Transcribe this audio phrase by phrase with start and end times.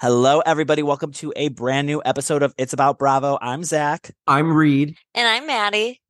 [0.00, 0.82] Hello, everybody.
[0.82, 3.38] Welcome to a brand new episode of It's About Bravo.
[3.42, 4.96] I'm Zack, I'm Reid.
[5.14, 6.00] And I'm Maddy.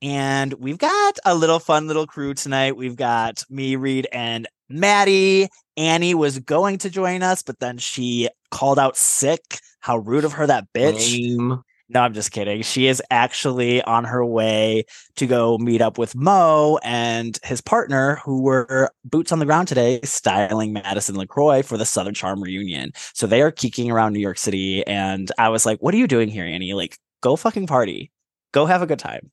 [0.00, 2.76] and we've got a little fun little crew tonight.
[2.76, 5.48] We've got me, Reid, and Maddy.
[5.76, 9.58] Annie was going to join us, but then she called out sick.
[9.80, 11.12] How rude of her, that bitch.
[11.12, 11.62] Lame.
[11.92, 12.62] No, I'm just kidding.
[12.62, 14.84] She is actually on her way
[15.16, 19.68] to go meet up with Mo and his partner, who were boots on the ground
[19.68, 22.92] today, styling Madison LaCroix for the Southern Charm reunion.
[23.12, 24.86] So they are kicking around New York City.
[24.86, 26.72] And I was like, what are you doing here, Annie?
[26.72, 28.10] Like, go fucking party.
[28.52, 29.30] Go have a good time.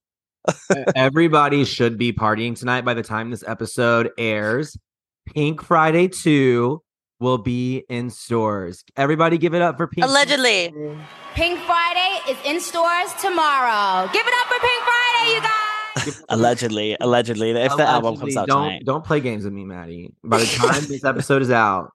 [0.95, 4.77] Everybody should be partying tonight by the time this episode airs.
[5.27, 6.81] Pink Friday 2
[7.19, 8.83] will be in stores.
[8.95, 10.05] Everybody give it up for Pink.
[10.05, 10.73] Allegedly.
[11.35, 14.09] Pink Friday is in stores tomorrow.
[14.11, 16.23] Give it up for Pink Friday, you guys.
[16.29, 18.85] Allegedly, allegedly, if the album comes out don't, tonight.
[18.85, 20.13] Don't play games with me, Maddy.
[20.23, 21.91] By the time this episode is out,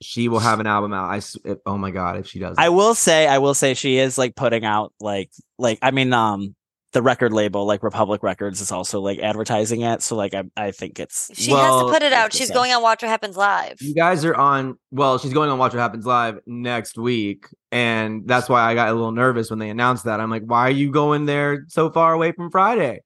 [0.00, 1.10] she will have an album out.
[1.10, 3.74] I s- if- oh my god, if she does, I will say, I will say
[3.74, 6.54] she is like putting out like like I mean, um
[6.92, 10.02] the record label, like Republic Records, is also like advertising it.
[10.02, 12.32] So like I I think it's She Well, has to put it out.
[12.32, 13.76] She's going on Watch What Happens Live.
[13.80, 14.78] You guys are on.
[14.90, 18.88] Well, she's going on Watch What Happens Live next week, and that's why I got
[18.88, 20.20] a little nervous when they announced that.
[20.20, 23.00] I'm like, why are you going there so far away from Friday?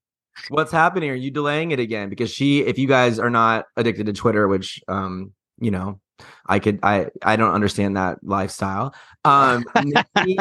[0.48, 1.10] What's happening?
[1.10, 2.08] Are you delaying it again?
[2.08, 6.00] Because she, if you guys are not addicted to Twitter, which, um, you know,
[6.46, 8.94] I could, I, I don't understand that lifestyle.
[9.24, 10.38] Um, Nicki,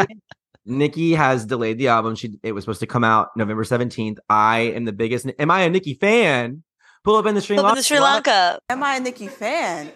[0.66, 2.16] Nicki has delayed the album.
[2.16, 4.18] She, it was supposed to come out November 17th.
[4.30, 5.28] I am the biggest.
[5.40, 6.64] Am I a Nicki fan?
[7.04, 7.80] Pull up in the Sri Flip in Lanka.
[7.80, 8.60] the Sri Lanka.
[8.70, 9.92] Am I a Nicki fan?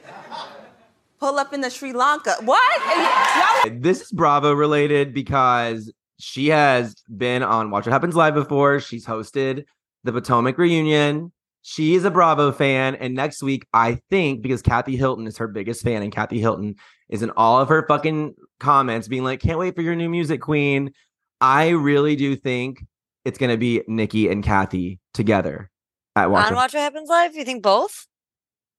[1.19, 2.36] Pull up in the Sri Lanka.
[2.41, 3.71] What?
[3.81, 8.80] This is Bravo related because she has been on Watch What Happens Live before.
[8.80, 9.65] She's hosted
[10.03, 11.32] the Potomac reunion.
[11.67, 12.93] She is a Bravo fan.
[12.93, 16.76] And next week, I think because Kathy Hilton is her biggest fan, and Kathy Hilton
[17.09, 20.42] is in all of her fucking comments being like, can't wait for your new music
[20.42, 20.92] queen.
[21.42, 22.86] I really do think
[23.26, 25.71] it's going to be Nicki and Kathy together
[26.15, 26.45] at Watch.
[26.49, 27.36] On What- Watch What Happens Live?
[27.36, 28.05] You think both?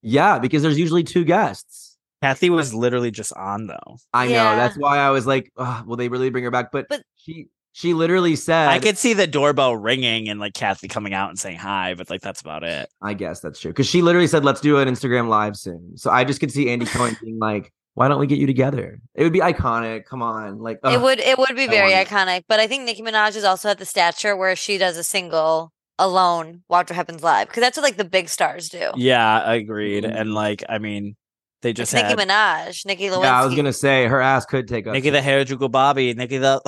[0.01, 1.97] yeah, because there's usually two guests.
[2.21, 3.97] Kathy was literally just on though.
[4.13, 4.33] I know.
[4.55, 6.71] That's why I was like, oh, will they really bring her back?
[6.71, 10.87] But, But- she she literally said I could see the doorbell ringing and like Kathy
[10.87, 12.89] coming out and saying hi, but like that's about it.
[13.03, 13.69] I guess that's true.
[13.69, 15.95] Because she literally said, let's do an Instagram live soon.
[15.95, 18.99] So I just could see Andy Cohen being like, why don't we get you together?
[19.13, 20.05] It would be iconic.
[20.05, 20.57] Come on.
[20.57, 22.07] Like, It would it would be I very want it.
[22.07, 22.43] iconic.
[22.47, 25.71] But I think Nicki Minaj is also at the stature where she does a single
[25.99, 27.47] alone Watch What Happens Live.
[27.47, 28.89] Because that's what like the big stars do.
[28.95, 30.03] Yeah, I agreed.
[30.03, 30.19] Mhm.
[30.19, 31.15] And like, I mean,
[31.61, 33.21] they It's just Nicki had Minaj, Nicki Lewinsky.
[33.23, 36.39] Yeah, I was gonna say her ass could take up Nicki the Harajuku Barbie, Nicki
[36.39, 36.59] the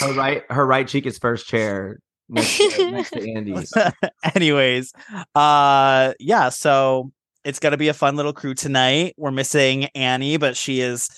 [0.00, 1.98] her right her right cheek is first chair
[2.28, 3.72] next to, next to Andy's.
[4.34, 4.92] Anyways,
[5.34, 7.12] uh yeah, so
[7.44, 9.14] it's gonna be a fun little crew tonight.
[9.16, 11.08] We're missing Annie, but she is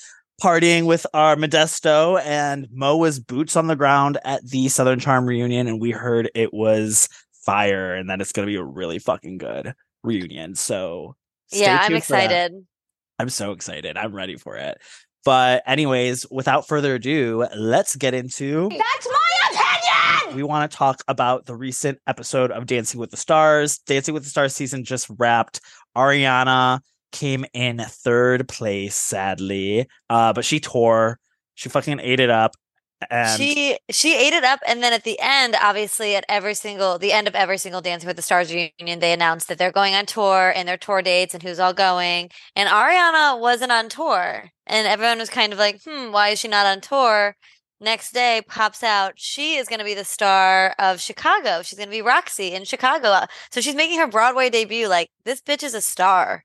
[0.42, 5.26] partying with our Modesto and Mo was boots on the ground at the Southern Charm
[5.26, 7.08] reunion, and we heard it was
[7.44, 10.54] fire and that it's gonna be a really fucking good reunion.
[10.54, 11.16] So
[11.52, 11.98] yeah, I'm tuned that.
[11.98, 12.66] excited.
[13.18, 13.96] I'm so excited.
[13.96, 14.78] I'm ready for it.
[15.24, 20.36] But anyways, without further ado, let's get into That's my opinion.
[20.36, 23.78] we want to talk about the recent episode of Dancing with the Stars.
[23.78, 25.60] Dancing with the Stars season just wrapped.
[25.96, 26.80] Ariana
[27.12, 29.86] came in third place, sadly.
[30.10, 31.18] Uh, but she tore.
[31.54, 32.54] She fucking ate it up.
[33.10, 36.98] And she she ate it up and then at the end obviously at every single
[36.98, 39.94] the end of every single dancing with the stars reunion they announced that they're going
[39.94, 42.30] on tour and their tour dates and who's all going.
[42.56, 46.48] And ariana wasn't on tour and everyone was kind of like hmm why is she
[46.48, 47.36] not on tour?
[47.80, 51.60] Next day pops out she is going to be the star of chicago.
[51.62, 53.26] She's going to be roxy in chicago.
[53.50, 56.44] So she's making her broadway debut like this bitch is a star.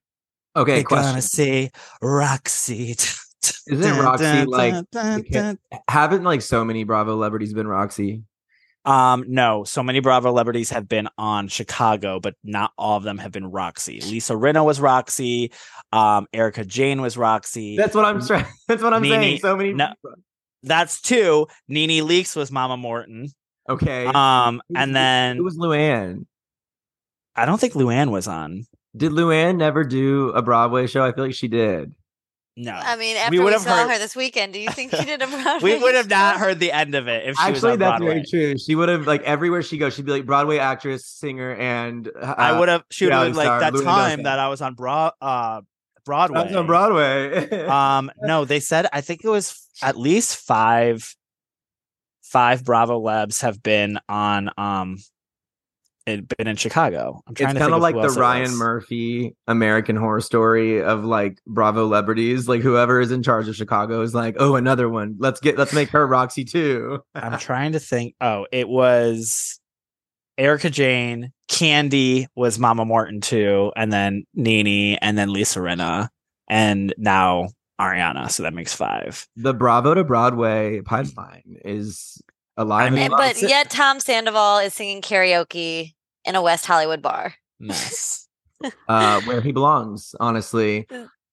[0.56, 1.70] Okay, They're gonna see
[2.02, 2.96] Roxy.
[3.68, 8.24] Isn't Roxy, like, dun, the dun, Haven't like so many Bravo celebrities been Roxy?
[8.86, 9.64] Um, no.
[9.66, 13.46] So many Bravo celebrities have been on Chicago, but not all of them have been
[13.52, 14.02] Roxy.
[14.02, 15.52] Lisa Rinna was Roxy.
[15.92, 17.78] Um, Erika Jayne was Roxy.
[17.78, 18.46] That's what I'm trying.
[18.68, 19.40] That's what I'm Nene- saying.
[19.40, 19.74] So many.
[19.74, 19.94] no.
[20.64, 21.48] That's two.
[21.68, 23.30] Nene Leakes was Mama Morton.
[23.70, 24.06] Okay.
[24.06, 26.26] Um, Who- and who- then it was Luann.
[27.36, 28.66] I don't think Luann was on.
[28.98, 31.06] Did Luann never do a Broadway show?
[31.06, 31.94] I feel like she did.
[32.62, 32.74] No.
[32.74, 35.06] i mean after we, would have saw heard- her this weekend do you think she
[35.06, 37.58] did a broadway we would have not heard the end of it if she was
[37.58, 38.08] Actually, on that's Broadway.
[38.08, 38.58] very true.
[38.58, 42.36] She would have like everywhere she goes, she'd be like Broadway actress, singer, and uh,
[42.38, 42.84] I would have.
[42.92, 45.62] She would have been like star, that Louis time that I was on Broad, uh,
[46.06, 46.40] Broadway.
[46.40, 47.66] I was on Broadway.
[47.68, 51.16] um no they said i think it was at least five
[52.22, 55.00] five bravo labs have been on um in,
[56.18, 57.22] been in Chicago.
[57.28, 58.56] I'm trying It's kind of like the Ryan.
[58.56, 62.48] Murphy American Horror Story of like Bravo celebrities.
[62.48, 65.16] Like whoever is in charge of Chicago is like, oh, another one.
[65.20, 67.00] Let's get let's make her Roxy too.
[67.16, 68.16] I'm trying to think.
[68.22, 69.60] Oh, it was
[70.38, 71.32] Erika Jayne.
[71.48, 76.10] Candy was Mama Morton too, and then Nene, and then Lisa Rinna,
[76.48, 77.50] and now
[77.82, 78.30] Ariana.
[78.30, 79.28] So that makes five.
[79.36, 82.22] the Bravo to Broadway pipeline is
[82.56, 82.92] alive.
[82.92, 85.94] I mean, but yet Tom Sandoval is singing karaoke
[86.26, 87.34] in a West Hollywood bar.
[87.60, 88.28] Nice.
[88.88, 90.88] uh, where he belongs, honestly.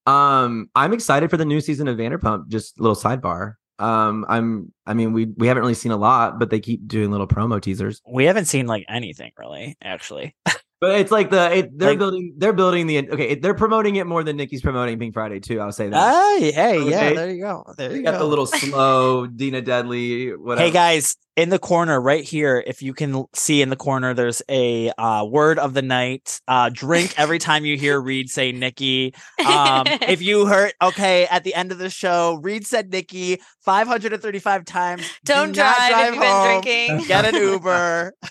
[0.07, 2.49] Um, I'm excited for the new season of Vanderpump.
[2.49, 3.55] Just a little sidebar.
[3.79, 4.73] Um, I'm.
[4.87, 7.61] I mean, we we haven't really seen a lot, but they keep doing little promo
[7.61, 8.01] teasers.
[8.09, 10.35] we haven't seen like anything really, actually.
[10.79, 13.97] But it's like the it, they're Like- building they're building the okay it, they're promoting
[13.97, 15.59] it more than Nicki's promoting Pink Friday 2.
[15.59, 16.39] I'll say that.
[16.39, 17.65] Hey, hey, yeah, there you go.
[17.79, 18.19] There They you got go.
[18.19, 20.67] the little slow Dina Deadly whatever.
[20.67, 24.41] Hey guys, in the corner right here, if you can see in the corner, there's
[24.49, 26.41] a uh, word of the night.
[26.49, 29.15] Uh, drink every time you hear Reid say Nicki.
[29.47, 34.65] Um, if you heard, okay, at the end of the show, Reid said Nicki 535
[34.65, 35.03] times.
[35.25, 37.07] Do Don't not drive, if you've been drinking.
[37.09, 38.13] Get an Uber.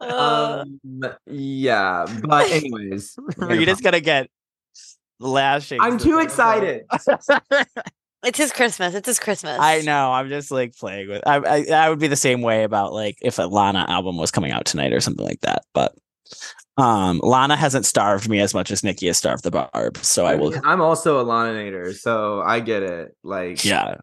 [0.00, 0.80] Um,
[1.26, 4.28] yeah, but anyways, Reid is gonna get
[5.18, 5.80] lashing.
[5.80, 6.84] I'm too excited.
[8.24, 8.94] It's his Christmas.
[8.94, 9.58] It's his Christmas.
[9.60, 10.12] I know.
[10.12, 11.26] I'm just like playing with.
[11.26, 14.30] I, I I would be the same way about like if a Lana album was
[14.30, 15.64] coming out tonight or something like that.
[15.74, 15.94] But
[16.76, 19.98] um, Lana hasn't starved me as much as Nicki has starved the barb.
[19.98, 20.54] So I will.
[20.64, 23.16] I'm also a Laninator, so I get it.
[23.22, 23.96] Like, Yeah.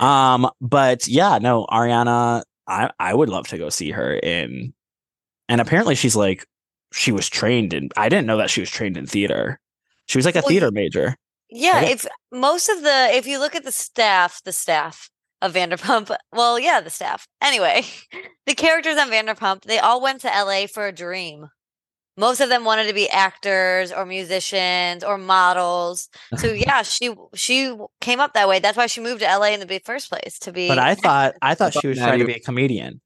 [0.00, 0.50] Um.
[0.60, 2.42] But yeah, no, Ariana.
[2.66, 4.74] I I would love to go see her in.
[5.48, 6.44] And apparently she's like,
[6.92, 7.88] she was trained in.
[7.96, 9.58] I didn't know that she was trained in theater.
[10.06, 11.16] She was like a Well, theater major.
[11.50, 15.10] Yeah, if most of the if you look at the staff, the staff
[15.40, 17.26] of Vanderpump, well, yeah, the staff.
[17.42, 17.84] Anyway,
[18.46, 21.48] the characters on Vanderpump, they all went to LA for a dream.
[22.16, 26.08] Most of them wanted to be actors or musicians or models.
[26.36, 28.58] So yeah, she she came up that way.
[28.58, 30.68] That's why she moved to LA in the first place to be.
[30.68, 33.00] But I thought I thought she was trying to be a comedian.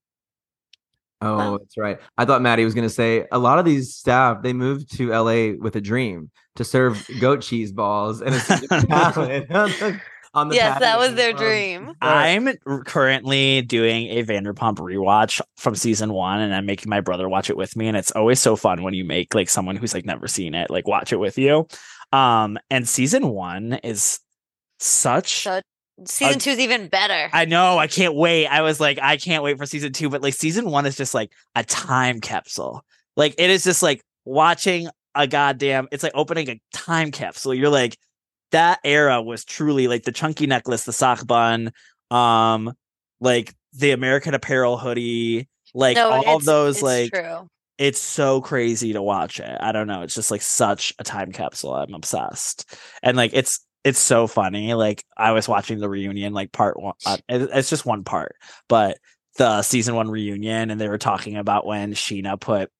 [1.23, 1.59] Oh, Wow.
[1.59, 1.99] that's right.
[2.19, 5.11] I thought Maddy was going to say a lot of these staff they moved to
[5.11, 9.47] LA with a dream to serve goat cheese balls and a salad
[10.35, 11.95] on the, yes, that was their of- dream.
[12.01, 17.51] I'm currently doing a Vanderpump rewatch from season one, and I'm making my brother watch
[17.51, 17.87] it with me.
[17.89, 20.71] And it's always so fun when you make like someone who's like never seen it
[20.71, 21.67] like watch it with you.
[22.13, 24.21] Um, and season one is
[24.79, 25.43] such.
[25.43, 25.61] So
[26.07, 27.29] season two is even better.
[27.33, 27.79] I know.
[27.79, 28.47] I can't wait.
[28.47, 30.09] I was like, I can't wait for season two.
[30.09, 32.85] But like, season one is just like a time capsule.
[33.17, 35.89] Like, it is just like watching a goddamn.
[35.93, 37.55] It's like opening a time capsule.
[37.55, 37.97] You're like,
[38.53, 41.73] that era was truly like the chunky necklace, the sock bun,
[42.11, 42.73] um,
[43.21, 46.77] like the American Apparel hoodie, like no, all of those.
[46.77, 47.49] it's like, true.
[47.79, 49.57] it's so crazy to watch it.
[49.61, 50.03] I don't know.
[50.03, 51.75] It's just like such a time capsule.
[51.75, 52.75] I'm obsessed.
[53.03, 54.75] And like it's it's so funny.
[54.75, 56.95] Like I was watching the reunion, like part one.
[57.05, 58.37] Uh, it's just one part,
[58.69, 58.99] but
[59.39, 62.71] the season one reunion, and they were talking about when Scheana put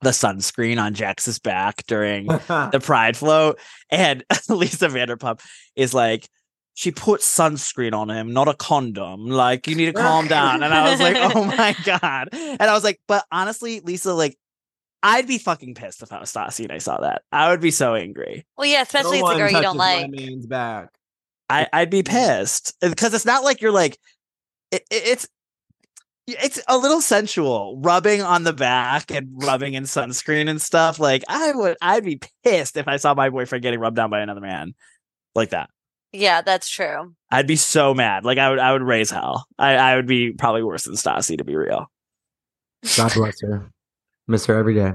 [0.00, 3.58] the sunscreen on Jax's back during the Pride float,
[3.90, 5.40] and Lisa Vanderpump
[5.76, 6.28] is like.
[6.74, 9.26] She put sunscreen on him, not a condom.
[9.26, 10.62] Like, you need to calm down.
[10.62, 12.28] And I was like, oh my God.
[12.32, 14.38] And I was like, but honestly, Lisa, like,
[15.02, 17.22] I'd be fucking pissed if I was Stassi and I saw that.
[17.30, 18.46] I would be so angry.
[18.56, 20.10] Well, yeah, especially if it's a girl you don't like.
[20.10, 20.88] man's back.
[21.48, 22.16] I, I'd be mm-hmm.
[22.16, 23.98] pissed because it's not like you're like,
[24.70, 25.28] it, it- it's,
[26.26, 30.98] it's a little sensual rubbing on the back and rubbing in sunscreen and stuff.
[30.98, 34.20] Like I would, I'd be pissed if I saw my boyfriend getting rubbed down by
[34.20, 34.74] another man
[35.34, 35.70] like that.
[36.12, 37.14] Yeah, that's true.
[37.30, 38.26] I'd be so mad.
[38.26, 39.46] Like I would, I would raise hell.
[39.58, 41.90] I, I would be probably worse than Stassi to be real.
[42.96, 43.70] God bless her.
[44.28, 44.92] Miss her every day.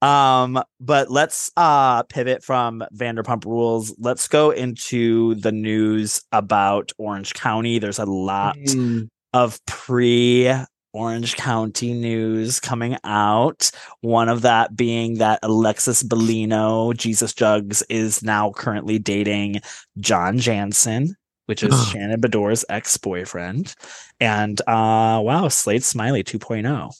[0.00, 3.92] Um, but let's uh pivot from Vanderpump Rules.
[3.98, 7.80] Let's go into the news about Orange County.
[7.80, 9.08] There's a lot Mm.
[9.32, 10.52] of pre
[10.92, 13.70] Orange County news coming out.
[14.00, 19.60] One of that being that Alexis Bellino, Jesus Jugs, is now currently dating
[19.98, 21.14] John Janssen,
[21.46, 23.74] which is Shannon Beador's ex-boyfriend.
[24.20, 26.38] And uh wow, Slade Smiley oh.
[26.38, 26.90] 2.0.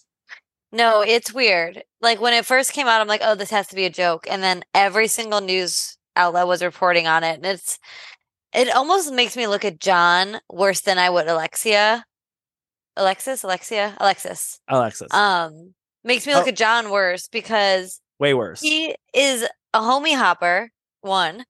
[0.72, 1.82] No, it's weird.
[2.00, 4.26] Like when it first came out, I'm like, oh, this has to be a joke.
[4.30, 7.36] And then every single news outlet was reporting on it.
[7.36, 7.78] And it's,
[8.54, 12.04] it almost makes me look at John worse than I would Alexia.
[12.96, 13.44] Alexis?
[13.44, 13.96] Alexia?
[14.00, 14.60] Alexis.
[14.68, 15.12] Alexis.
[15.12, 16.48] Um, makes me look Oh.
[16.48, 18.60] at John worse because Way worse.
[18.60, 20.70] he is a homie hopper,
[21.02, 21.44] one,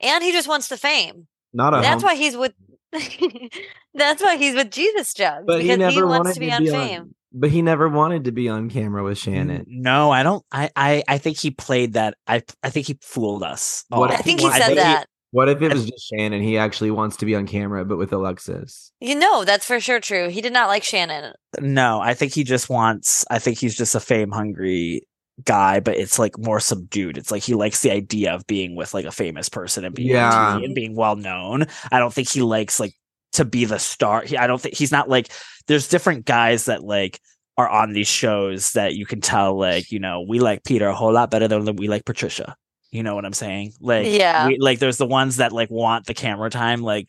[0.00, 1.26] and he just wants the fame.
[1.52, 2.54] Not a That's hom- why he's with,
[3.94, 6.52] that's why he's with Jesus Jugs but he because never he wants wanted to be
[6.52, 7.14] on be fame.
[7.36, 9.64] But he never wanted to be on camera with Shannon.
[9.66, 10.44] No, I don't.
[10.52, 12.14] I, I I think he played that.
[12.28, 13.84] I I think he fooled us.
[13.88, 14.16] What all.
[14.16, 15.06] I think he I said think he- that.
[15.32, 16.40] What if it was just Shannon?
[16.42, 18.92] He actually wants to be on camera, but with Alexis.
[19.00, 20.28] You know, that's for sure true.
[20.28, 21.32] He did not like Shannon.
[21.60, 23.24] No, I think he just wants.
[23.28, 25.02] I think he's just a fame hungry
[25.42, 27.18] guy, but it's like more subdued.
[27.18, 30.10] It's like he likes the idea of being with like a famous person and being
[30.10, 30.56] Yeah.
[30.56, 31.66] And being well known.
[31.90, 32.94] I don't think he likes like
[33.34, 34.22] to be the star.
[34.22, 35.30] He, I don't think he's not like.
[35.66, 37.20] There's different guys that like
[37.56, 40.94] are on these shows that you can tell like you know we like Peter a
[40.94, 42.56] whole lot better than we like Patricia.
[42.90, 43.72] You know what I'm saying?
[43.80, 44.46] Like Yeah.
[44.48, 47.08] we, like there's the ones that like want the camera time like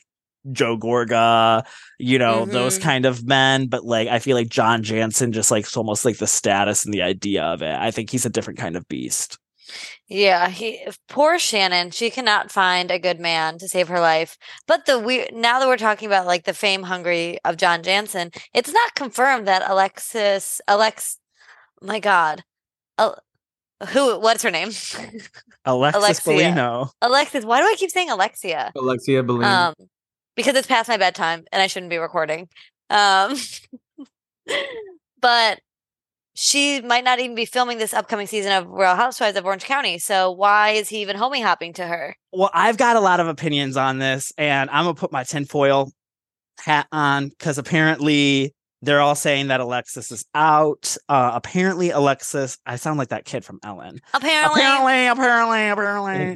[0.51, 1.65] Joe Gorga,
[1.99, 2.81] you know, those Mhm.
[2.83, 3.67] kind of men.
[3.67, 7.01] But like, I feel like John Janssen just like almost like the status and the
[7.01, 7.75] idea of it.
[7.75, 9.37] I think he's a different kind of beast.
[10.07, 11.91] Yeah, he poor Shannon.
[11.91, 14.37] She cannot find a good man to save her life.
[14.67, 18.31] But the we now that we're talking about like the fame hungry of John Janssen,
[18.53, 21.17] it's not confirmed that Alexis Alex
[21.81, 22.43] my God.
[22.97, 23.19] Al-
[23.89, 24.69] who what's her name?
[25.65, 26.33] Alexis Alexia.
[26.33, 26.89] Bellino.
[27.01, 27.45] Alexis.
[27.45, 28.71] Why do I keep saying Alexia?
[28.75, 29.43] Alexia Balloon.
[29.43, 29.73] Um
[30.35, 32.47] because it's past my bedtime and I shouldn't be recording.
[32.89, 33.35] Um
[35.19, 35.59] but
[36.35, 39.97] she might not even be filming this upcoming season of Real Housewives of Orange County.
[39.97, 42.15] So why is he even homie hopping to her?
[42.33, 45.91] Well, I've got a lot of opinions on this, and I'm gonna put my tinfoil
[46.59, 50.97] hat on because apparently they're all saying that Alexis is out.
[51.07, 52.57] Uh, apparently, Alexis.
[52.65, 53.99] I sound like that kid from Ellen.
[54.13, 56.35] Apparently, Apparently, apparently,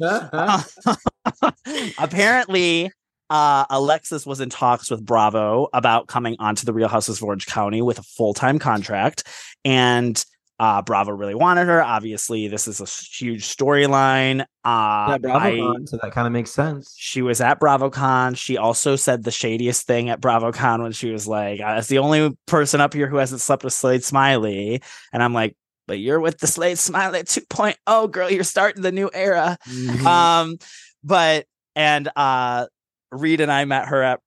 [1.98, 2.90] apparently
[3.30, 7.46] uh, alexis was in talks with bravo about coming onto the real houses of orange
[7.46, 9.22] county with a full-time contract
[9.64, 10.24] and
[10.58, 15.84] uh, bravo really wanted her obviously this is a huge storyline uh, yeah, Bravo I-
[15.86, 16.94] so that kind of makes sense.
[16.98, 18.36] she was at BravoCon.
[18.36, 22.36] She also said the shadiest thing at BravoCon when she was like, "As the only
[22.46, 24.82] person up here who hasn't slept with Slade Smiley,"
[25.14, 25.56] and I'm like,
[25.86, 28.30] "But you're with the Slade Smiley 2.0, girl.
[28.30, 30.04] You're starting the new era." Mhm.
[30.04, 30.58] um
[31.02, 32.66] but and uh
[33.12, 34.20] reed and i met her at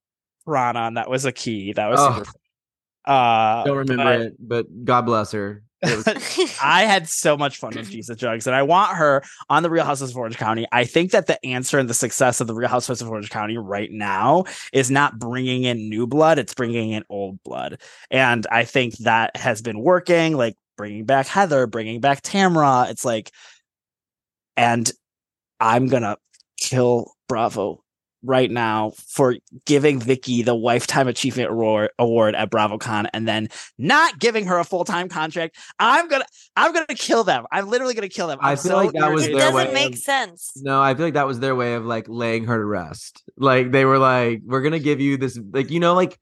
[0.46, 2.14] and that was a key that was Oh.
[2.18, 2.34] super fun.
[3.06, 5.64] uh Don't remember but it, but God bless her.
[5.84, 6.08] Was-
[6.64, 9.84] i had so much fun with jesus jugs and i want her on the real
[9.84, 12.70] Housewives of orange county i think that the answer and the success of the real
[12.70, 17.04] Housewives of orange county right now is not bringing in new blood it's bringing in
[17.10, 22.22] old blood and i think that has been working like bringing back heather bringing back
[22.22, 23.30] tamra it's like
[24.56, 24.90] and
[25.60, 26.16] i'm gonna
[26.58, 27.83] kill bravo
[28.24, 34.18] right now for giving Vicki the Lifetime Achievement Award, award at BravoCon and then not
[34.20, 35.58] giving her a full time contract.
[35.78, 36.26] I'm gonna,
[36.56, 37.46] I'm gonna kill them.
[37.52, 38.40] I'm literally gonna kill them.
[38.42, 40.52] I I'm feel so like that was it doesn't way make of- sense.
[40.58, 43.22] no, I feel like that was their way of like laying her to rest.
[43.38, 46.18] Like they were like, we're gonna give you this, like you know, like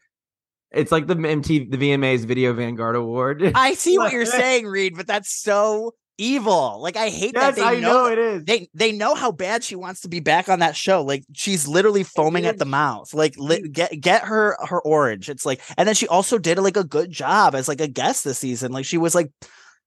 [0.71, 3.51] it's like the MTV, the VMA's Video Vanguard Award.
[3.55, 6.79] I see what you're saying, Reid, but that's so evil.
[6.81, 8.45] Like I hate yes, that they I know, know it is.
[8.45, 11.03] they they know how bad she wants to be back on that show.
[11.03, 13.13] Like she's literally foaming at the mouth.
[13.13, 15.29] Like li- get get her her orange.
[15.29, 18.23] It's like, and then she also did like a good job as like a guest
[18.23, 18.71] this season.
[18.71, 19.31] Like she was like.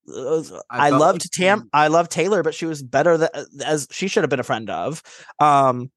[0.06, 1.68] uh, I, felt loved like Tam.
[1.72, 3.30] I love Taylor, but she was better than
[3.64, 5.02] as she should have been a friend of.
[5.40, 5.90] Um,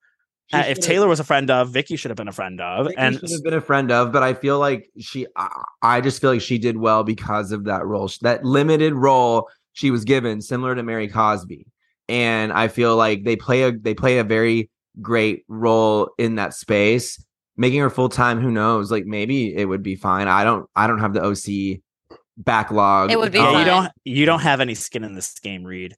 [0.54, 2.98] uh, if Taylor was a friend of, Vicki should have been a friend of, Vicki
[2.98, 5.50] and should have been a friend of, but I feel like she, I,
[5.82, 9.92] I just feel like she did well because of that role, that limited role she
[9.92, 11.68] was given, similar to Mary Cosby.
[12.10, 16.56] And I feel like they play a they play a very great role in that
[16.56, 17.24] space.
[17.58, 18.90] Making her full time, who knows?
[18.92, 20.28] Like maybe it would be fine.
[20.28, 21.80] I don't I don't have the OC
[22.38, 23.12] backlog.
[23.12, 23.60] It would be yeah, oh, fine.
[23.60, 25.96] you don't you don't have any skin in this game, Reid.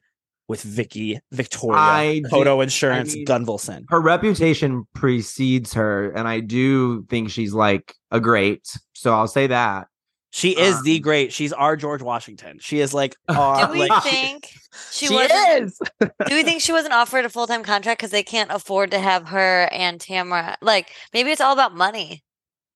[0.49, 3.83] With Vicki, Victoria, I do- Coto Insurance, I mean- Gunvalson.
[3.89, 8.67] her reputation precedes her, and I do think she's like a great.
[8.93, 9.88] So I'll say that.
[10.31, 11.33] She is the Um, great.
[11.33, 12.59] She's our George Washington.
[12.59, 13.67] She is like our.
[13.67, 14.47] Do we like, think
[14.91, 15.63] she, she wasn't?
[15.63, 15.79] is.
[16.01, 18.99] Do we think she wasn't offered a full time contract because they can't afford to
[18.99, 20.57] have her and Tamara?
[20.61, 22.23] Like maybe it's all about money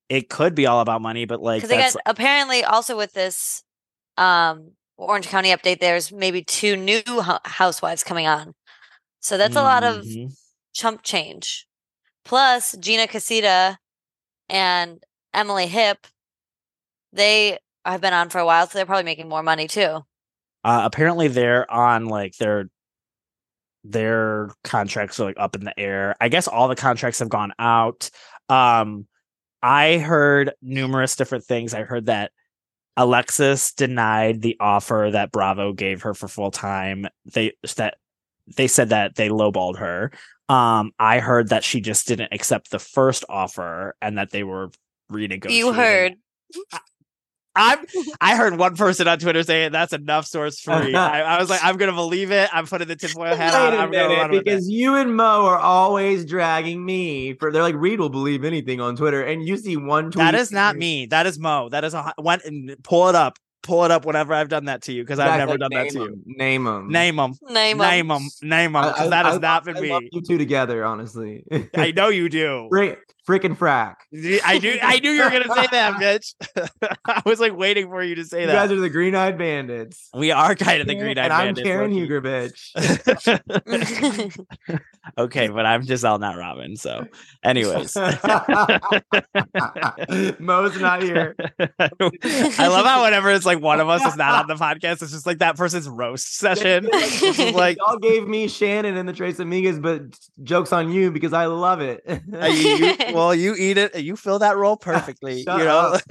[0.10, 3.64] It could be all about money, but like because they that's apparently also with this
[4.18, 5.80] um Orange County update.
[5.80, 7.02] There's maybe two new
[7.46, 8.54] housewives coming on,
[9.22, 10.32] so that's a lot of Mhm.
[10.74, 11.68] chump change.
[12.26, 13.78] Plus Gina Casita
[14.50, 16.08] and Emily Hip,
[17.14, 20.02] they have been on for a while, so they're probably making more money too.
[20.64, 22.70] Uh, apparently, they're on like their
[23.84, 26.16] their contracts are like up in the air.
[26.22, 28.10] I guess all the contracts have gone out.
[28.50, 29.08] Um,
[29.62, 31.74] I heard numerous different things.
[31.74, 32.32] I heard that
[32.96, 37.08] Alexis denied the offer that Bravo gave her for full time.
[37.26, 37.96] They that
[38.56, 40.12] they said that they lowballed her.
[40.50, 44.70] Um, I heard that she just didn't accept the first offer and that they were
[45.12, 45.52] renegotiating.
[45.58, 46.16] You heard.
[47.56, 47.86] I'm.
[48.20, 50.74] I heard one person on Twitter saying that's enough source free.
[50.96, 52.50] I, I was like, I'm gonna believe it.
[52.52, 53.72] I'm putting the tinfoil hat on.
[53.72, 54.46] Wait a I'm gonna minute, run with it.
[54.46, 57.52] because you and Mo are always dragging me for.
[57.52, 60.16] They're like Reid will believe anything on Twitter, and you see one tweet.
[60.24, 61.06] That is not me.
[61.08, 61.70] That is Mo.
[61.70, 63.38] That is a hu- when and pull it up.
[63.62, 65.84] Pull it up whenever I've done that to you because I've never like, done that
[65.84, 66.06] name to you.
[66.08, 66.90] 'em, Name them.
[66.92, 67.34] Name them.
[67.50, 67.88] Name 'em.
[67.88, 68.28] Name them.
[68.42, 68.84] Name them.
[68.92, 70.10] Because that has not been I love me.
[70.12, 71.46] you two together, honestly.
[71.74, 72.68] I know you do.
[72.70, 73.96] Frick, frickin' frack.
[74.44, 74.78] I knew.
[74.82, 76.34] I knew you were gonna say that, bitch.
[77.06, 78.54] I was like waiting for you to say You that.
[78.54, 80.10] You guys are the green eyed bandits.
[80.14, 81.60] we are kind of the green eyed bandits.
[81.60, 81.66] I'm.
[81.66, 81.92] Karen.
[81.92, 82.74] Huger, bitch.
[85.18, 86.76] okay, but I'm Gizelle, not Robin.
[86.76, 87.06] So,
[87.44, 87.96] anyways,
[90.40, 91.36] Mo's not here.
[91.60, 95.12] I love how whenever it's like one of us is not on the podcast, it's
[95.12, 96.88] just like that person's roast session.
[97.54, 100.02] Like y'all gave me Shannon and the Tres Amigas, but
[100.44, 102.04] jokes on you because I love it.
[102.08, 105.44] uh, you, you- well, you eat it, you fill that role perfectly.
[105.44, 106.02] Shut you know, up.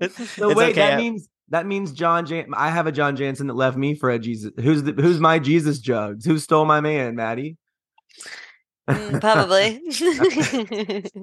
[0.00, 0.72] it's wait, okay.
[0.72, 4.10] that means that means John Jan- I have a John Janssen that left me for
[4.10, 4.52] a Jesus.
[4.60, 6.24] Who's the, who's my Jesus jugs?
[6.24, 7.56] Who stole my man, Maddy?
[8.88, 11.22] Mm, Probably.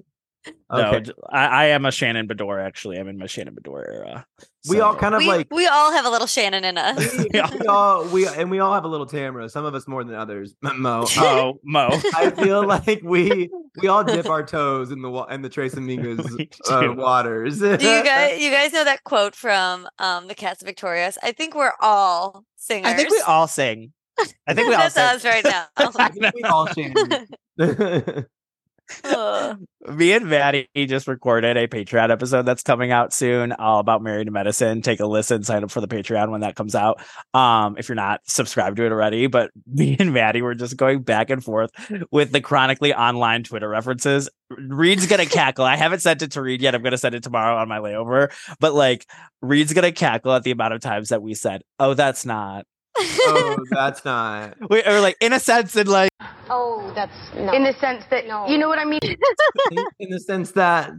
[0.71, 0.99] No, Okay.
[1.01, 2.63] j- I, I am a Shannon Beador.
[2.63, 4.25] Actually, I'm in my Shannon Beador era.
[4.69, 7.17] we all kind of we, like we all have a little Shannon in us.
[7.17, 9.47] we, we all we and we all have a little Tamara.
[9.49, 10.55] Some of us more than others.
[10.61, 11.05] Mo.
[11.17, 11.89] Oh Mo.
[12.15, 13.49] I feel like we
[13.81, 17.59] we all dip our toes in the wa- in the Tres Amigos We uh, waters.
[17.59, 21.17] Do you guys you guys know that quote from um the Cats of Victorious?
[21.23, 22.91] I think we're all singers.
[22.91, 23.93] I think we all sing.
[24.47, 25.03] I think we all That's sing.
[25.03, 25.65] us right now.
[25.77, 28.25] I think we all Shannon.
[29.03, 29.59] Ugh.
[29.87, 34.25] Me and Maddy just recorded a Patreon episode that's coming out soon, all about married
[34.25, 34.81] to medicine.
[34.81, 37.01] Take a listen, sign up for the Patreon when that comes out.
[37.33, 41.01] Um, if you're not subscribed to it already, but me and Maddy were just going
[41.01, 41.71] back and forth
[42.11, 44.29] with the chronically online Twitter references.
[44.49, 45.65] Reid's gonna cackle.
[45.65, 46.75] I haven't sent it to Reid yet.
[46.75, 48.31] I'm gonna send it tomorrow on my layover.
[48.59, 49.05] But like,
[49.41, 52.65] Reid's gonna cackle at the amount of times that we said, "Oh, that's not."
[52.97, 54.55] Oh, that's not.
[54.69, 56.09] We, or like, in a sense, and like,
[56.49, 58.47] Oh, that's in the sense that no.
[58.47, 58.99] you know what I mean.
[59.03, 60.91] In, in the sense that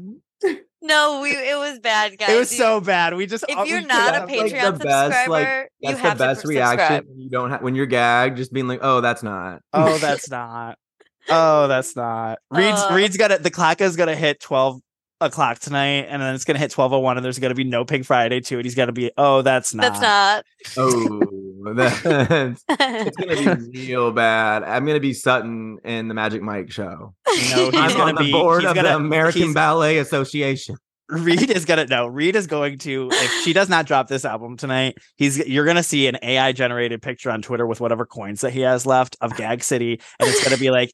[0.83, 2.29] no, we it was bad, guys.
[2.31, 3.15] it was You- so bad.
[3.15, 6.03] We just if you're not a that's, like, the Patreon best, like, subscriber, you that's
[6.03, 8.81] the have best to reaction when you don't have when you're gagged, just being like,
[8.83, 10.79] "Oh, that's not." Oh, that's not.
[11.29, 12.39] Oh, that's not.
[12.51, 12.91] Reid's Uh.
[12.95, 13.43] Reid's got it.
[13.43, 14.81] the clock is gonna hit twelve
[15.20, 17.85] o'clock tonight, and then it's gonna hit twelve oh one, and there's gonna be no
[17.85, 19.83] Pink Friday 2, and he's gonna be oh, that's not.
[19.83, 20.44] That's not.
[20.76, 24.62] Oh, that's it's gonna be real bad.
[24.62, 27.14] I'm gonna be Sutton in the Magic Mike show.
[27.26, 28.33] No, he's I'm gonna on the be.
[28.33, 30.76] board of gonna, the American Ballet Association.
[31.09, 32.07] Reid is gonna no.
[32.09, 35.85] Reid is going to if she does not drop this album tonight, he's you're gonna
[35.85, 39.37] see an AI generated picture on Twitter with whatever coins that he has left of
[39.37, 40.92] Gag City, and it's gonna be like.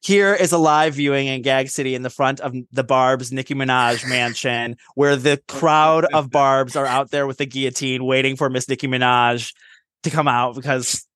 [0.00, 3.54] Here is a live viewing in Gag City in the front of the Barb's Nicki
[3.54, 8.48] Minaj mansion, where the crowd of Barbs are out there with the guillotine waiting for
[8.48, 9.52] Miss Nicki Minaj
[10.04, 11.06] to come out because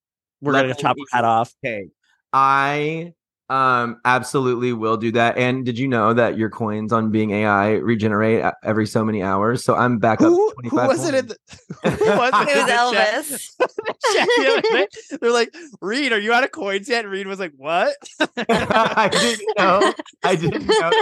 [0.41, 1.55] we're gonna chop her head off.
[1.65, 1.89] Okay,
[2.33, 3.13] I
[3.53, 5.37] um absolutely will do that.
[5.37, 9.63] And did you know that your coins on Bing AI regenerate every so many hours?
[9.63, 10.29] So I'm back up.
[10.29, 11.37] Who, who 25 was it in the,
[11.91, 12.73] who was it It was the?
[12.73, 13.53] Elvis.
[14.15, 15.19] chat the other.
[15.21, 17.05] They're like, Reid, are you out of coins yet?
[17.05, 17.95] And Reid was like, What?
[18.39, 19.93] I didn't know.
[20.23, 20.93] I didn't know.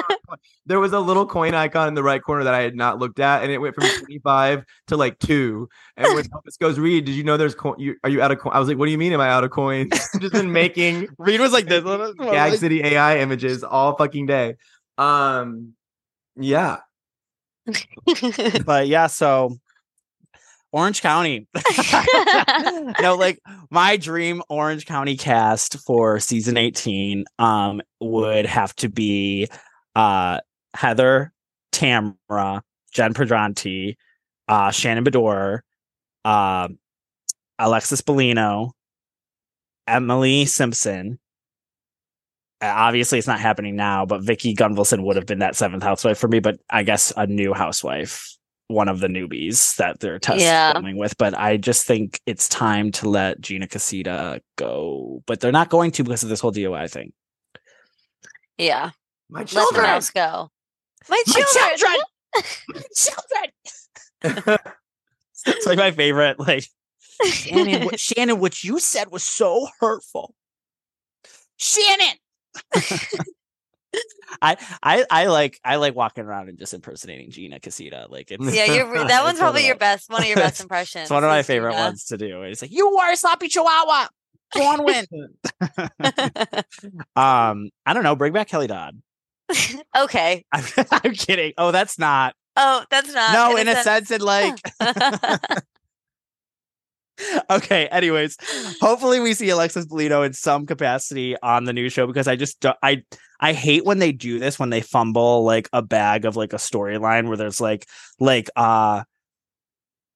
[0.66, 3.20] There was a little coin icon in the right corner that I had not looked
[3.20, 5.68] at, and it went from 25 to like two.
[5.96, 7.76] And when Elvis goes, Reid, did you know there's coin?
[7.78, 8.52] You, are you out of coin?
[8.54, 9.12] I was like, What do you mean?
[9.12, 9.90] Am I out of coins?
[10.18, 11.84] Just been making Reid was like this.
[12.48, 14.57] Gag City AI images all fucking day.
[14.98, 15.74] Um,
[16.37, 16.79] yeah.
[18.64, 19.57] but yeah, so
[20.72, 21.46] Orange County.
[23.00, 29.48] no, like my dream Orange County cast for season 18 um would have to be
[29.94, 30.40] uh
[30.74, 31.33] Heather,
[31.72, 33.96] Tamra, Jen Pedranti,
[34.48, 35.61] uh Shannon Beador,
[36.24, 36.68] uh,
[37.59, 38.72] Alexis Bellino,
[39.87, 41.18] Emily Simpson.
[42.62, 46.29] Obviously, it's not happening now, but Vicki Gunvalson would have been that seventh housewife for
[46.29, 46.40] me.
[46.40, 48.37] But I guess a new housewife,
[48.68, 50.73] one of the newbies that they're testing Yeah.
[50.75, 51.16] filming with.
[51.16, 55.23] But I just think it's time to let Gina Casita go.
[55.27, 57.12] But they're not going to because of this whole DOI thing.
[58.59, 58.90] yeah.
[59.33, 60.01] My Let the children.
[60.14, 60.51] go.
[61.09, 61.79] My My children.
[61.79, 62.85] children!
[64.42, 64.59] children.
[65.46, 66.38] it's like my favorite.
[66.40, 66.64] Like
[67.25, 70.35] Shannon, what, Shannon, what you said was so hurtful.
[71.57, 72.16] Shannon.
[74.42, 78.06] I, I I like I like walking around and just impersonating Gina Casita.
[78.08, 81.02] Like it's Yeah, you're, that one's probably your best, one of your best impressions.
[81.04, 81.82] it's one of my favorite Gina.
[81.82, 82.42] ones to do.
[82.42, 84.08] It's like you are a sloppy chihuahua.
[84.54, 85.06] Go on, win.
[87.16, 88.16] um, I don't know.
[88.16, 89.00] Bring back Kelly Dodd.
[89.96, 90.44] okay.
[90.52, 91.52] I'm, I'm kidding.
[91.56, 92.34] Oh, that's not.
[92.56, 93.32] Oh, that's not.
[93.32, 95.08] no, in a sense, in like sense.
[97.50, 97.87] okay.
[97.88, 98.37] Anyways,
[98.80, 102.61] hopefully we see Alexis Bellino in some capacity on the new show because I just
[102.61, 103.02] don't, I
[103.40, 106.56] I hate when they do this when they fumble like a bag of like a
[106.56, 107.87] storyline where there's like
[108.18, 109.02] like uh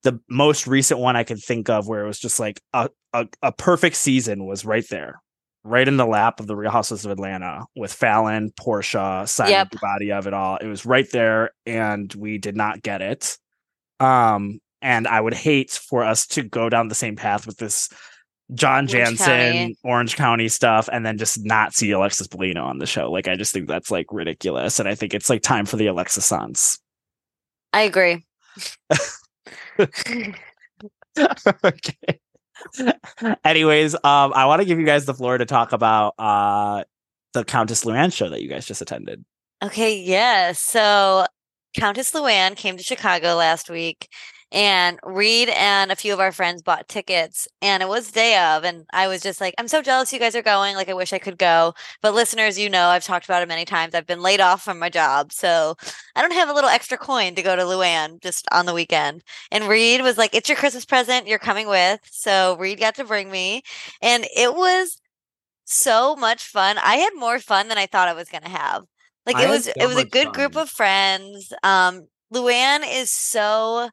[0.03, 3.27] the most recent one I could think of where it was just like a a,
[3.43, 5.21] a perfect season was right there.
[5.67, 9.71] Right in the lap of the Real Houses of Atlanta with Falynn, Porsha, Simon Yep.
[9.71, 10.59] the body of it all.
[10.59, 13.38] It was right there, and we did not get it.
[13.99, 17.88] Um, and I would hate for us to go down the same path with this
[18.53, 19.79] John Orange Janssen, County.
[19.83, 23.11] Orange County stuff, and then just not see Alexis Bellino on the show.
[23.11, 24.79] Like, I just think that's like ridiculous.
[24.79, 26.79] And I think it's like time for the Alexis Sons.
[27.73, 28.25] I agree.
[31.64, 32.20] okay.
[33.44, 36.85] Anyways, um, I want to give you guys the floor to talk about uh
[37.33, 39.25] the Countess Luann show that you guys just attended.
[39.62, 40.53] Okay, yeah.
[40.53, 41.27] So
[41.75, 44.09] Countess Luann came to Chicago last week,
[44.55, 48.62] and Reid and a few of our friends bought tickets, and it was day of,
[48.62, 50.77] and I was just like, I'm so jealous you guys are going.
[50.77, 51.75] Like, I wish I could go.
[52.01, 53.95] But listeners, you know, I've talked about it many times.
[53.95, 55.75] I've been laid off from my job, so
[56.14, 59.25] I don't have a little extra coin to go to Luann just on the weekend.
[59.51, 61.27] And Reid was like, It's your Christmas present.
[61.27, 62.01] You're coming with.
[62.05, 63.62] So Reid got to bring me,
[64.01, 65.01] and it was
[65.64, 66.79] so much fun.
[66.79, 68.85] I had more fun than I thought I was going to have.
[69.27, 71.53] Like I it was so it was a good group of friends.
[71.62, 73.90] Um Luann is so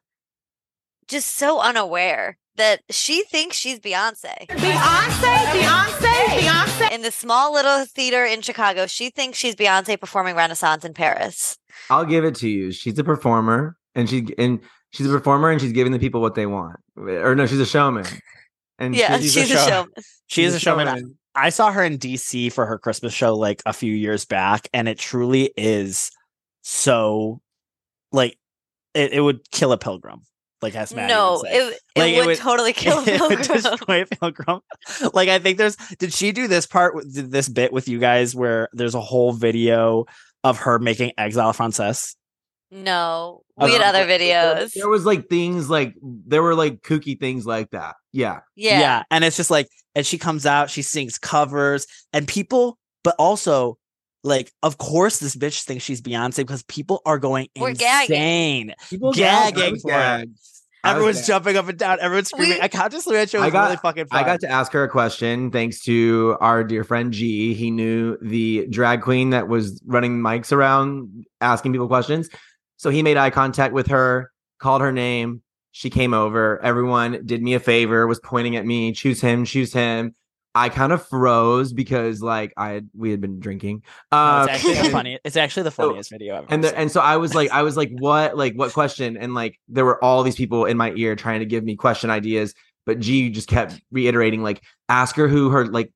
[1.12, 4.46] just so unaware that she thinks she's Beyonce.
[4.48, 6.90] Beyonce, Beyonce, Beyonce.
[6.92, 11.56] In the small little theater in Chicago, she thinks she's Beyonce performing Renaissance in Paris.
[11.90, 12.72] I'll give it to you.
[12.72, 16.34] She's a performer, and she and she's a performer, and she's giving the people what
[16.34, 16.76] they want.
[16.98, 18.06] Eh, or no, she's a showman.
[18.78, 19.92] And Yeah, she's she's, a a, show- showman.
[20.26, 21.16] She is a showman.
[21.34, 24.88] I saw her in DC for her Christmas show like a few years back, and
[24.88, 26.10] it truly is
[26.62, 27.40] so
[28.12, 28.36] like
[28.94, 30.22] it, it would kill a pilgrim.
[30.62, 33.42] Like as Maddy No, it, it Like, it would would- totally kill a It would
[33.42, 34.60] destroy pilgrim.
[35.12, 38.34] Like I think there's did she do this part did this bit with you guys
[38.34, 40.06] where there's a whole video
[40.44, 42.16] of her making exile Frances?
[42.70, 44.72] No, we had other videos.
[44.72, 47.96] There was like things like there were like kooky things like that.
[48.12, 48.40] Yeah.
[48.56, 49.02] Yeah.
[49.10, 53.76] And it's just like, and she comes out, she sings covers, and people, but also,
[54.24, 58.16] like, of course, this bitch thinks she's Beyonce because people are going We're gagging.
[58.16, 58.74] insane.
[58.90, 60.30] People Gagging for gagged.
[60.84, 61.26] I was Everyone's gagged.
[61.28, 61.98] jumping up and down.
[62.00, 62.56] Everyone's screaming.
[62.58, 64.18] We- I Countess Luann show I was got- really fucking fun.
[64.18, 67.54] I got to ask her a question thanks to our dear friend G.
[67.54, 72.28] He knew the drag queen that was running mics around asking people questions.
[72.78, 75.42] So he made eye contact with her, called her name.
[75.70, 76.60] She came over.
[76.64, 80.14] Everyone did me a favor, was pointing at me, choose him, choose him.
[80.54, 83.82] I kind of froze because like I had we had been drinking.
[84.10, 85.18] No, Um, it's actually the funny.
[85.24, 86.46] It's actually the So- funniest video ever.
[86.50, 89.16] and the, and so I was like, I was like, what, like, what question?
[89.16, 92.10] And like, there were all these people in my ear trying to give me question
[92.10, 95.90] ideas, but G just kept reiterating, like, ask her who her like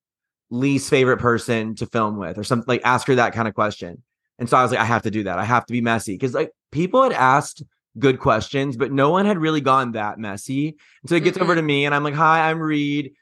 [0.50, 2.66] least favorite person to film with, or something.
[2.68, 4.02] Like, ask her that kind of question.
[4.38, 5.38] And so I was like, I have to do that.
[5.38, 7.62] I have to be messy because like people had asked
[7.98, 10.68] good questions, but no one had really gone that messy.
[11.02, 13.12] And so it gets over to me, and I'm like, hi, I'm Reid.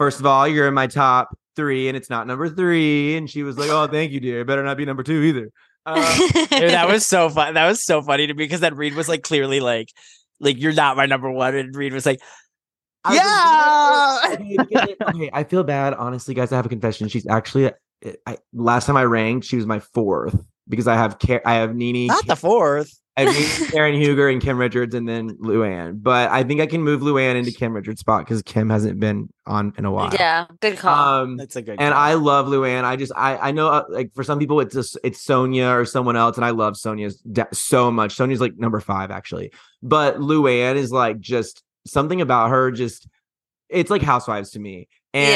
[0.00, 3.18] First of all, you're in my top three, and it's not number three.
[3.18, 4.40] And she was like, oh, thank you, dear.
[4.40, 5.50] It better not be number two either.
[5.84, 7.52] Uh, Dude, that was so fun.
[7.52, 9.92] That was so funny to me because then Reid was like clearly like,
[10.40, 12.18] like you're not my number one, and Reid was like,
[13.04, 14.38] I yeah.
[14.38, 15.92] like, okay, okay, I feel bad.
[15.92, 17.08] Honestly, guys, I have a confession.
[17.08, 17.70] She's actually
[18.26, 21.46] I last time I ranked, she was my fourth because I have care.
[21.46, 22.99] I have Nene, not the fourth.
[23.16, 26.02] I have Nene, Karen Huger, and Kim Richards, and then Luann.
[26.02, 29.28] But I think I can move Luann into Kim Richards' spot because Kim hasn't been
[29.46, 30.10] on in a while.
[30.14, 31.22] yeah, good call.
[31.22, 31.80] Um, That's a good.
[31.80, 32.02] and call.
[32.02, 32.84] I love Luann.
[32.84, 35.84] I just I I know uh, like for some people it's just it's Sonja or
[35.84, 38.16] someone else, and I love Sonja's de- so much.
[38.16, 42.70] Sonja's like number five actually, but Luann is like just something about her.
[42.70, 43.08] Just
[43.68, 44.88] it's like Housewives to me.
[45.12, 45.32] And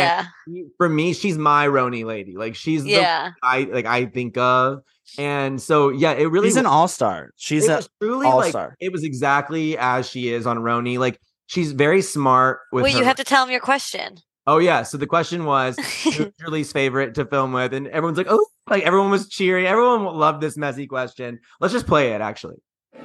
[0.46, 2.36] yeah, for me, she's my RHONY lady.
[2.36, 3.32] Like she's the yeah.
[3.42, 4.82] I like I think of.
[5.18, 7.30] And so yeah, it really She's an all star.
[7.36, 8.76] She's a was truly all-star.
[8.80, 10.98] it was exactly as she is on RHONY.
[10.98, 12.98] Like she's very smart with Wait, her.
[12.98, 14.18] you have to tell him your question.
[14.46, 14.82] Oh yeah.
[14.82, 17.72] So the question was who's your least favorite to film with?
[17.72, 19.66] And everyone's like, oh, like everyone was cheering.
[19.66, 21.40] Everyone loved this messy question.
[21.60, 22.56] Let's just play it actually.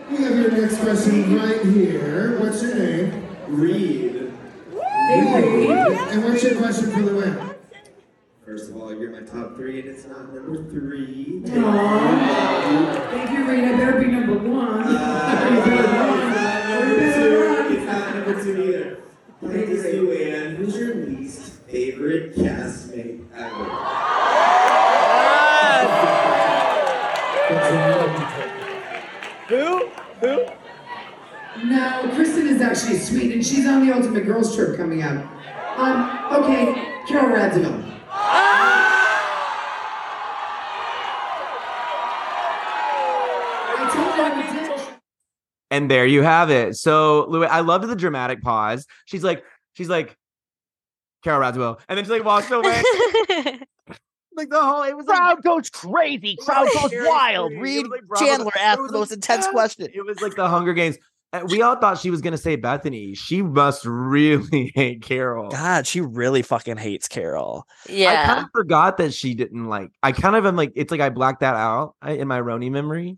[0.10, 2.40] We have your next question right here.
[2.40, 3.28] What's your name?
[3.48, 4.34] Reid.
[4.72, 5.70] Reid.
[5.70, 7.56] And what's your question for Luann?
[8.50, 11.40] First of all, you're my top three, and it's not number three.
[11.46, 11.56] Thank
[13.32, 13.64] you, Reid.
[13.64, 14.88] I better be number one.
[14.90, 16.90] You better run.
[16.90, 17.72] You better.
[17.72, 19.04] It's not number two either.
[19.40, 23.66] Please, Luann, who's your least favorite castmate ever?
[29.48, 29.90] who?
[30.22, 31.68] Who?
[31.70, 35.24] No, Kristen is actually sweet, and she's on the Ultimate Girls Trip coming up.
[35.78, 37.99] Um, okay, Carol Radziwill.
[43.78, 44.88] I told you I would ditch.
[45.72, 46.76] And there you have it.
[46.76, 48.86] So, Louis, I loved the dramatic pause.
[49.06, 50.16] She's like, she's like,
[51.24, 52.82] Carol Radziwill, and then she like walks away.
[54.36, 56.38] like the whole, it was like, Crowd goes crazy.
[56.38, 57.52] Crowd goes wild.
[57.54, 59.88] Reid like Chandler asked the most intense question.
[59.94, 60.98] It was like the Hunger Games.
[61.32, 63.14] Uh, We all thought she was gonna say Bethany.
[63.16, 65.50] She must really hate Carol.
[65.50, 67.66] God, she really fucking hates Carol.
[67.88, 68.22] Yeah.
[68.24, 69.92] I kind of forgot that she didn't like.
[70.02, 73.18] I kind of am like, it's like I blacked that out in my RHONY memory.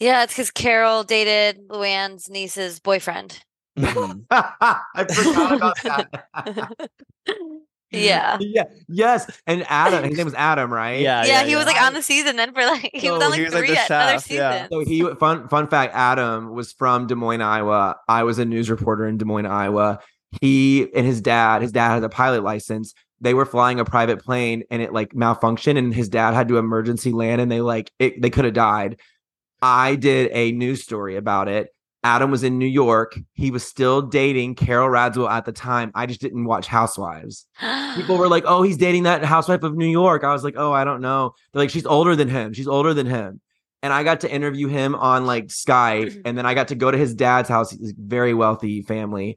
[0.00, 3.38] Yeah, it's because Carol dated Luann's niece's boyfriend.
[3.78, 4.24] Mhm.
[4.30, 6.90] I forgot about that.
[7.92, 8.38] Yeah.
[8.40, 8.64] yeah.
[8.88, 9.30] Yes.
[9.46, 11.00] And Adam, his name was Adam, right?
[11.00, 13.30] yeah, yeah, he was like on the season then for like he was oh, on
[13.30, 14.66] like he was, three the other chef, yeah.
[14.66, 14.68] seasons.
[14.72, 17.96] So he fun fun fact, Adam was from Des Moines, Iowa.
[18.08, 20.00] I was a news reporter in Des Moines, Iowa.
[20.40, 22.94] He and his dad, his dad has a pilot license.
[23.20, 26.56] They were flying a private plane and it like malfunctioned and his dad had to
[26.56, 28.98] emergency land and they like it, they could have died.
[29.60, 31.68] I did a news story about it.
[32.04, 33.16] Adam was in New York.
[33.34, 35.92] He was still dating Carol Radziwill at the time.
[35.94, 37.46] I just didn't watch Housewives.
[37.94, 40.72] People were like, "Oh, he's dating that housewife of New York." I was like, "Oh,
[40.72, 42.52] I don't know." They're like, "She's older than him.
[42.52, 43.40] She's older than him."
[43.84, 46.90] And I got to interview him on like Skype, and then I got to go
[46.90, 47.70] to his dad's house.
[47.70, 49.36] He's a very wealthy family,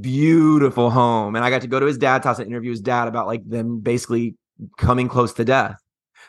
[0.00, 3.08] beautiful home, and I got to go to his dad's house and interview his dad
[3.08, 4.34] about like them basically
[4.76, 5.76] coming close to death.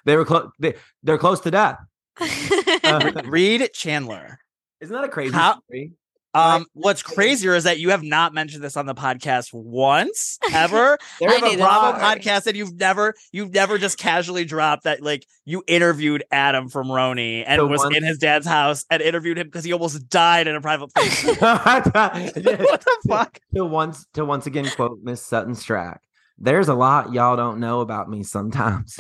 [0.06, 0.50] They were close.
[0.60, 1.80] They, they're close to death.
[2.86, 4.40] Uh, Reid Chandler.
[4.84, 5.94] Isn't that a crazy How- story?
[6.36, 10.98] Um, what's crazier is that you have not mentioned this on the podcast once ever.
[11.20, 14.86] There I have a need Bravo podcast, that you've never, you've never just casually dropped
[14.86, 18.84] that, like you interviewed Adam from RHONY and So was once- in his dad's house
[18.90, 21.24] and interviewed him because he almost died in a private place.
[21.24, 23.40] What the fuck?
[23.56, 26.00] to once to once again quote Miss Sutton Stracke.
[26.40, 28.98] There's a lot y'all don't know about me sometimes.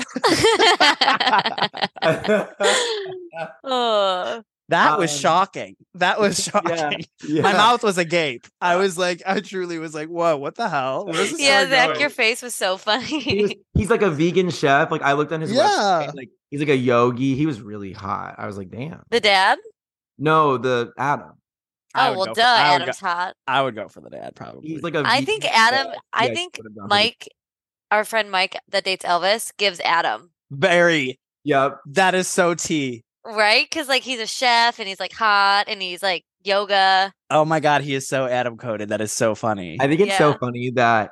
[3.63, 4.43] oh.
[4.69, 5.75] That was Um, shocking.
[5.95, 7.05] That was shocking.
[7.29, 8.47] My mouth was agape.
[8.61, 11.05] I was like, I truly was like, whoa, what the hell?
[11.05, 11.99] Where's this Yeah, story Zack, going?
[11.99, 13.59] your face was so He was- funny.
[13.73, 14.89] he's like a vegan chef.
[14.89, 15.63] Like I looked on his Yeah.
[16.07, 17.35] website, like he's like a yogi.
[17.35, 18.35] He was really hot.
[18.37, 19.03] I was like, damn.
[19.11, 19.59] the dad?
[20.17, 21.33] No, the Adam.
[21.95, 22.41] I Oh would well, duh.
[22.41, 22.41] for-
[22.83, 23.35] Adam's go- hot.
[23.45, 24.69] I would go for the dad, probably.
[24.69, 24.99] He's like a.
[25.05, 25.51] I vegan think chef.
[25.53, 25.93] Adam.
[26.13, 27.29] I Yeah, think put him down for the- Mike,
[27.91, 31.19] our friend Mike that dates Elvis, gives Adam very.
[31.43, 31.79] Yep.
[31.87, 33.02] That is so T.
[33.25, 37.13] right because like he's a chef and he's like hot and he's like yoga.
[37.29, 38.89] Oh my god, he is so Adam coded.
[38.89, 39.77] That is so funny.
[39.79, 41.11] I think it's so funny that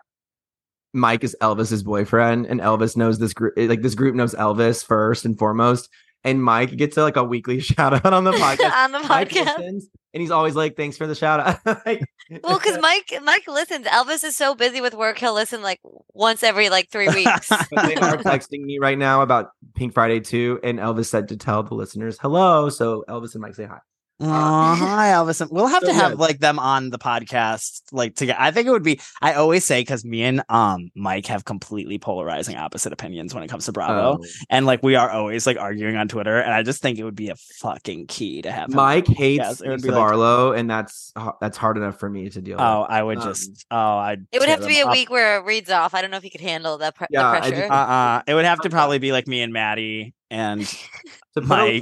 [0.93, 3.54] Mike is Elvis's boyfriend, and Elvis knows this group.
[3.58, 5.89] Like this group knows Elvis first and foremost,
[6.24, 8.72] and Mike gets a, like a weekly shout out on the podcast.
[8.72, 9.58] on the Mike podcast.
[9.58, 12.04] listens, and he's always like, "Thanks for the shout out." like,
[12.44, 13.88] Well, because Mike Mike listens.
[13.88, 15.80] Elvis is so busy with work, he'll listen like
[16.14, 17.50] once every like three weeks.
[17.50, 21.64] They are texting me right now about Pink Friday 2, and Elvis said to tell
[21.64, 22.70] the listeners hello.
[22.70, 23.80] So Elvis and Mike say hi.
[24.22, 25.46] Aw, hi, Elvis.
[25.52, 26.20] We'll have So to have good.
[26.20, 28.38] like them on the podcast, like together.
[28.40, 29.00] I think it would be.
[29.22, 33.48] I always say because me and um Mike have completely polarizing opposite opinions when it
[33.50, 34.26] comes to Bravo, Oh.
[34.50, 36.38] and like we are always like arguing on Twitter.
[36.40, 38.76] And I just think it would be a fucking key to have him.
[38.76, 42.10] Mike hates Yes, it would Lisa be like- Barlow, and that's that's hard enough for
[42.10, 42.62] me to deal with.
[42.66, 43.66] Oh, I would Um, just.
[43.72, 44.18] Oh, I.
[44.32, 45.94] it would have to be a week where it reads off.
[45.94, 47.74] I don't know if he could handle that pre- Yeah, I the just- pressure.
[47.74, 50.62] Uh, uh It would have to probably be like me and Maddy and
[51.36, 51.82] to put Mike.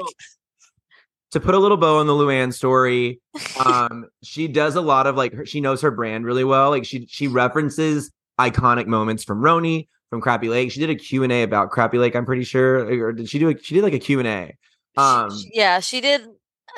[1.31, 3.21] To put a little bow on the Luann story,
[3.65, 6.69] um, she does a lot of like her, she knows her brand really well.
[6.71, 10.71] Like she she references iconic moments from RHONY, from Crappie Lake.
[10.71, 12.15] She did a Q and A about Crappie Lake.
[12.15, 13.49] I'm pretty sure, or did she do?
[13.49, 14.53] A, she did like a Q and A.
[14.97, 16.25] Um, yeah, she did.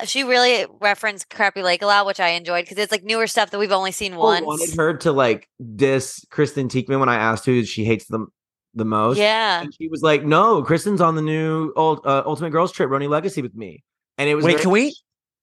[0.04, 3.50] She really referenced Crappie Lake a lot, which I enjoyed because it's like newer stuff
[3.50, 4.44] that we've only seen once.
[4.44, 8.26] wanted her to like diss Kristen Taekman when I asked who she hates the
[8.74, 9.18] the most.
[9.18, 12.88] Yeah, And she was like, "No, Kristen's on the new old, uh, Ultimate Girls Trip,
[12.88, 13.82] RHONY Legacy with me."
[14.18, 14.52] And it was wait.
[14.52, 14.96] very- Can we?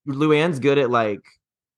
[0.08, 1.20] Luann's good at like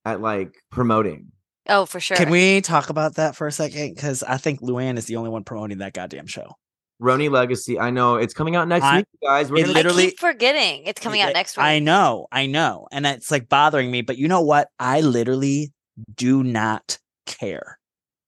[0.04, 1.32] at like promoting.
[1.68, 2.16] oh for sure.
[2.16, 3.94] Can we talk about that for a second?
[3.94, 6.54] Because I think Luann is the only one promoting that goddamn show.
[7.00, 7.80] RHONY Legacy.
[7.80, 9.50] I know it's coming out next I- week, guys.
[9.50, 11.64] We're it gonna, I literally- keep forgetting it's coming out next week.
[11.64, 14.02] I know, I know, and it's like bothering me.
[14.02, 14.68] But you know what?
[14.78, 15.72] I literally
[16.14, 17.78] do not care.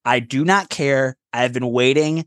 [0.04, 1.16] I do not care.
[1.32, 2.26] I've been waiting.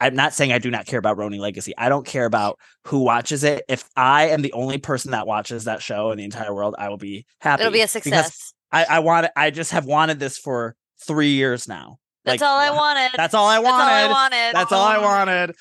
[0.00, 1.74] I'm not saying I do not care about RHONY Legacy.
[1.76, 3.64] I don't care about who watches it.
[3.68, 6.88] If I am the only person that watches that show in the entire world, I
[6.88, 7.62] will be happy.
[7.62, 8.52] It'll be a success.
[8.70, 9.26] I, I want.
[9.26, 11.98] it- I just have wanted this for three years now.
[12.24, 13.10] That's like, all I wanted.
[13.16, 14.12] That's all I That's all I wanted.
[14.12, 14.54] wanted.
[14.54, 15.56] That's all I wanted.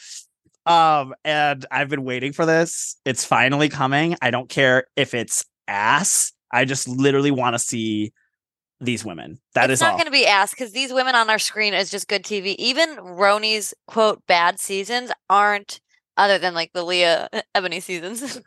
[0.66, 2.98] Um, and I've been waiting for this.
[3.06, 4.18] It's finally coming.
[4.22, 6.34] I don't care if it's ass.
[6.52, 8.12] I just literally want to see
[8.80, 9.40] these women.
[9.54, 11.90] That it's is not going to be asked because these women on our screen is
[11.90, 12.56] just good TV.
[12.58, 15.80] Even RHONY's quote bad seasons aren't
[16.18, 18.42] other than like the Leah Eboni seasons.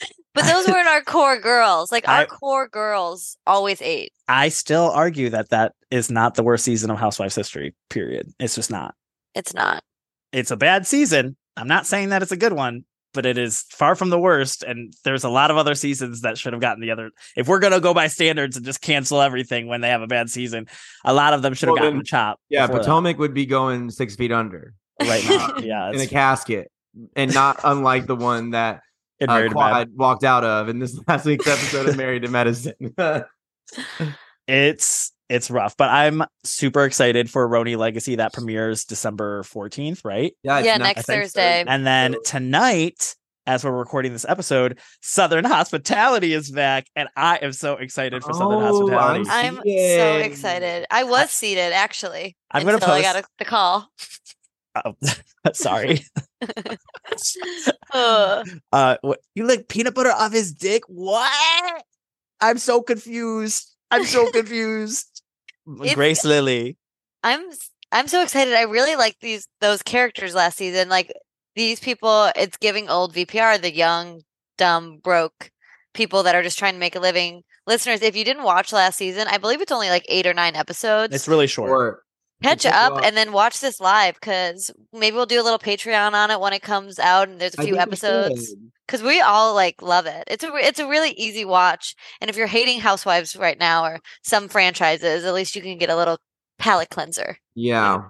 [0.34, 1.92] but those weren't our core girls.
[1.92, 4.12] Like our I- core girls always ate.
[4.28, 7.74] I still argue that that is not the worst season of Housewives history.
[7.90, 8.32] Period.
[8.40, 8.94] It's just not.
[9.34, 9.82] It's not.
[10.32, 11.36] It's a bad season.
[11.56, 12.84] I'm not saying that it's a good one,
[13.16, 14.62] but it is far from the worst.
[14.62, 17.10] And there's a lot of other seasons that should have gotten the other.
[17.36, 20.30] If we're gonna go by standards and just cancel everything when they have a bad
[20.30, 20.68] season,
[21.04, 22.38] a lot of them should have Well, gotten then- the chop.
[22.48, 22.84] Yeah, before that.
[22.84, 25.56] Potomac would be going six feet under right now.
[25.58, 26.70] Yeah, in a casket,
[27.16, 28.82] and not unlike the one that
[29.26, 32.94] uh, Quad walked out of in this last week's episode of Married to Medicine.
[34.46, 40.32] it's it's rough, but I'm super excited for RHONY Legacy that premieres December 14th, right?
[40.42, 41.14] yeah, yeah, not- next I think so.
[41.40, 41.64] Thursday.
[41.66, 47.52] And then tonight, as we're recording this episode, Southern Hospitality is back, and I am
[47.52, 49.30] so excited for Southern Oh, Hospitality.
[49.30, 50.86] I'm I'm so excited.
[50.90, 52.36] I was seated actually.
[52.50, 53.88] I'm gonna until I got a, the call.
[54.84, 54.94] Oh,
[55.52, 56.00] sorry.
[57.92, 60.82] Uh, what, you lick peanut butter off his dick?
[60.88, 61.84] What?
[62.40, 63.74] I'm so confused.
[63.90, 65.15] I'm so confused.
[65.66, 66.76] It's- Grace Lilly.
[67.22, 67.42] I'm
[67.92, 68.54] I'm so excited.
[68.54, 70.88] I really like these those characters last season.
[70.88, 71.12] Like
[71.54, 74.22] these people, it's giving old VPR, the young,
[74.58, 75.50] dumb, broke
[75.94, 77.42] people that are just trying to make a living.
[77.66, 80.54] Listeners, if you didn't watch last season, I believe it's only like eight or nine
[80.54, 81.14] episodes.
[81.14, 81.70] It's really short.
[81.70, 82.02] Or
[82.42, 86.12] Catch up off- and then watch this live because maybe we'll do a little Patreon
[86.12, 88.54] on it when it comes out and there's a few episodes
[88.86, 90.24] because we all like love it.
[90.26, 94.00] It's a it's a really easy watch, and if you're hating Housewives right now or
[94.22, 96.18] some franchises, at least you can get a little
[96.58, 97.38] palate cleanser.
[97.54, 98.02] Yeah,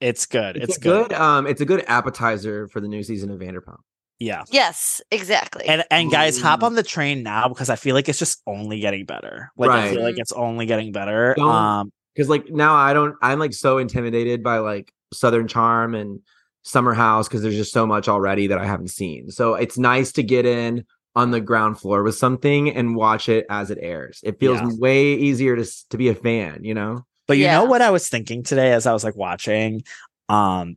[0.00, 0.56] It's good.
[0.56, 1.08] it's, It's, good.
[1.08, 1.16] good.
[1.18, 3.78] Um, it's a good appetizer for the new season of Vanderpump.
[4.20, 4.44] Yeah.
[4.52, 5.64] Yes, exactly.
[5.66, 8.78] And and guys, hop on the train now because I feel like it's just only
[8.78, 9.50] getting better.
[9.56, 11.34] Like I feel like it's only getting better.
[11.36, 13.14] Don't- Um Because like now I don't.
[13.22, 16.20] I'm like so intimidated by like Southern Charm and
[16.62, 19.30] Summer House because there's just so much already that I haven't seen.
[19.30, 23.44] So it's nice to get in on the ground floor with something and watch it
[23.50, 24.20] as it airs.
[24.22, 24.68] It feels Yeah.
[24.78, 26.64] way easier to to be a fan.
[26.64, 27.04] You know.
[27.28, 27.58] But you Yeah.
[27.58, 29.82] know what I was thinking today as I was like watching
[30.28, 30.76] um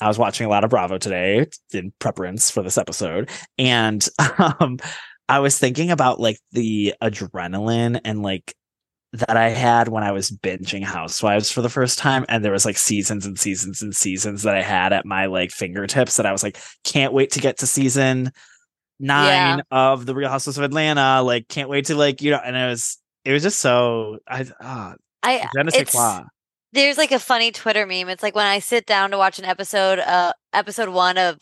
[0.00, 4.06] I was watching a lot of Bravo today in preference for this episode and
[4.60, 4.78] um
[5.28, 8.54] I was thinking about like the adrenaline and like
[9.12, 12.64] that I had when I was binging Housewives for the first time and there was
[12.64, 16.32] like seasons and seasons and seasons that I had at my like fingertips that I
[16.32, 18.32] was like can't wait to get to season
[19.00, 22.56] 9 of The Real Housewives of Atlanta like can't wait to like you know and
[22.56, 25.94] it was it was just so I ah I je ne sais it's
[26.72, 28.08] there's like a funny Twitter meme.
[28.08, 31.38] It's like when I sit down to watch an episode, uh, episode one of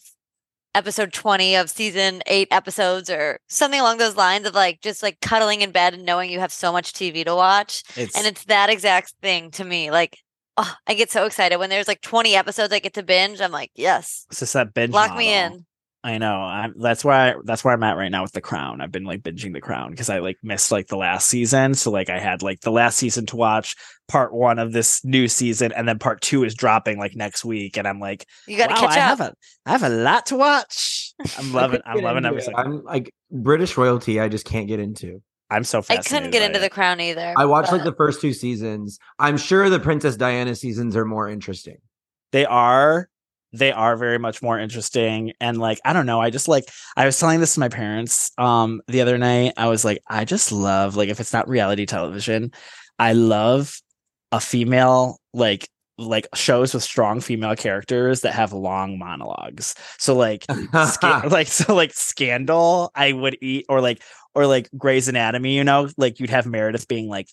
[0.74, 5.20] episode 20 of season eight episodes or something along those lines of like just like
[5.20, 7.83] cuddling in bed and knowing you have so much TV to watch.
[7.96, 9.90] It's And it's that exact thing to me.
[9.90, 10.18] Like,
[10.56, 13.40] oh, I get so excited when there's like 20 episodes I get to binge.
[13.40, 14.92] I'm like, yes, it's just that binge.
[14.92, 15.64] lock me in.
[16.03, 16.33] I know.
[16.35, 18.81] I'm that's where I, that's where I'm at right now with the Crown.
[18.81, 21.91] I've been like binging the Crown because I like missed like the last season, so
[21.91, 23.77] like I had like the last season to watch,
[24.09, 27.77] part one of this new season, and then part two is dropping like next week,
[27.77, 29.19] and I'm like, You got to wow, catch I up.
[29.19, 29.35] have a
[29.67, 31.13] I have a lot to watch.
[31.37, 31.83] I'm loving.
[31.85, 32.61] I I'm loving get every second.
[32.61, 34.21] I'm like British royalty.
[34.21, 35.23] I just can't get into.
[35.51, 36.63] I'm so I couldn't get into it.
[36.63, 37.35] the crown either.
[37.37, 38.99] I watched like the first two seasons.
[39.19, 41.77] I'm sure the Princess Diana seasons are more interesting.
[42.33, 43.11] they are
[43.53, 46.65] they are very much more interesting and like i don't know i just like
[46.97, 50.25] i was telling this to my parents um the other night i was like i
[50.25, 52.53] just love like if it's not reality television
[52.99, 53.81] i love
[54.33, 59.75] a female like like shows with strong female characters that have long monologues.
[59.99, 60.47] So like
[60.89, 64.03] Sca- like so like scandal i would eat or like
[64.35, 67.29] or like Grey's Anatomy, you know, like you'd have Meredith being like,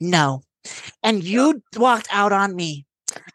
[0.00, 0.42] "No,
[1.02, 2.86] and you walked out on me,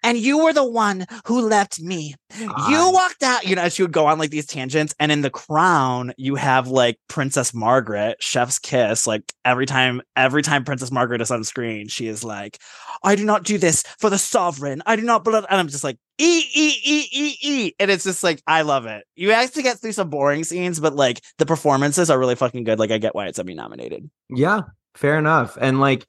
[0.04, 2.16] and you were the one who left me.
[2.38, 5.30] You walked out." You know, she would go on like these tangents, and in The
[5.30, 9.08] Crown, you have like Princess Margaret, Chef's Kiss.
[9.08, 12.60] Like every time, every time Princess Margaret is on screen, she is like,
[13.04, 14.82] "I do not do this for the sovereign.
[14.86, 18.04] I do not." Blah, and I'm just like, "E e e e e," and it's
[18.04, 19.06] just like I love it.
[19.16, 22.80] You actually get through some boring scenes, but like the performances are really fucking good.
[22.80, 24.10] Like I get why it's Emmy nominated.
[24.30, 24.62] Yeah,
[24.96, 25.58] fair enough.
[25.60, 26.06] And like,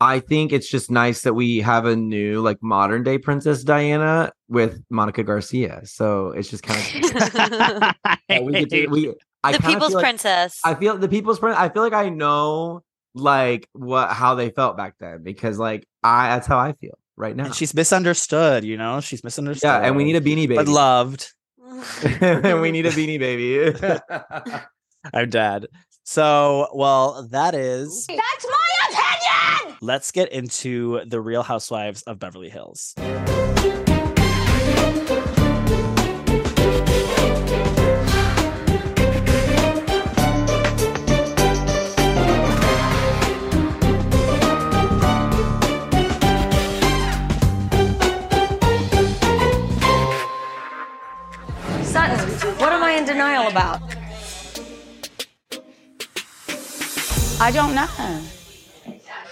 [0.00, 4.32] I think it's just nice that we have a new, like, modern day Princess Diana
[4.48, 5.80] with Monica Garcia.
[5.84, 7.94] So it's just kind of
[8.44, 9.14] we get to, we.
[9.42, 10.58] I the people's like- princess.
[10.64, 11.56] I feel the people's prince.
[11.58, 12.82] I feel like I know
[13.14, 17.36] like what how they felt back then because like I that's how I feel right
[17.36, 17.44] now.
[17.46, 19.00] And she's misunderstood, you know.
[19.00, 19.68] She's misunderstood.
[19.68, 20.56] yeah, and we need a beanie baby.
[20.56, 21.30] but loved.
[22.02, 23.78] and we need a beanie baby.
[25.12, 25.66] I'm dead.
[26.04, 28.06] So, well, that is.
[28.06, 29.78] That's my opinion!
[29.80, 32.94] Let's get into the Real Housewives of Beverly Hills.
[51.82, 52.18] Sutton,
[52.58, 53.80] what am I in denial about?
[57.40, 58.43] I don't know.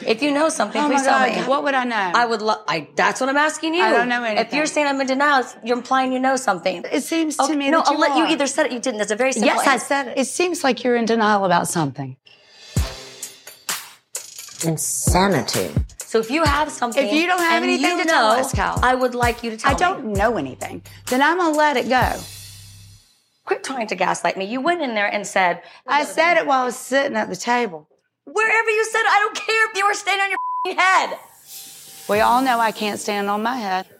[0.07, 1.43] If you know something, Oh please tell God, me.
[1.45, 2.13] what would I know?
[2.15, 2.65] I would love.
[2.69, 2.89] I.
[2.97, 3.83] That's what I'm asking you.
[3.83, 4.47] I don't know anything.
[4.47, 6.85] If you're saying I'm in denial, it's- you're implying you know something.
[6.91, 8.99] It seems to me no, that you I'll let you either said it, you didn't.
[8.99, 9.49] That's a very simple.
[9.49, 10.19] Yes, I said it.
[10.19, 12.17] It seems like you're in denial about something.
[14.65, 15.71] Insanity.
[15.99, 18.53] So if you have something, If you don't have anything you to tell know, us,
[18.53, 18.79] Cal.
[18.83, 19.75] I would like you to tell me.
[19.75, 20.83] I don't know anything.
[21.07, 22.21] Then I'm gonna let it go.
[23.45, 24.45] Quit trying to gaslight me.
[24.45, 27.35] You went in there and said, I said it while I was sitting at the
[27.37, 27.89] table.
[28.25, 30.31] Wherever you said I don't care if you were standing on
[30.67, 31.19] your head.
[32.09, 33.87] We all know I can't stand on my head.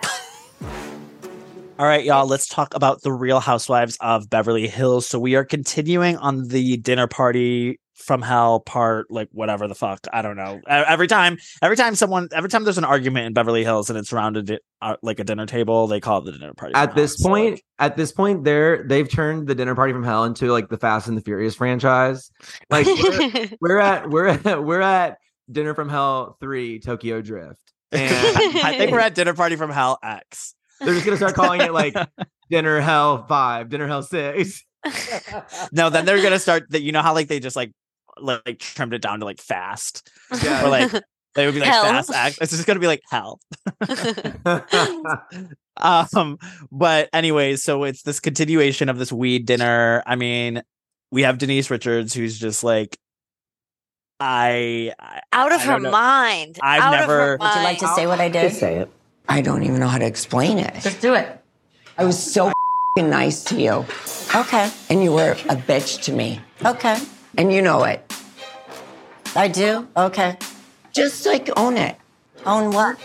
[1.79, 5.07] All right, y'all, let's talk about the Real Housewives of Beverly Hills.
[5.07, 10.07] So, we are continuing on the dinner party from hell part, like whatever the fuck.
[10.13, 10.61] I don't know.
[10.67, 14.11] Every time, every time someone, every time there's an argument in Beverly Hills and it's
[14.11, 16.75] surrounded it, uh, like a dinner table, they call it the dinner party.
[16.75, 17.25] At this hell.
[17.25, 20.51] So, point, like, at this point, they're they've turned the dinner party from hell into
[20.51, 22.31] like the Fast and the Furious franchise.
[22.71, 25.19] Like we're, we're at we're at we're at
[25.51, 29.99] Dinner from Hell three Tokyo Drift, and I think we're at dinner party from hell
[30.03, 30.55] X.
[30.81, 31.95] they're just gonna start calling it like
[32.51, 34.65] Dinner Hell five, Dinner Hell six.
[35.71, 36.83] No, then they're gonna start that.
[36.83, 37.73] You know how like they just like
[38.21, 40.11] like trimmed it down to like fast,
[40.43, 40.65] Yeah.
[40.65, 40.91] or like
[41.35, 41.85] they would be like Hell.
[41.85, 42.39] fast act.
[42.41, 43.41] It's just gonna be like hell.
[45.83, 46.39] um
[46.71, 50.63] but anyways so it's this continuation of this weed dinner i mean
[51.11, 52.99] we have denise richards who's just like
[54.21, 55.91] i, I Out of I her know.
[55.91, 56.59] mind.
[56.63, 58.49] I've Out never- Of her Would you like to say what I did?
[58.51, 58.91] Just say it.
[59.29, 60.75] I don't even know how to explain it.
[60.81, 61.41] Just do it.
[61.99, 63.85] I was so f***ing nice to you.
[64.35, 64.71] Okay.
[64.91, 66.41] And you were a bitch to me.
[66.65, 66.99] Okay.
[67.39, 68.05] And you know it.
[69.35, 69.89] I do?
[69.97, 70.37] Okay.
[70.93, 71.97] Just like own it.
[72.45, 72.99] Own what?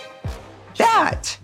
[0.78, 1.38] That.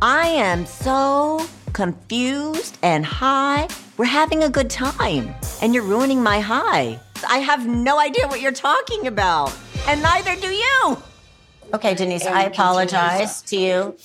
[0.00, 3.68] I am so confused and high.
[3.96, 6.98] We're having a good time, and you're ruining my high.
[7.28, 9.56] I have no idea what you're talking about,
[9.86, 10.98] and neither do you.
[11.74, 13.96] Okay, Denise, I apologize to you.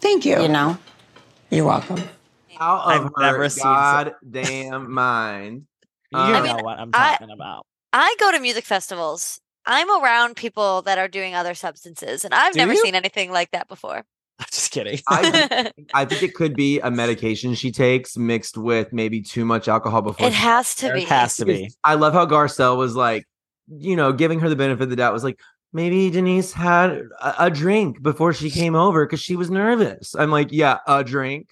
[0.00, 0.40] Thank you.
[0.40, 0.78] You know?
[1.50, 2.02] You're welcome.
[2.60, 5.66] Out of I've her never seen so- goddamn mind.
[6.12, 9.40] you Um, know mean, what i'm I- talking about I go to music festivals.
[9.64, 12.82] I'm around people that are doing other substances, and I've Do never you?
[12.82, 14.04] seen anything like that before.
[14.40, 18.92] i'm just kidding I, I think it could be a medication she takes mixed with
[18.92, 20.26] maybe too much alcohol before.
[20.26, 21.02] it has to be.
[21.02, 23.24] it has to be I love how Garcelle was like,
[23.68, 25.12] you know, giving her the benefit of the doubt.
[25.12, 25.40] Was like,
[25.72, 26.90] maybe Denise had
[27.20, 30.14] a, a drink before she came over because she was nervous.
[30.14, 31.48] I'm like, yeah, a drink.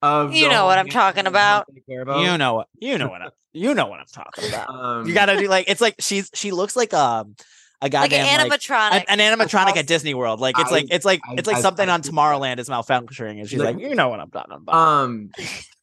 [0.00, 1.66] Of You know what I'm talking about.
[1.90, 2.20] About.
[2.20, 5.14] you know what you know what I'm, you know what i'm talking about Um, you
[5.14, 7.34] gotta do like it's like she's she looks like um
[7.80, 9.04] a like goddamn an like, animatronic.
[9.08, 10.38] an, an animatronic at Disney World.
[10.38, 12.02] Like it's I- like it's like I- it's like I- something I on.
[12.02, 14.74] Tomorrowland is malfunctioning, and she's Like- like, you know what I'm talking about.
[14.76, 15.30] um,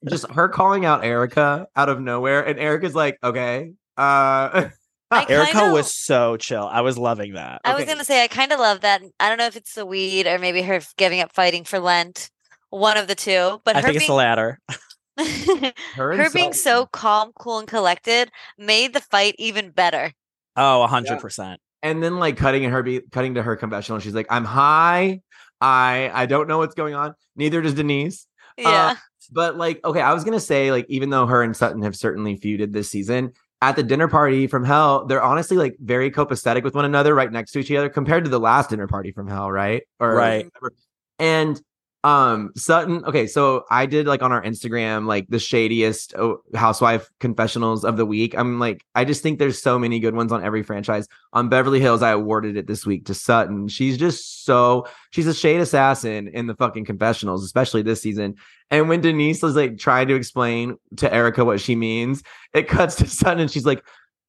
[0.09, 4.69] just her calling out Erika out of nowhere, and Erika's like, okay, uh,
[5.15, 6.67] I Erika kinda- was so chill.
[6.71, 7.61] I was loving that.
[7.63, 9.01] I was gonna say I kind of love that.
[9.19, 12.29] I don't know if it's the weed or maybe her giving up fighting for Lent.
[12.69, 14.59] One of the two, but I her think it's the latter.
[15.17, 20.11] her, her being so calm, cool, and collected made the fight even better.
[20.57, 21.59] Oh, hundred percent.
[21.83, 25.19] and then like cutting in her be cutting to her confessional she's like i'm high
[25.61, 28.25] i i don't know what's going on neither does denise
[28.57, 28.95] Uh, Yeah,
[29.31, 32.39] but like okay i was gonna say like even though her and sutton have certainly
[32.39, 36.75] feuded this season at the dinner party from hell they're honestly like very copacetic with
[36.75, 39.51] one another right next to each other compared to the last dinner party from hell
[39.51, 40.45] right or Right.
[40.45, 40.73] whatever.
[41.19, 41.61] and
[42.05, 47.09] um sutton okay so i did like on our instagram like the shadiest oh, housewife
[47.19, 48.37] confessionals of the week.
[48.37, 51.07] I'm like i just think there's so many good ones on every franchise.
[51.33, 53.67] On beverly hills i awarded it this week to sutton.
[53.67, 58.35] She's just so she's a shade assassin in the fucking confessionals especially this season.
[58.69, 62.21] And when denise was like trying to explain to erika what she means
[62.53, 63.83] it cuts to sutton and she's like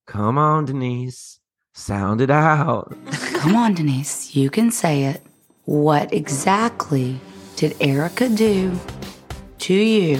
[0.07, 1.39] come on denise
[1.73, 2.91] sound it out.
[3.35, 5.21] Come on, Denise, you can say it.
[5.65, 7.19] What exactly
[7.57, 8.79] did Erika do
[9.59, 10.17] to you?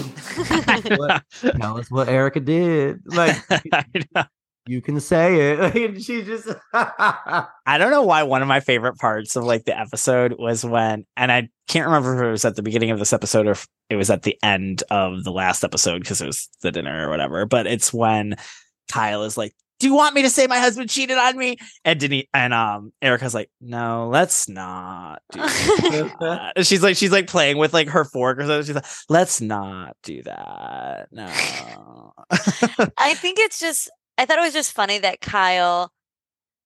[0.98, 3.38] What- tell us what erika did like
[4.68, 5.76] You can say it.
[5.76, 9.80] And she just I don't know why one of my favorite parts of like the
[9.80, 13.14] episode was when, and I can't remember if it was at the beginning of this
[13.14, 16.50] episode or if it was at the end of the last episode because it was
[16.62, 17.46] the dinner or whatever.
[17.46, 18.36] But it's when
[18.92, 22.00] Kyle is like, "Do you want me to say my husband cheated on me?" And
[22.00, 25.40] Denise and um Erika's like, "No, let's not do
[26.20, 28.66] that." She's like, she's like playing with like her fork or something.
[28.66, 32.14] She's like, "Let's not do that." No.
[32.98, 35.92] I think it's just I thought it was just funny that Kyle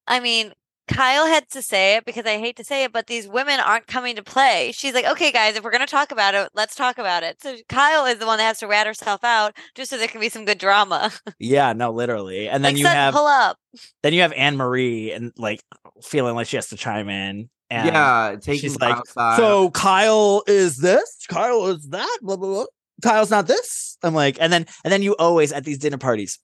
[0.07, 0.51] I mean,
[0.91, 3.87] Kyle had to say it because I hate to say it, but these women aren't
[3.87, 4.71] coming to play.
[4.73, 7.41] She's like, okay, guys, if we're going to talk about it, let's talk about it.
[7.41, 10.21] So Kyle is the one that has to rat herself out just so there can
[10.21, 11.11] be some good drama.
[11.39, 12.49] yeah, no, literally.
[12.49, 13.57] And then like, you Sutton, have pull up.
[14.03, 15.61] then you have Anne Marie and like
[16.03, 17.49] feeling like she has to chime in.
[17.69, 19.37] And yeah, taking she's like, Kyle's side.
[19.37, 22.65] so Kyle is this, Kyle is that, blah blah blah.
[23.01, 23.97] Kyle's not this.
[24.03, 26.37] I'm like, and then and then you always at these dinner parties,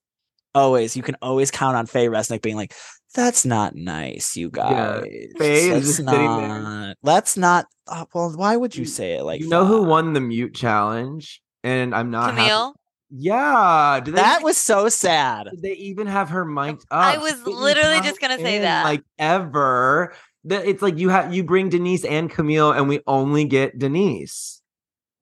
[0.56, 2.74] always you can always count on Faye Resnick being like,
[3.16, 5.04] that's not nice, you Yeah, guys.
[5.38, 6.60] Faye is Let's just sitting there.
[6.62, 6.98] not.
[7.04, 7.66] Let's not.
[7.88, 11.41] uh, well, why would you say it like you know who won the mute challenge?
[11.64, 12.76] And I'm not happy- Camille.
[13.10, 15.48] Yeah, they That was so sad.
[15.52, 17.06] Did they even have her mic'd up?
[17.06, 18.84] I was literally just gonna say in, that.
[18.84, 20.14] Like ever.
[20.43, 24.57] That it's like you have you bring Denise and Camille, and we only get Denise.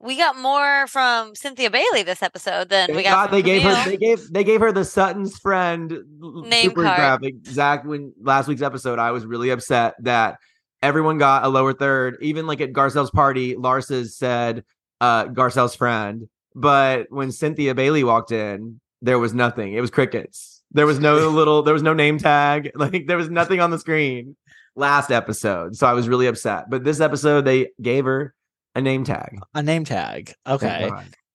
[0.05, 3.63] We got more from Cynthia Bailey this episode than we got God from they gave
[3.63, 6.97] her they gave they gave her the Sutton's friend Name super card.
[6.97, 7.35] graphic.
[7.47, 10.37] Zack, when last week's episode, I was really upset that
[10.83, 12.17] everyone got a lower third.
[12.21, 14.63] Even like at Garcelle's party, Larsa's said
[15.01, 16.29] uh Garcelle's friend.
[16.53, 19.73] But when Cynthia Bailey walked in, there was nothing.
[19.73, 20.61] It was crickets.
[20.71, 22.71] There was no little, there was no name tag.
[22.75, 24.35] Like there was nothing on the screen
[24.75, 25.75] last episode.
[25.75, 26.69] So I was really upset.
[26.69, 28.35] But this episode, they gave her
[28.76, 29.39] a name tag.
[29.53, 30.34] A name tag.
[30.45, 30.89] Okay.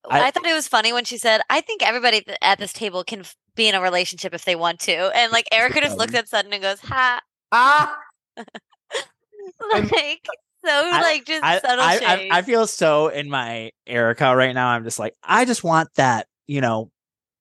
[0.08, 2.72] I, I- thought it was funny when she said, "I think everybody th- at this
[2.72, 5.96] table can f- be in a relationship if they want to," and like Erika just
[5.98, 7.20] looks at Sutton and goes, "Ha!"
[7.52, 7.96] Ah,
[9.72, 10.28] like
[10.64, 12.28] so, like just I, subtle I, I.
[12.38, 14.68] I feel so in my Erika right now.
[14.68, 16.90] I'm just like, I just want that, you know,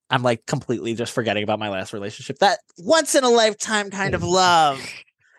[0.10, 2.40] I'm like completely just forgetting about my last relationship.
[2.40, 4.80] That once in a lifetime kind of love.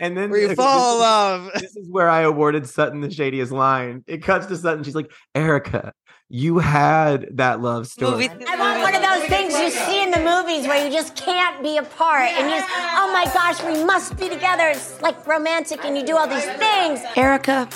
[0.01, 1.51] And then where you okay, fall in love.
[1.61, 4.03] This is where I awarded Sutton the shadiest line.
[4.07, 4.83] It cuts to Sutton.
[4.83, 5.93] She's like, Erika,
[6.29, 8.29] you had that love story.
[8.29, 11.63] I want one of those things you see in the movies where you just can't
[11.63, 14.69] be apart and you just, oh my gosh, we must be together.
[14.69, 17.01] It's like romantic and you do all these things.
[17.17, 17.69] Erika,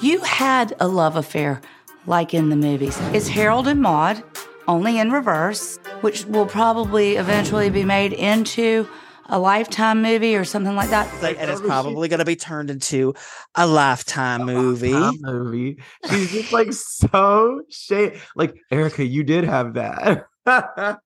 [0.00, 1.60] you had a love affair
[2.06, 2.96] like in the movies.
[3.12, 4.22] It's Harold and Maude,
[4.66, 8.88] only in reverse, which will probably eventually be made into
[9.28, 11.22] a lifetime movie or something like that.
[11.22, 13.14] Like, and it's probably going to be turned into
[13.54, 14.92] a lifetime movie.
[14.94, 15.78] Lifetime movie.
[16.08, 18.20] She's just like so shade.
[18.36, 20.24] Like Erika, you did have that.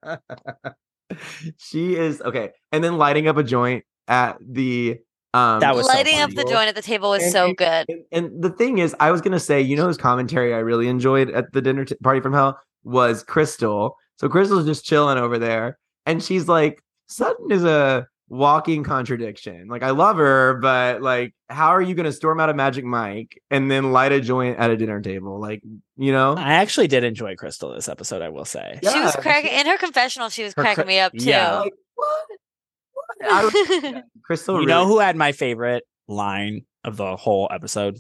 [1.59, 2.51] she is okay.
[2.70, 4.99] And then lighting up a joint at the
[5.35, 7.57] um That was so Lighting up the joint at the table was And- so and-
[7.57, 7.87] good.
[7.89, 10.89] And, and the thing is, I was gonna say, you know, whose commentary I really
[10.89, 13.97] enjoyed at the dinner t- party from hell was Crystal.
[14.18, 19.68] So Crystal's just chilling over there, and she's like, Sutton is a walking contradiction.
[19.68, 23.39] Like, I love her, but like, how are you gonna storm out a Magic Mike
[23.51, 25.39] and then light a joint at a dinner table?
[25.39, 25.62] Like,
[25.99, 28.78] you know, I actually did enjoy Crystal this episode, I will say.
[28.83, 30.30] she was cracking in her confessional.
[30.30, 31.26] She was Her cracking cra- me up too.
[31.26, 31.59] yeah.
[31.61, 32.24] like what?
[32.95, 33.33] What?
[33.33, 37.99] I was- Crystal, You know who had my favorite line of the whole episode?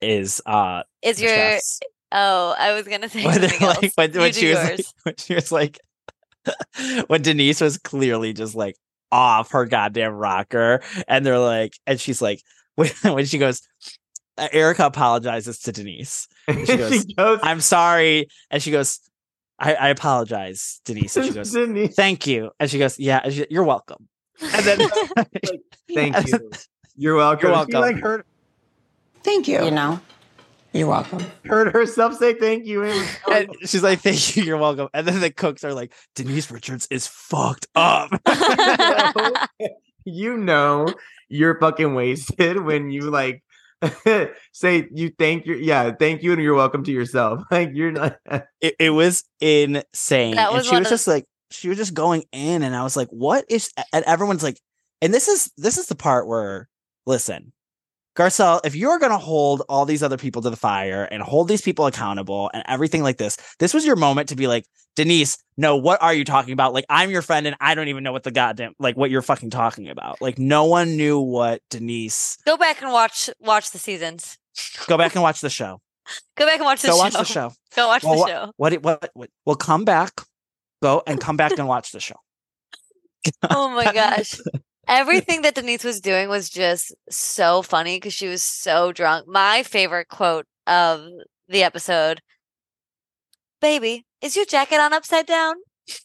[0.00, 1.78] Is uh Is your chef's.
[2.10, 2.54] oh?
[2.58, 5.52] I was gonna say when, like, when, when do she was like, when she was
[5.52, 5.78] like
[7.06, 8.74] when Denise was clearly just like
[9.12, 12.42] off her goddamn rocker and they're like and she's like
[12.76, 13.62] when, when she goes
[14.38, 19.00] uh, Erika apologizes to Denise and she goes, she goes, I'm sorry and she goes
[19.58, 23.32] I, I apologize Denise and she goes Denise, thank you and she goes yeah and
[23.32, 24.08] she- you're welcome
[24.42, 24.88] and then
[25.94, 26.50] thank you.
[26.96, 27.50] You're welcome.
[27.50, 28.24] You're She, like heard
[29.22, 29.64] Thank you.
[29.64, 30.00] You know?
[30.72, 31.24] You're welcome.
[31.44, 32.82] heard herself say thank you.
[32.82, 35.74] It was so and she's like thank you you're welcome and then the cooks are
[35.74, 38.10] like Denise Richards is fucked up
[40.04, 40.86] you know
[41.28, 43.42] you're fucking wasted when you like
[44.52, 48.16] say you thank your yeah thank you and you're welcome to yourself like you're not
[48.60, 50.36] it, it was insane.
[50.36, 52.96] That and she was of- just like she was just going in and I was
[52.96, 54.60] like, what is and everyone's like,
[55.02, 56.68] and this is this is the part where
[57.06, 57.52] listen,
[58.16, 61.62] Garcelle, if you're gonna hold all these other people to the fire and hold these
[61.62, 64.64] people accountable and everything like this, this was your moment to be like,
[64.96, 66.74] Denise, no, what are you talking about?
[66.74, 69.22] Like, I'm your friend and I don't even know what the goddamn like what you're
[69.22, 70.20] fucking talking about.
[70.20, 72.36] Like, no one knew what Denise.
[72.44, 74.36] Go back and watch watch the seasons.
[74.88, 75.80] Go back and watch the show.
[76.36, 76.96] Go back and watch the show.
[76.96, 77.02] Go show.
[77.04, 77.52] watch the show.
[77.76, 78.52] Go watch Well, the what, show.
[78.56, 80.20] What, it- what, what, We'll come back,
[80.82, 82.16] go and come back and watch the show.
[83.50, 84.40] oh my gosh.
[84.90, 89.28] Everything that Denise was doing was just so funny because she was so drunk.
[89.28, 91.06] My favorite quote of
[91.48, 92.20] the episode
[93.60, 95.54] Baby, is your jacket on upside down?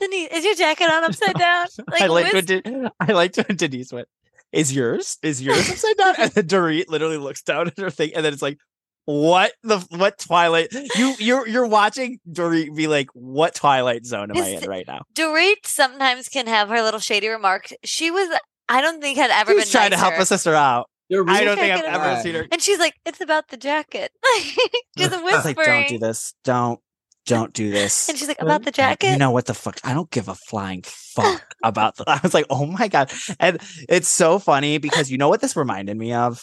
[0.00, 1.66] Denise, is your jacket on upside down?
[1.88, 4.08] Like, I liked when De- I liked when Denise went,
[4.50, 5.18] "Is yours?
[5.22, 8.32] Is yours upside down?" And then Dorit literally looks down at her thing, and then
[8.32, 8.58] it's like,
[9.06, 10.68] "What the what Twilight?
[10.96, 15.02] You you're you're watching Dorit be like, what Twilight Zone am I in right now?"
[15.14, 17.72] Dorit sometimes can have her little shady remarks.
[17.84, 18.28] She was,
[18.68, 20.22] I don't think, had ever She been was trying to help nicer.
[20.22, 20.88] a sister out.
[21.12, 22.22] I don't think I've ever out.
[22.22, 22.46] seen her.
[22.50, 24.10] And she's like, "It's about the jacket."
[24.96, 25.32] Just I whispering.
[25.32, 26.34] was like, "Don't do this.
[26.44, 26.80] Don't
[27.26, 29.10] don't do this." And she's like, "About the jacket.
[29.10, 29.78] You know what the fuck?
[29.84, 32.04] I don't give a flying fuck about the.
[32.08, 35.56] I was like, oh my god, and it's so funny because you know what this
[35.56, 36.42] reminded me of,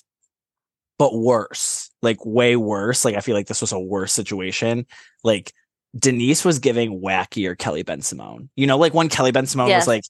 [1.02, 3.04] but worse, like way worse.
[3.04, 4.86] Like I feel like this was a worse situation.
[5.24, 5.52] Like
[5.98, 8.50] Denise was giving wackier Kelly Bensimone.
[8.56, 9.82] You know, like when Kelly Bensimone Yes.
[9.82, 10.04] was like,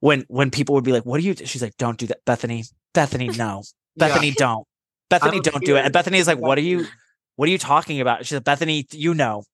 [0.00, 2.24] when when people would be like, "What do you?" do?" She's like, "Don't do that,
[2.24, 2.64] Bethany.
[2.92, 3.62] Bethany, no,
[3.94, 4.08] Yeah.
[4.08, 4.66] Bethany, don't.
[5.08, 6.86] Bethany, don't don't do it." And Bethany is like, "What are you?"
[7.36, 8.26] What are you talking about?
[8.26, 9.44] She's like, Bethany, you know.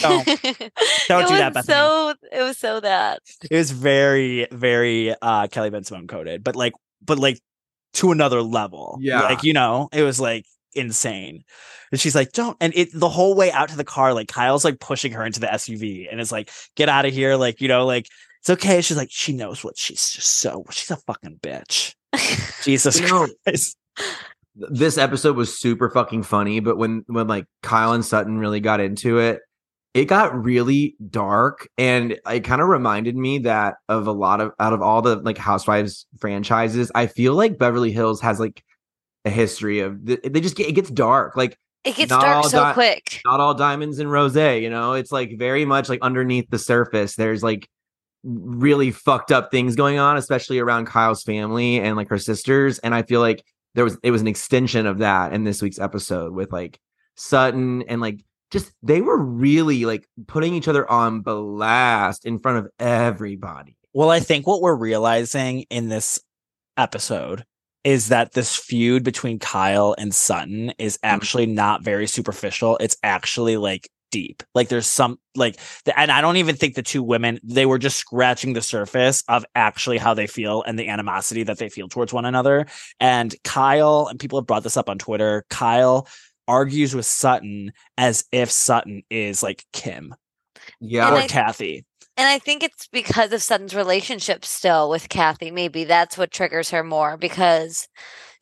[0.00, 0.24] Don't.
[1.08, 1.74] Don't do that, Bethany.
[1.74, 3.18] So it was so that.
[3.50, 7.40] It was very, very uh Kelly Bensimone coded, but like, but like
[7.94, 8.98] to another level.
[9.00, 9.22] Yeah.
[9.22, 11.44] Like, you know, it was like insane.
[11.90, 14.64] And she's like, don't and it the whole way out to the car, like Kyle's
[14.64, 17.36] like pushing her into the SUV and it's like, get out of here.
[17.36, 18.06] Like, you know, like
[18.40, 18.80] it's okay.
[18.80, 21.94] She's like, she knows what she's just so she's a fucking bitch.
[22.64, 23.76] Jesus Christ.
[24.54, 28.80] this episode was super fucking funny, but when when like Kyle and Sutton really got
[28.80, 29.40] into it,
[29.92, 34.52] it got really dark and it kind of reminded me that of a lot of
[34.60, 38.62] out of all the like Housewives franchises, I feel like Beverly Hills has like
[39.24, 41.36] a history of th- they just get it gets dark.
[41.36, 43.20] Like It gets dark so di- quick.
[43.24, 44.92] not all diamonds and rose, you know?
[44.92, 47.16] It's like very much like underneath the surface.
[47.16, 47.68] There's like
[48.22, 52.78] really fucked up things going on, especially around Kyle's family and like her sisters.
[52.78, 53.42] And I feel like
[53.74, 56.78] there was it was an extension of that in this week's episode with like
[57.16, 62.58] Sutton and like just they were really like putting each other on blast in front
[62.58, 63.76] of everybody.
[63.92, 66.20] Well, I think what we're realizing in this
[66.76, 67.44] episode
[67.84, 71.14] is that this feud between Kyle and Sutton is mm-hmm.
[71.14, 72.76] actually not very superficial.
[72.78, 74.42] It's actually like deep.
[74.54, 77.78] Like there's some like the, and I don't even think the two women they were
[77.78, 81.88] just scratching the surface of actually how they feel and the animosity that they feel
[81.88, 82.66] towards one another.
[82.98, 85.44] And Kyle and people have brought this up on Twitter.
[85.48, 86.08] Kyle
[86.50, 90.14] argues with Sutton as if Sutton is like Kim
[90.80, 91.10] Yeah.
[91.12, 91.84] or I- Kathy.
[92.16, 95.50] And I think it's because of Sutton's relationship still with Kathy.
[95.50, 97.88] Maybe that's what triggers her more because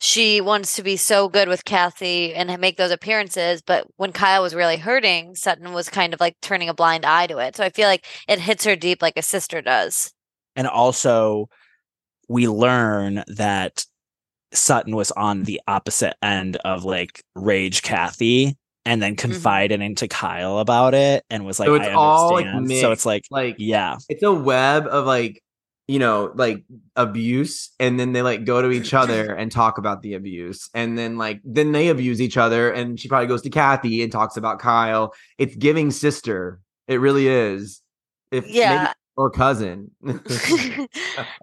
[0.01, 3.61] she wants to be so good with Kathy and make those appearances.
[3.61, 7.27] But when Kyle was really hurting, Sutton was kind of like turning a blind eye
[7.27, 7.55] to it.
[7.55, 10.11] So I feel like it hits her deep like a sister does.
[10.57, 11.47] and also
[12.27, 13.85] we learn that
[14.53, 20.59] Sutton was on the opposite end of like rage Kathy and then confided into Kyle
[20.59, 21.83] about it and was like Mm-hmm.
[21.83, 22.81] so it's I all like mixed.
[22.81, 25.43] so it's like like yeah it's a web of like
[25.87, 26.63] you know like
[26.95, 30.97] abuse and then they like go to each other and talk about the abuse and
[30.97, 34.37] then like then they abuse each other and she probably goes to kathy and talks
[34.37, 37.81] about kyle it's giving sister it really is
[38.31, 38.93] if maybe- Yeah.
[39.19, 40.89] Or cousin I, and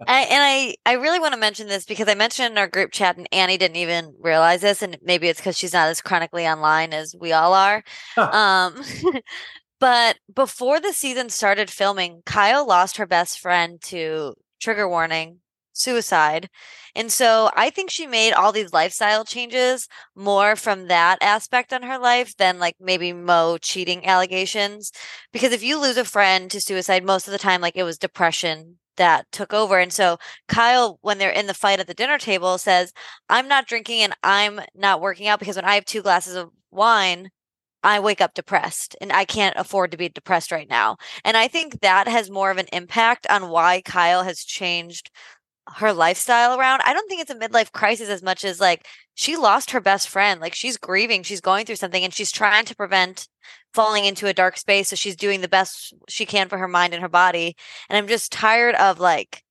[0.07, 3.27] I, I really want to mention this because I mentioned in our group chat, and
[3.31, 7.15] Annie didn't even realize this, and maybe it's because she's not as chronically online as
[7.19, 7.83] we all are.
[8.17, 8.81] um,
[9.79, 15.37] but before the season started filming, Kyle lost her best friend to trigger warning,
[15.77, 16.49] suicide,
[16.97, 21.83] and so I think she made all these lifestyle changes more from that aspect on
[21.83, 24.91] her life than like maybe Mo cheating allegations.
[25.31, 27.99] Because if you lose a friend to suicide, most of the time, like it was
[27.99, 29.77] depression that took over.
[29.77, 30.17] And so
[30.47, 32.91] Kyle, when they're in the fight at the dinner table, says,
[33.29, 36.49] I'm not drinking and I'm not working out because when I have two glasses of
[36.71, 37.29] wine,
[37.83, 40.97] I wake up depressed and I can't afford to be depressed right now.
[41.23, 45.11] And I think that has more of an impact on why Kyle has changed
[45.75, 46.81] her lifestyle around.
[46.83, 50.09] I don't think it's a midlife crisis as much as like she lost her best
[50.09, 50.39] friend.
[50.39, 53.27] Like she's grieving, she's going through something and she's trying to prevent
[53.73, 54.89] falling into a dark space.
[54.89, 57.55] So she's doing the best she can for her mind and her body.
[57.89, 59.43] And I'm just tired of like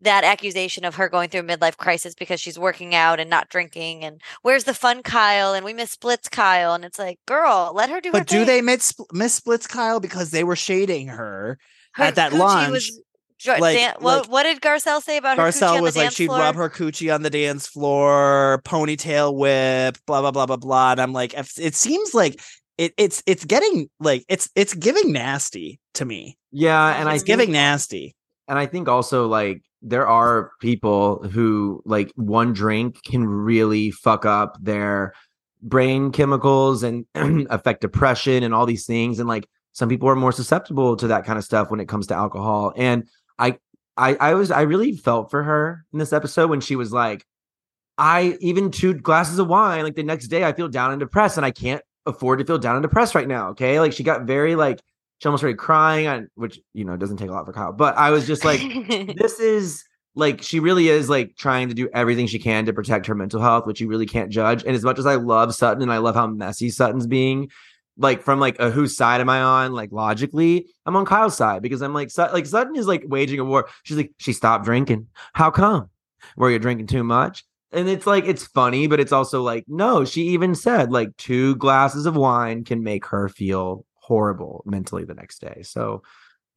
[0.00, 3.48] that accusation of her going through a midlife crisis because she's working out and not
[3.48, 7.72] drinking and where's the fun Kyle and we miss splits Kyle and it's like girl
[7.74, 8.46] let her do but do thing.
[8.46, 11.58] they miss miss splits Kyle because they were shading her,
[11.92, 13.00] Her at that lunch was
[13.46, 16.14] like- dan- what, like- what did Garcelle say about her Garcelle was the like dance
[16.14, 16.38] she'd floor?
[16.38, 20.92] rub her coochie on the dance floor, ponytail whip, blah blah blah blah blah.
[20.92, 22.40] And I'm like, it seems like
[22.78, 26.36] it, it's it's getting like it's it's giving nasty to me.
[26.50, 28.16] yeah and i It's think- giving nasty.
[28.48, 34.24] and I think also like there are people who like one drink can really fuck
[34.26, 35.12] up their
[35.62, 37.06] brain chemicals and
[37.50, 41.24] affect depression and all these things and like some people are more susceptible to that
[41.24, 43.06] kind of stuff when it comes to alcohol and
[43.38, 43.58] I
[43.96, 47.24] I I was I really felt for her in this episode when she was like
[47.98, 51.36] I even two glasses of wine like the next day I feel down and depressed
[51.36, 54.22] and I can't afford to feel down and depressed right now okay like she got
[54.22, 54.80] very like
[55.18, 57.96] she almost started crying on which you know doesn't take a lot for Kyle but
[57.96, 58.60] I was just like
[59.16, 63.06] this is like she really is like trying to do everything she can to protect
[63.06, 64.62] her mental health, which you really can't judge.
[64.64, 67.50] And as much as I love Sutton and I love how messy Sutton's being,
[67.96, 69.72] like from like a whose side am I on?
[69.72, 73.38] Like logically, I'm on Kyle's side because I'm like Sut- like Sutton is like waging
[73.40, 73.68] a war.
[73.82, 75.08] She's like she stopped drinking.
[75.32, 75.90] How come?
[76.36, 77.44] Were you drinking too much?
[77.72, 80.04] And it's like it's funny, but it's also like no.
[80.04, 85.14] She even said like two glasses of wine can make her feel horrible mentally the
[85.14, 85.62] next day.
[85.62, 86.02] So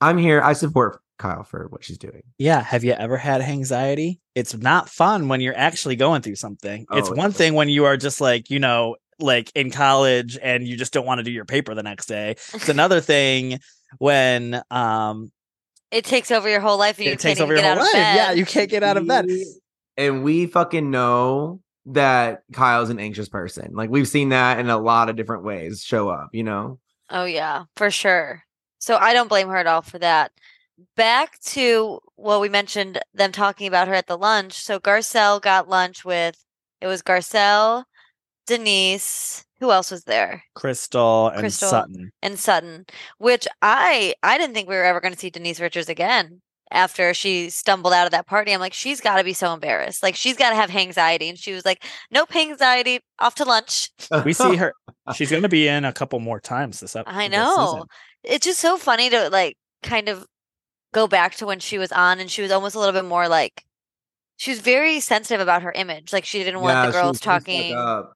[0.02, 0.42] I'm here.
[0.42, 2.22] I support Kyle for what she's doing.
[2.38, 2.62] Yeah.
[2.62, 4.20] Have you ever had anxiety?
[4.36, 6.86] It's not fun when you're actually going through something.
[6.92, 10.68] it's Oh, one thing when you are just like, you know, like in college and
[10.68, 12.32] you just don't want to do your paper the next day.
[12.54, 13.60] It's another thing
[13.98, 15.32] when um
[15.92, 17.86] It takes over your whole life and you it can't takes over your get whole
[17.86, 17.94] out life.
[17.94, 18.16] of bed.
[18.16, 19.28] Yeah, you can't get out of bed.
[19.96, 23.74] And we fucking know that Kyle's an anxious person.
[23.74, 26.80] Like we've seen that in a lot of different ways show up, you know?
[27.10, 28.44] Oh yeah, for sure.
[28.80, 30.32] So I don't blame her at all for that.
[30.96, 34.54] Back to what we mentioned them talking about her at the lunch.
[34.54, 36.38] So Garcelle got lunch with
[36.82, 37.86] it was Garcelle,
[38.48, 40.44] Denise, who else was there?
[40.56, 42.12] Crystal and Crystal Sutton.
[42.22, 42.86] and Sutton,
[43.20, 46.42] which I I didn't think we were ever going to see Denise Richards again
[46.72, 48.54] after she stumbled out of that party.
[48.54, 50.04] I'm like, she's got to be so embarrassed.
[50.04, 53.92] Like she's got to have anxiety, and she was like, nope, anxiety, off to lunch.
[54.26, 54.74] We see her
[55.16, 57.18] she's gonna be in a couple more times this episode.
[57.18, 57.86] I know.
[58.24, 60.26] It's just so funny to like kind of
[60.94, 63.28] go back to when she was on, and she was almost a little bit more
[63.28, 63.64] like.
[64.40, 66.14] She was very sensitive about her image.
[66.14, 68.14] Like she didn't want Yeah, the girls was pretty stuck talking.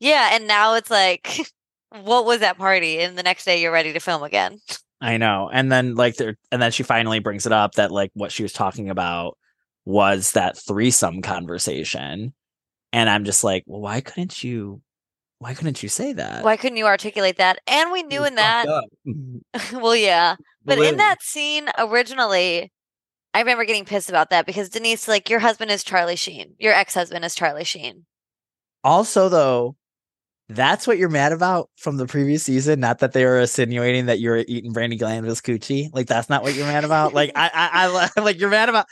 [0.00, 1.52] Yeah, and now it's like,
[2.02, 2.98] what was that party?
[2.98, 4.58] And the next day you're ready to film again.
[5.00, 5.48] I know.
[5.52, 8.42] And then like there and then she finally brings it up that like what she
[8.42, 9.38] was talking about
[9.84, 12.34] was that threesome conversation.
[12.92, 14.82] And I'm just like, well, why couldn't you
[15.38, 16.44] why couldn't you say that?
[16.44, 17.60] Why couldn't you articulate that?
[17.66, 18.66] And we knew in that.
[19.72, 20.36] Well, yeah.
[20.64, 22.70] But in that scene originally,
[23.32, 26.54] I remember getting pissed about that because Denise, like, your husband is Charlie Sheen.
[26.58, 28.04] Your ex husband is Charlie Sheen.
[28.84, 29.76] Also though,
[30.50, 32.80] that's what you're mad about from the previous season.
[32.80, 35.88] Not that they were insinuating that you were eating Brandi Glanville's coochie.
[35.92, 37.14] Like that's not what you're mad about.
[37.14, 38.86] Like I, I, I like you're mad about.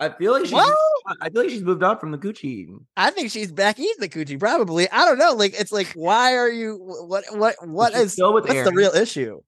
[0.00, 0.76] I feel like she's Well-
[1.20, 2.86] I feel like she's moved on from the Gucci eating.
[2.96, 4.38] I think she's back eating the coochie.
[4.38, 4.88] Probably.
[4.90, 5.32] I don't know.
[5.34, 6.76] Like it's like, why are you?
[7.06, 7.24] What?
[7.32, 7.54] What?
[7.66, 8.12] What she's is?
[8.12, 9.40] still with what's the real issue?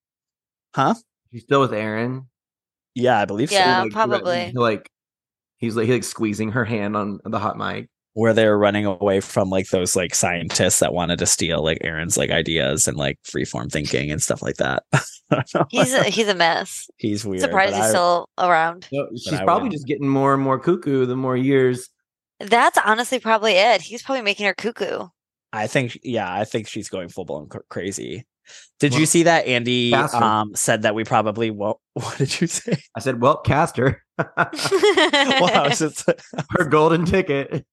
[0.75, 0.95] Huh?
[1.33, 2.29] She's still with Aaron.
[2.95, 3.79] Yeah, I believe Yeah.
[3.79, 3.83] so.
[3.85, 4.53] Like, probably.
[4.55, 4.91] Like
[5.59, 7.89] he's like he like squeezing her hand on the hot mic.
[8.15, 12.17] Where they're running away from like those like scientists that wanted to steal like Aaron's
[12.17, 14.85] like ideas and like freeform thinking and stuff like that.
[15.71, 16.89] He's a, he's a mess.
[16.99, 17.41] he's weird.
[17.41, 18.87] Surprised he's I- still around.
[18.93, 21.89] No, she's probably just getting more and more cuckoo the more years.
[22.41, 23.81] That's honestly probably it.
[23.81, 25.09] He's probably making her cuckoo.
[25.53, 28.27] I think, yeah, I think she's going full blown cr- crazy.
[28.80, 31.78] Did Well, you see that Andy um said that we probably won't?
[31.95, 32.76] What did you say?
[32.97, 36.05] I said, "Well, cast her, well, I was just
[36.51, 37.64] her golden ticket."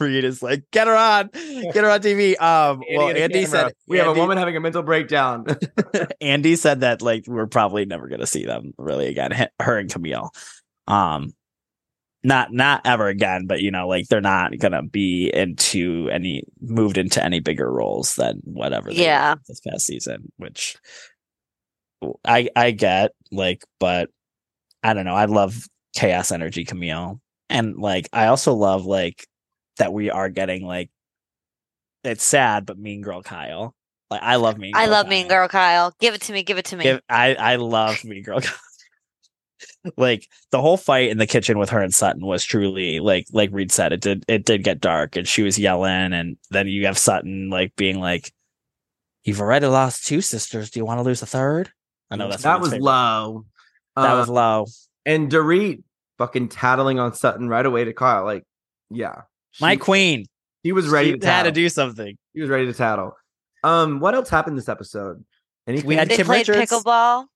[0.00, 2.40] Reid is like, get her on, get her on TV.
[2.40, 5.46] Um, well, Andy and Andy said we have a woman having a mental breakdown.
[6.20, 9.48] Andy said that like we're probably never gonna see them really again.
[9.60, 10.30] Her and Camille,
[10.88, 11.32] um,
[12.24, 13.46] not not ever again.
[13.46, 18.14] But you know, like they're not gonna be into any moved into any bigger roles
[18.14, 18.92] than whatever.
[18.92, 19.36] they Yeah.
[19.46, 20.76] this past season, which
[22.24, 24.10] I I get like, but
[24.82, 25.14] I don't know.
[25.14, 29.26] I love chaos energy Camille, and like I also love like
[29.78, 30.90] that we are getting like
[32.04, 33.74] it's sad, but Mean Girl Kyle.
[34.10, 34.72] Like I love Mean.
[34.74, 35.10] I love Kyle.
[35.10, 35.92] Mean Girl Kyle.
[36.00, 36.42] Give it to me.
[36.42, 36.84] Give it to me.
[36.84, 38.40] Give- I I love Mean Girl.
[39.96, 43.50] like the whole fight in the kitchen with her and Sutton was truly like like
[43.52, 46.86] Reid said it did it did get dark and she was yelling and then you
[46.86, 48.32] have Sutton like being like
[49.24, 51.70] you've already lost two sisters do you want to lose a third
[52.10, 52.84] I know that's that was favorite.
[52.84, 53.44] low.
[53.96, 54.66] that Uh, was low
[55.06, 55.82] and Dorit
[56.18, 58.24] fucking tattling on Sutton right away to Kyle.
[58.24, 58.44] Like,
[58.90, 59.22] yeah,
[59.60, 60.26] my queen
[60.62, 63.16] He was ready she to had to do something He was ready to tattle.
[63.64, 65.24] Um, what else happened this episode?
[65.66, 65.86] Anything?
[65.86, 66.70] We had they Kim played Richards.
[66.72, 67.26] pickleball.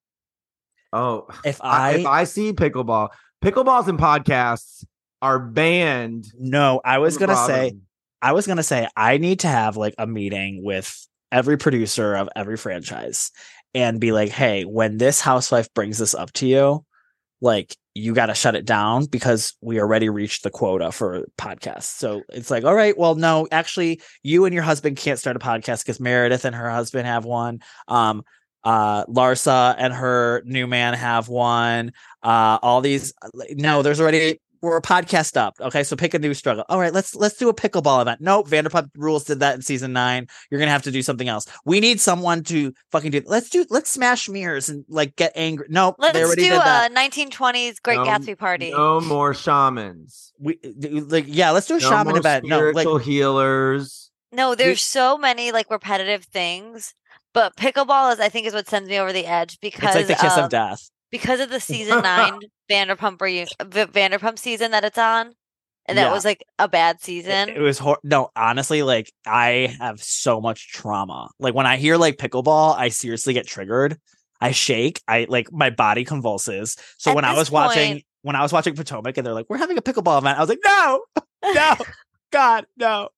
[0.92, 3.10] Oh, if I, I, if I see pickleball,
[3.42, 4.84] pickleballs and podcasts
[5.20, 6.26] are banned.
[6.38, 7.74] no I was gonna say
[8.20, 12.28] I was gonna say I need to have like a meeting with every producer of
[12.36, 13.30] every franchise
[13.74, 16.84] and be like, hey, when this housewife brings this up to you,
[17.40, 21.84] like you got to shut it down because we already reached the quota for podcasts.
[21.84, 25.40] So it's like, all right, well, no, actually, you and your husband can't start a
[25.40, 27.60] podcast because Meredith and her husband have one.
[27.88, 28.22] Um,
[28.64, 31.92] uh, Larsa and her new man have one.
[32.22, 33.12] Uh, all these,
[33.50, 35.56] no, there's already we're a podcast up.
[35.60, 36.64] Okay, so pick a new struggle.
[36.68, 38.20] All right, let's let's do a pickleball event.
[38.20, 40.28] Nope, Vanderpump Rules did that in season nine.
[40.50, 41.46] You're gonna have to do something else.
[41.64, 43.22] We need someone to fucking do.
[43.26, 43.66] Let's do.
[43.70, 45.66] Let's smash mirrors and like get angry.
[45.68, 46.92] Nope, Let's already do did that.
[46.92, 48.70] a 1920s Great No- Gatsby party.
[48.70, 50.32] No more shamans.
[50.38, 51.50] We like yeah.
[51.50, 52.44] Let's do a No shaman more event.
[52.46, 54.10] No, like spiritual healers.
[54.30, 56.94] No, there's so many like repetitive things,
[57.34, 60.18] but pickleball is I think is what sends me over the edge because it's like
[60.18, 60.90] the kiss of, of death.
[61.10, 62.38] because of the season nine
[62.70, 65.32] Vanderpump reunion, Vanderpump season that it's on,
[65.86, 66.12] and that Yeah.
[66.12, 67.48] was like a bad season.
[67.48, 71.28] It was hor- no, honestly, like I have so much trauma.
[71.38, 73.98] Like when I hear like pickleball, I seriously get triggered.
[74.40, 75.00] I shake.
[75.06, 76.76] I like my body convulses.
[76.98, 79.56] So At when I was watching when I was watching Potomac and they're like, "We're
[79.58, 81.02] having a pickleball event," I was like, "No,
[81.54, 81.74] no,
[82.32, 83.08] God, no,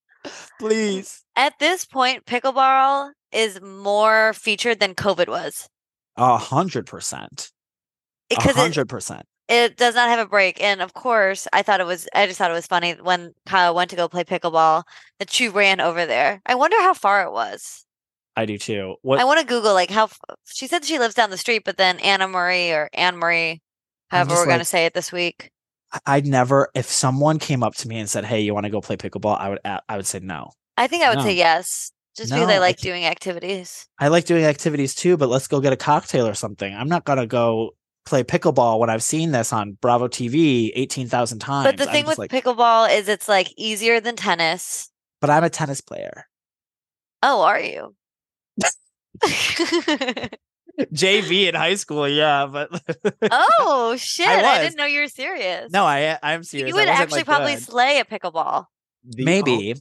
[0.58, 5.68] please." At this point, pickleball is more featured than COVID was
[6.16, 7.50] A hundred percent.
[8.30, 9.22] A it, hundred percent.
[9.48, 10.62] it does not have a break.
[10.62, 12.08] And of course, I thought it was.
[12.14, 14.84] I just thought it was funny when Kyle went to go play pickleball
[15.18, 16.40] that she ran over there.
[16.46, 17.84] I wonder how far it was.
[18.36, 18.96] I do too.
[19.02, 20.08] What I want to Google like how
[20.46, 23.60] she said she lives down the street, but then Anna Marie or Anne Marie,
[24.08, 25.50] however we're gonna say it this week.
[26.06, 26.70] I'd never.
[26.74, 29.38] If someone came up to me and said, "Hey, you want to go play pickleball?"
[29.38, 29.60] I would.
[29.64, 30.50] I would say no.
[30.76, 31.24] I think I would No.
[31.24, 33.86] say yes, just because No, I I like can't- doing activities.
[33.98, 36.74] I like doing activities too, but let's go get a cocktail or something.
[36.74, 37.70] I'm not gonna go
[38.06, 41.66] play pickleball when I've seen this on Bravo TV eighteen thousand times.
[41.66, 44.90] But the I'm thing with like, pickleball is it's like easier than tennis.
[45.20, 46.26] but I'm a tennis player.
[47.22, 47.94] Oh, are you?
[50.92, 52.68] JV in high school, yeah, but
[53.30, 54.26] oh shit!
[54.28, 54.58] I, was.
[54.66, 55.70] didn't know you were serious.
[55.70, 56.68] no, I I'm serious.
[56.68, 57.62] you would actually like, probably good.
[57.62, 58.66] slay a pickleball.
[59.04, 59.74] The o- maybe.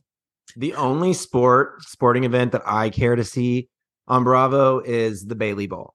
[0.55, 3.67] The only sport sporting event that I care to see
[4.07, 5.93] on Bravo is the Bailey Bowl.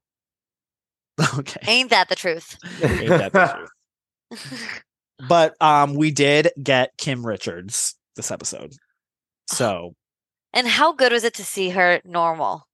[1.38, 2.56] okay, Ain't that the truth?
[2.82, 3.66] Ain't that the
[4.38, 4.82] truth?
[5.28, 8.72] but um, we did get Kim Richards this episode,
[9.50, 9.94] so
[10.52, 12.66] And how good was it to see her normal?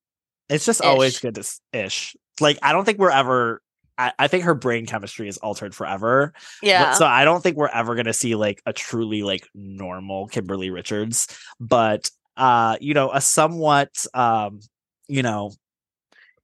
[0.50, 2.14] it's just always good to s- ish.
[2.40, 3.60] Like I don't think we're ever.
[3.96, 6.32] I, I think her brain chemistry is altered forever.
[6.62, 6.92] But- Yeah.
[6.94, 11.28] so I don't think we're ever gonna see like a truly like normal Kimberly Richards,
[11.60, 14.60] but uh, you know, a somewhat um,
[15.08, 15.52] you know,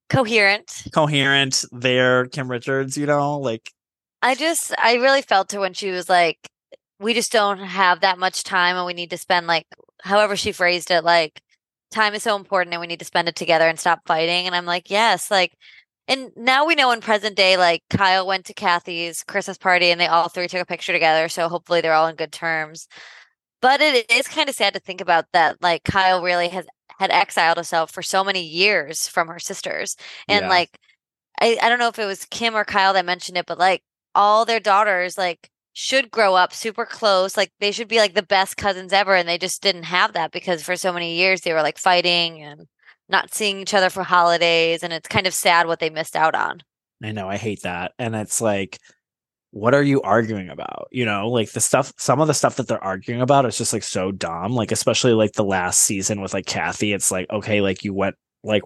[0.09, 0.85] Coherent.
[0.93, 3.71] coherent there Kim Richards, you know, like
[4.23, 6.39] I just I really felt her when she was like,
[6.99, 9.67] we just don't have that much time and we need to spend like
[10.03, 11.41] however she phrased it, like
[11.93, 14.47] time is so important and we need to spend it together and stop fighting.
[14.47, 15.53] And I'm like, yes, like
[16.11, 20.01] and now we know in present day, like Kyle went to Kathy's Christmas party and
[20.01, 21.29] they all three took a picture together.
[21.31, 22.89] So hopefully they're all in good terms.
[23.63, 25.63] But it is kind of sad to think about that.
[25.63, 26.67] Like Kyle really has
[26.99, 29.97] had exiled herself for so many years from her sisters.
[30.29, 30.49] And Yeah.
[30.49, 30.79] like
[31.41, 33.83] I, I don't know if it was Kim or Kyle that mentioned it, but like
[34.15, 37.37] all their daughters like should grow up super close.
[37.37, 39.15] Like they should be like the best cousins ever.
[39.15, 42.43] And they just didn't have that because for so many years they were like fighting
[42.43, 42.67] and
[43.11, 44.83] not seeing each other for holidays.
[44.83, 46.63] And it's kind of sad what they missed out on.
[47.03, 47.93] I know I hate that.
[47.99, 48.79] And it's like,
[49.53, 50.89] what are you arguing about?
[50.93, 53.73] You know, like the stuff, some of the stuff that they're arguing about is just
[53.73, 54.53] like so dumb.
[54.53, 58.17] Like, especially like the last season with like Kathy, it's like, okay, like you went
[58.45, 58.63] like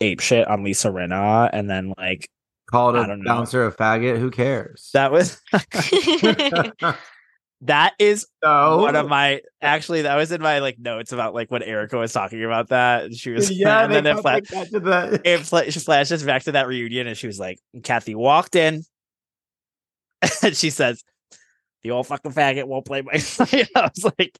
[0.00, 2.28] ape shit on Lisa Rinna and then like
[2.70, 3.28] Called I a don't know.
[3.30, 4.18] bouncer a faggot.
[4.18, 4.90] Who cares?
[4.94, 5.40] that was
[7.62, 11.50] that is so one of my actually that was in my like notes about like
[11.50, 13.04] when Erika was talking about that.
[13.04, 16.24] And she was yeah, and then it, come fla- like to the it she flashes
[16.24, 18.82] back to that reunion and she was like, Kathy walked in
[20.42, 21.04] and she says,
[21.84, 23.18] The old fucking faggot won't play my I
[23.94, 24.38] was like,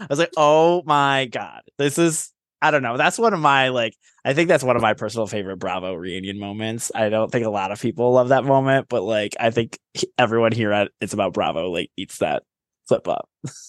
[0.00, 1.62] I was like, oh my god.
[1.76, 2.96] This is I don't know.
[2.96, 3.94] That's one of my like
[4.24, 6.90] I think that's one of my personal favorite Bravo reunion moments.
[6.94, 9.78] I don't think a lot of people love that moment, but like I think
[10.16, 12.42] everyone here at It's About Bravo like eats that
[12.88, 13.28] flip up.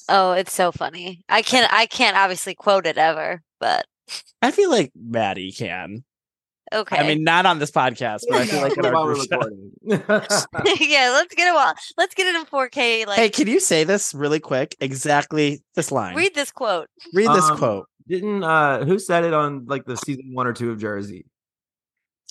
[0.09, 1.23] oh, it's so funny.
[1.29, 3.85] I can't I can't obviously quote it ever, but
[4.41, 6.03] I feel like Maddy can.
[6.73, 6.97] okay.
[6.97, 9.71] I mean, not on this podcast, but I feel like in our While we're recording.
[9.87, 11.73] yeah, let's get it well.
[11.97, 13.05] Let's get it in 4K.
[13.07, 14.75] Like Hey, can you say this really quick?
[14.79, 16.15] Exactly this line.
[16.15, 16.87] read this quote.
[17.13, 17.87] Read this Um, quote.
[18.07, 21.25] Didn't uh who said it on like the season one or two of Jersey?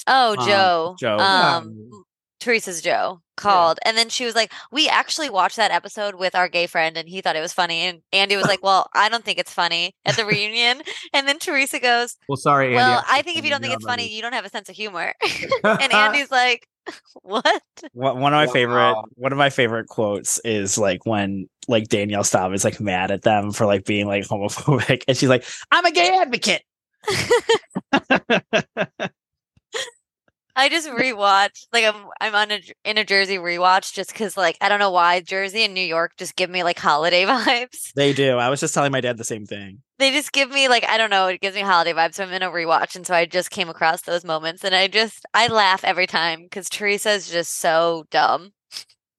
[0.07, 0.97] Oh, Um, Joe.
[1.01, 1.17] Joe.
[1.19, 1.91] Um,
[2.45, 6.47] Teresa's Joe called, and then she was like, "We actually watched that episode with our
[6.47, 9.25] gay friend, and he thought it was funny." And Andy was like, "Well, I don't
[9.25, 10.83] think it's funny at the reunion."
[11.15, 12.77] And then Teresa goes, Well, sorry, Andy.
[12.77, 14.69] "Well, have I think if you don't think it's funny, you don't have a sense
[14.69, 15.15] of humor."
[15.65, 16.67] and Andy's like,
[17.23, 17.63] What?
[17.93, 22.25] One one of my favorite one of my favorite quotes is like when like Danielle
[22.25, 25.87] Staub is like mad at them for like being like homophobic and she's like, I'm
[25.87, 26.63] a gay advocate.
[30.57, 34.57] I just rewatched like I'm I'm on a in a Jersey rewatch just because like
[34.61, 37.93] I don't know why Jersey and New York just give me like holiday vibes.
[37.95, 38.37] They do.
[38.37, 39.83] I was just telling my dad the same thing.
[39.99, 42.15] They just give me like I don't know it gives me holiday vibes.
[42.15, 44.87] So I'm in a rewatch and so I just came across those moments and I
[44.87, 48.51] just I laugh every time because Teresa is just so dumb.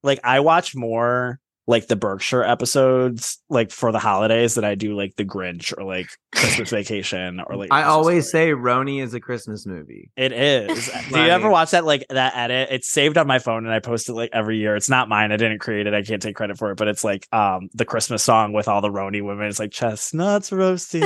[0.02, 4.94] Like I watch more like the Berkshire episodes like for the holidays that I do
[4.94, 8.46] like the Grinch or like Christmas Vacation or like I Christmas always Story.
[8.46, 10.10] say RHONY is a Christmas movie.
[10.16, 10.88] It is.
[11.12, 12.68] Do you ever watch that like that edit?
[12.70, 14.76] It's saved on my phone and I post it like every year.
[14.76, 15.32] It's not mine.
[15.32, 15.94] I didn't create it.
[15.94, 18.80] I can't take credit for it, but it's like um the Christmas song with all
[18.80, 19.46] the RHONY women.
[19.48, 21.02] It's like chestnuts roasting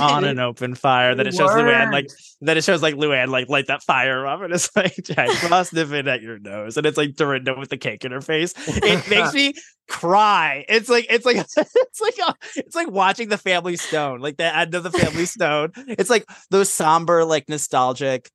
[0.00, 1.14] on an open fire.
[1.14, 2.08] That it shows Luann like
[2.40, 5.74] that it shows like Luann like light that fire up and it's like Jack Frost
[5.74, 6.78] nipping at your nose.
[6.78, 8.54] And it's like Dorinda with the cake in her face.
[8.66, 9.52] It makes me
[9.88, 10.64] cry.
[10.68, 14.54] It's like it's like it's like a, it's like watching the Family Stone, like the
[14.56, 15.72] end of the Family Stone.
[15.76, 18.30] It's like those somber, like nostalgic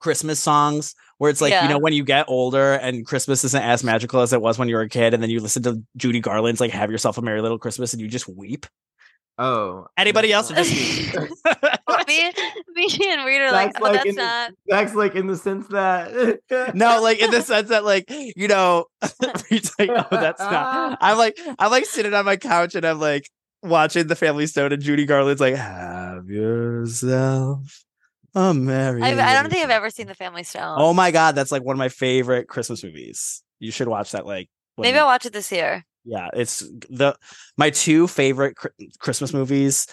[0.00, 1.64] Christmas songs where it's like Yeah.
[1.64, 4.68] you know when you get older and Christmas isn't as magical as it was when
[4.68, 7.22] you were a kid, and then you listen to Judy Garland's like "Have Yourself a
[7.22, 8.66] Merry Little Christmas" and you just weep.
[9.40, 10.50] Oh, Anybody else?
[10.50, 10.72] Or just
[12.08, 12.24] me?
[12.74, 14.50] me, me and Reid are like, That's oh, like that's in the- not.
[14.66, 16.40] That's like in the sense that
[16.74, 18.86] no, like in the sense that like you know,
[19.50, 20.98] it's like oh that's not.
[21.00, 23.28] I'm like I'm like sitting on my couch and I'm like
[23.62, 27.84] watching the Family Stone and Judy Garland's like "Have yourself
[28.34, 30.76] a merry." I, I don't think I've ever seen The Family Stone.
[30.80, 33.42] Oh my god, that's like one of my favorite Christmas movies.
[33.60, 34.26] You should watch that.
[34.26, 35.84] Like, when- Maybe I'll watch it this year.
[36.04, 37.16] yeah, it's the
[37.56, 39.86] my two favorite Chri- Christmas movies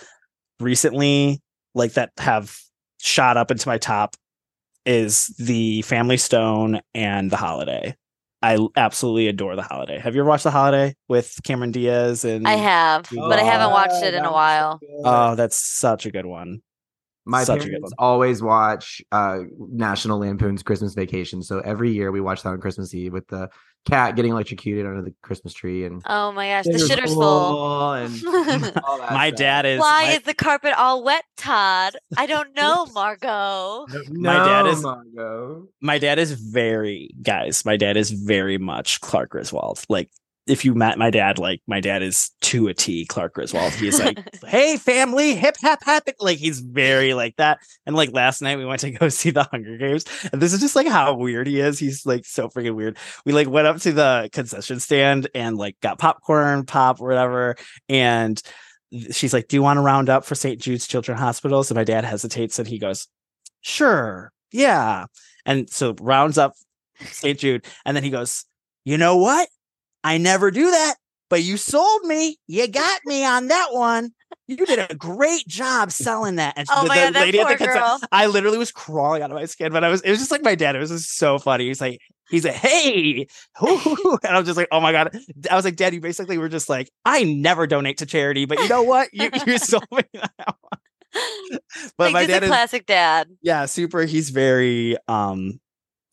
[0.59, 1.41] recently,
[1.75, 2.57] like that have
[2.99, 4.15] shot up into my top,
[4.85, 7.95] is The Family Stone and The Holiday.
[8.41, 9.97] I absolutely adore The Holiday.
[9.99, 12.47] Have you ever watched The Holiday with Cameron Diaz and?
[12.47, 14.79] I have, but I haven't watched it in a was while.
[15.03, 16.61] Oh, that's such a good one.
[17.27, 18.07] My Such a good parents one.
[18.07, 22.93] always watch uh, National Lampoon's Christmas Vacation, so every year we watch that on Christmas
[22.93, 23.49] Eve with the
[23.85, 27.21] cat getting electrocuted under the Christmas tree and Oh my gosh, the shitter's full.
[27.21, 29.37] cool and My stuff.
[29.37, 29.79] dad is.
[29.79, 31.95] Why my- is the carpet all wet, Todd?
[32.17, 33.85] I don't know, Margot.
[34.11, 35.67] my dad No, is Margot.
[35.81, 40.09] my dad is very guys my dad is very much clark griswold like
[40.47, 43.73] if you met my dad like my dad is to a t clark griswold.
[43.73, 47.59] He's like hey family hip hap hap like he's very like that.
[47.85, 50.05] And like last night we went to go see the hunger games.
[50.31, 51.79] And this is just like how weird he is.
[51.79, 52.97] He's like so freaking weird.
[53.25, 57.55] We like went up to the concession stand and like got popcorn pop whatever.
[57.89, 58.41] And
[59.11, 61.83] she's like do you want to round up for st jude's children's hospital so my
[61.83, 63.07] dad hesitates and he goes
[63.59, 65.07] sure yeah.
[65.45, 66.53] And so rounds up
[67.01, 67.37] St.
[67.37, 68.45] Jude, and then he goes,
[68.85, 69.49] "You know what?
[70.05, 70.95] I never do that,
[71.29, 72.37] but you sold me.
[72.47, 74.11] You got me on that one.
[74.47, 77.47] You did a great job selling that." And Oh the, my God, that lady at
[77.49, 77.99] the poor concert- girl.
[78.11, 80.01] I literally was crawling out of my skin, but I was.
[80.01, 80.75] It was just like my dad.
[80.75, 81.65] It was just so funny.
[81.67, 81.99] He's like,
[82.29, 83.27] he's like, "Hey,"
[83.59, 85.17] and I was just like, "Oh my god!"
[85.49, 88.59] I was like, "Dad, you basically were just like, I never donate to charity, but
[88.59, 89.09] you know what?
[89.11, 90.31] You you sold me that
[90.61, 91.59] one."
[91.97, 93.29] But like, my dad a is classic dad.
[93.41, 94.01] yeah, super.
[94.03, 95.59] He's very um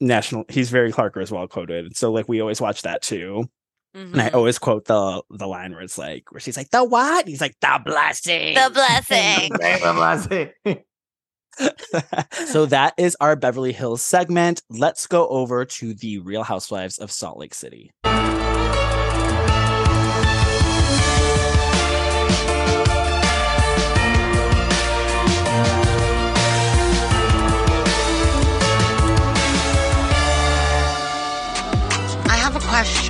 [0.01, 0.45] national.
[0.49, 1.97] He's very Clark Griswold quoted.
[1.97, 3.45] So like we always watch that too.
[3.95, 4.35] And I Mhm.
[4.35, 7.29] always quote the the line where it's like where she's like the what?
[7.29, 8.55] He's like the blessing.
[8.55, 9.51] The blessing.
[9.51, 10.85] The blessing.
[12.47, 14.63] so that is our Beverly Hills segment.
[14.71, 17.91] Let's go over to the Real Housewives of Salt Lake City.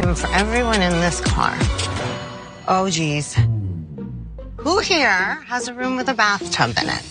[0.03, 1.57] Question for everyone in this car.
[2.69, 3.37] Oh, geez.
[4.57, 7.03] Who here has a room with a bathtub in it?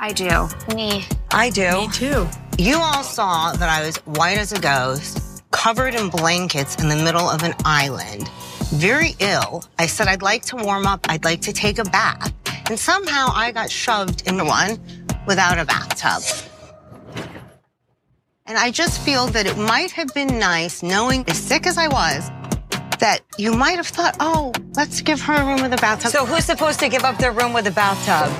[0.00, 0.48] I do.
[0.74, 1.04] Me.
[1.30, 1.70] I do.
[1.72, 2.28] Me too.
[2.58, 6.96] You all saw that I was white as a ghost, covered in blankets in the
[6.96, 8.28] middle of an island,
[8.72, 9.64] very ill.
[9.78, 12.32] I said I'd like to warm up, I'd like to take a bath.
[12.68, 14.78] And somehow I got shoved into one
[15.26, 16.22] without a bathtub.
[18.50, 21.86] And I just feel that it might have been nice, knowing as sick as I
[21.86, 22.28] was,
[22.98, 26.10] that you might have thought, oh, let's give her a room with a bathtub.
[26.10, 28.34] So who's supposed to give up their room with a bathtub?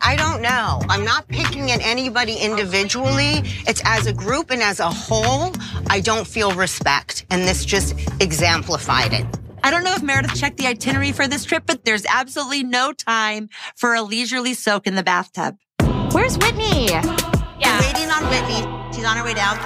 [0.00, 0.80] I don't know.
[0.88, 3.42] I'm not picking at anybody individually.
[3.68, 5.54] It's as a group and as a whole,
[5.90, 7.24] I don't feel respect.
[7.30, 9.43] And this just exemplified it.
[9.64, 12.92] I don't know if Meredith checked the itinerary for this trip, but there's absolutely no
[12.92, 15.56] time for a leisurely soak in the bathtub.
[16.12, 16.88] Where's Whitney?
[16.88, 17.02] Yeah.
[17.02, 18.94] We're waiting on Whitney.
[18.94, 19.56] She's on her way down.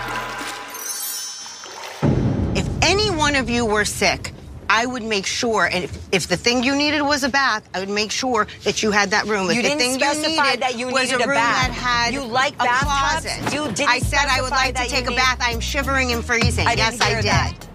[2.56, 4.32] If any one of you were sick,
[4.70, 7.80] I would make sure, and if, if the thing you needed was a bath, I
[7.80, 9.50] would make sure that you had that room.
[9.50, 11.34] If You the didn't thing specify you needed that you was needed a a room
[11.36, 11.66] bath.
[11.68, 13.24] that had You like a bathtubs?
[13.24, 13.54] closet.
[13.54, 15.38] You didn't I said I would like to take a bath.
[15.40, 16.66] I'm shivering and freezing.
[16.66, 17.24] Yes, I did.
[17.24, 17.67] that.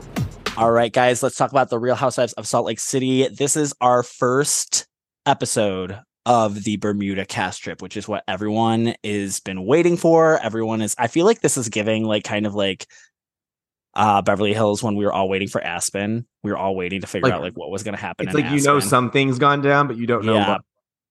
[0.55, 3.27] All right, guys, let's talk about the Real Housewives of Salt Lake City.
[3.27, 4.85] This is our first
[5.25, 10.37] episode of the Bermuda cast trip, which is what everyone is been waiting for.
[10.39, 12.85] Everyone is I feel like this is giving like kind of like
[13.95, 16.27] uh Beverly Hills when we were all waiting for Aspen.
[16.43, 18.27] We were all waiting to figure Like, out like what was gonna happen.
[18.27, 18.89] It's like you know Aspen.
[18.89, 20.61] something's gone down, but you don't know yeah, what.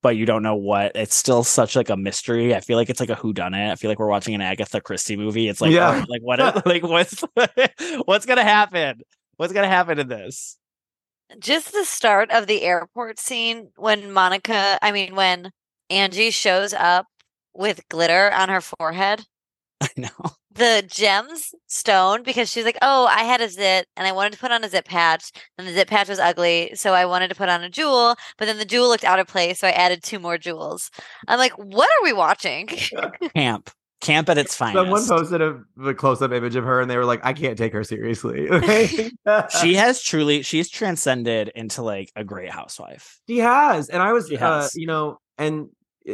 [0.03, 0.93] but you don't know what.
[0.95, 2.55] It's still such like a mystery.
[2.55, 3.72] I feel like it's like a who done it.
[3.72, 5.49] I feel like we're watching an Agatha Christie movie.
[5.49, 6.01] It's like, Yeah.
[6.01, 7.22] oh, like what like what's
[8.05, 9.01] what's gonna happen?
[9.43, 10.57] What's gonna happen in this?
[11.40, 15.51] just the start of the airport scene when Monica, I mean, when
[15.90, 17.07] Angie shows up
[17.53, 19.24] with glitter on her forehead.
[19.80, 20.30] I know.
[20.55, 24.38] The gems stone because she's like, Oh, I had a zit and I wanted to
[24.38, 26.70] put on a zip patch, and the zip patch was ugly.
[26.74, 29.26] So I wanted to put on a jewel, but then the jewel looked out of
[29.26, 29.59] place.
[29.59, 30.88] So I added two more jewels.
[31.26, 32.68] I'm like, What are we watching?
[33.34, 33.70] Camp.
[34.03, 34.76] Camp at its finest.
[34.76, 37.72] Someone posted a, a close-up image of her, and they were like, "I can't take
[37.72, 38.48] her seriously."
[39.62, 43.20] she has truly she's transcended into like a great housewife.
[43.28, 45.68] She has, and I was, uh, you know, and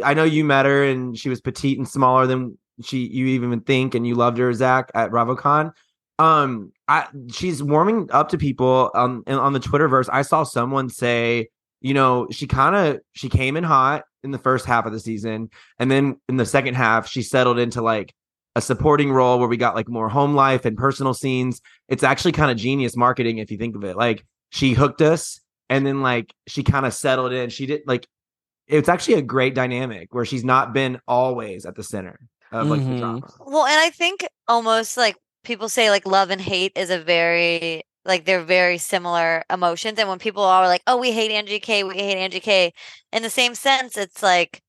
[0.05, 3.59] I know you met her, and she was petite and smaller than she you even
[3.61, 5.73] think, and you loved her, Zack, at BravoCon.
[6.19, 10.11] Um, I she's warming up to people um and on the Twitterverse.
[10.13, 11.49] I saw someone say,
[11.81, 15.01] you know, she kind of she came in hot in the first half of the
[15.01, 18.15] season, and then in the second half, she settled into like
[18.57, 21.61] a supporting role where we got like more home life and personal scenes.
[21.89, 23.97] It's actually kind of genius marketing if you think of it.
[23.97, 27.51] Like she hooked us and then like she kind of settled in.
[27.51, 28.07] She did like
[28.67, 32.19] it's actually a great dynamic where she's not been always at the center
[32.53, 32.99] of like the Mhm.
[32.99, 33.29] drama.
[33.47, 37.83] Well, and I think almost like people say like love and hate is a very
[38.05, 39.99] like they're very similar emotions.
[39.99, 42.73] And when people are like, "Oh, we hate Angie K, we hate Angie K,"
[43.13, 44.63] in the same sense, it's like,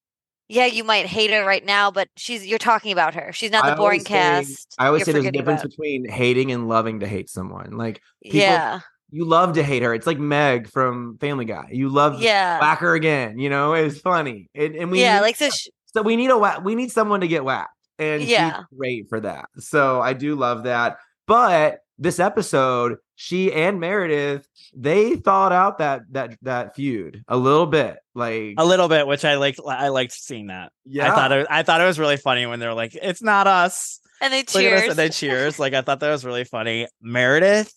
[0.47, 3.31] yeah, you might hate her right now, but she's you're talking about her.
[3.31, 4.75] She's not the boring say- cast.
[4.79, 5.69] I always say there's a difference about.
[5.71, 7.77] between hating and loving to hate someone.
[7.77, 8.79] Like people, Yeah.
[9.11, 9.93] you love to hate her.
[9.93, 11.67] It's like Meg from Family Guy.
[11.71, 12.59] You love Yeah.
[12.59, 13.37] whack her again.
[13.39, 14.49] You know, it's funny.
[14.55, 15.49] And, and we yeah, need- like so.
[15.49, 16.63] Sh- so we need a whack.
[16.63, 18.57] We need someone to get whacked, and Yeah.
[18.57, 19.45] she's great for that.
[19.59, 20.97] So I do love that.
[21.27, 27.65] But this episode, she and Meredith, they thought out that that that feud a little
[27.67, 27.97] bit.
[28.15, 30.71] Like A little bit, which I liked I liked seeing that.
[30.85, 31.11] Yeah.
[31.11, 33.99] I thought it I thought it was really funny when they're like, it's not us.
[34.21, 34.89] and they Look at us," cheers.
[34.89, 35.59] and they cheers.
[35.59, 36.87] Like I thought that was really funny.
[37.01, 37.73] Meredith,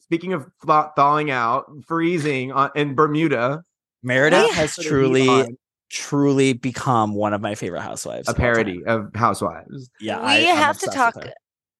[0.00, 3.62] speaking of thaw- thawing out, freezing on, in Bermuda,
[4.02, 4.54] Meredith Yeah.
[4.54, 5.56] has Put a heat truly,
[5.90, 8.28] truly become one of my favorite housewives.
[8.28, 8.54] a of all time.
[8.54, 9.90] parody of Housewives.
[10.00, 11.32] Yeah, we I, have to talk her.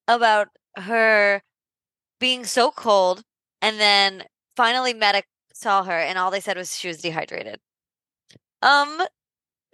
[0.09, 1.43] about her
[2.23, 3.25] being so cold
[3.61, 4.23] and then
[4.57, 7.59] finally medic saw her and all they said was she was dehydrated.
[8.63, 9.03] Um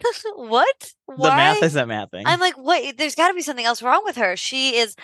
[0.34, 0.92] what?
[1.08, 2.22] The math isn't mathing.
[2.24, 2.96] i'm like what?
[2.96, 4.34] There's got to be something else wrong with her.
[4.34, 4.96] She is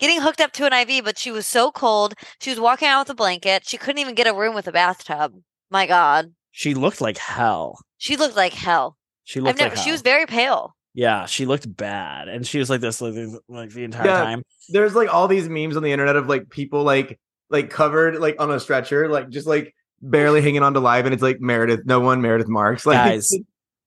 [0.00, 2.14] getting hooked up to an iv but she was so cold.
[2.40, 3.66] She was walking out with a blanket.
[3.66, 5.34] She couldn't even get a room with a bathtub.
[5.70, 6.32] My god.
[6.50, 7.78] She looked like hell.
[7.98, 8.96] she looked like hell.
[9.24, 12.68] She looked never like she was very pale Yeah, she looked bad, and she was
[12.68, 13.14] like this like,
[13.48, 14.20] like the entire Yeah.
[14.24, 14.42] time.
[14.68, 17.20] There's like all these memes on the internet of like people like
[17.50, 19.72] like covered like on a stretcher, like just like
[20.02, 22.84] barely hanging on to life, and it's like Meredith, no one Meredith Marks.
[22.86, 23.32] Like guys,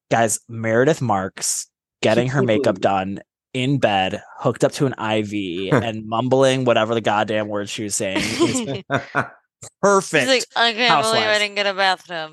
[0.10, 1.68] guys, Meredith Marks
[2.02, 3.20] getting her makeup done
[3.54, 7.94] in bed, hooked up to an IV, and mumbling whatever the goddamn word she was
[7.94, 8.22] saying.
[9.82, 10.22] perfect.
[10.24, 12.32] She's like, I can't believe I didn't get a bathtub.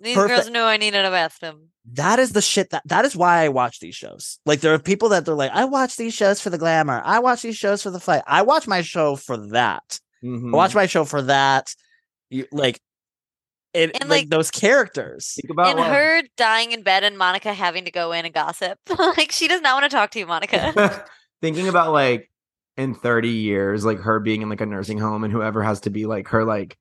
[0.00, 0.52] These girls Perfect.
[0.52, 1.56] knew I needed a bathtub.
[1.94, 4.38] That is the shit that that is why I watch these shows.
[4.46, 7.00] Like there are people that they're like, I watch these shows for the glamour.
[7.04, 8.22] I watch these shows for the fight.
[8.26, 9.98] I watch my show for that.
[10.24, 10.52] Mhm.
[10.52, 11.74] I watch my show for that.
[12.30, 12.80] You like
[13.74, 15.34] it And, like, like, those characters.
[15.34, 18.34] Think about and what- her dying in bed and Monica having to go in and
[18.34, 18.78] gossip.
[18.98, 21.04] like she does not want to talk to you, Monica.
[21.42, 22.30] thinking about like
[22.76, 25.90] in 30 years, like her being in like a nursing home and whoever has to
[25.90, 26.76] be like her like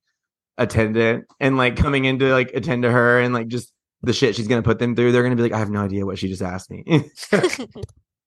[0.57, 3.71] attendant and like coming in to like attend to her and like just
[4.03, 6.05] the shit she's gonna put them through, they're gonna be like, I have no idea
[6.05, 6.83] what she just asked me.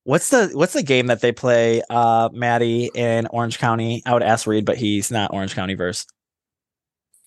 [0.03, 4.01] What's the what's the game that they play, uh, Maddy in Orange County?
[4.03, 6.07] I would ask Reid, but he's not Orange County verse.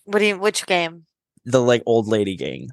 [0.06, 1.06] what do you which game?
[1.44, 2.70] The like old lady gang,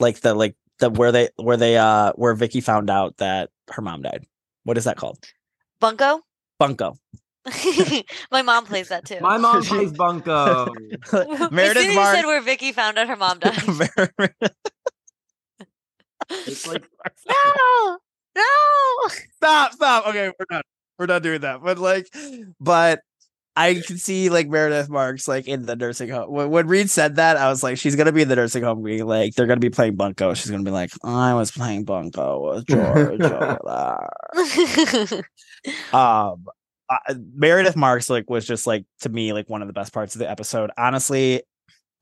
[0.00, 3.82] like the like the where they where they uh where Vicki found out that her
[3.82, 4.24] mom died.
[4.64, 5.18] What is that called?
[5.80, 6.22] Bunko?
[6.58, 6.96] Bunko.
[8.32, 9.18] My mom plays that too.
[9.20, 10.72] My mom plays Bunko.
[11.12, 12.16] as Meredith soon as you Marks.
[12.16, 13.54] said where Vicki found out her mom died.
[16.46, 16.84] It's like
[17.28, 17.98] no,
[18.36, 19.08] no.
[19.36, 20.06] stop, stop.
[20.08, 20.62] Okay, we're done.
[20.98, 21.62] We're not doing that.
[21.62, 22.06] But like,
[22.60, 23.00] but
[23.54, 26.30] I can see like Meredith Marks like in the nursing home.
[26.30, 28.82] When, when Reid said that, I was like, she's gonna be in the nursing home
[28.82, 30.34] being like, they're gonna be playing Bunko.
[30.34, 33.20] She's gonna be like, I was playing Bunko with George.
[33.20, 35.22] over there."
[35.92, 36.44] um,
[36.88, 40.14] uh, Meredith Marks like was just like to me like one of the best parts
[40.14, 40.70] of the episode.
[40.78, 41.42] Honestly,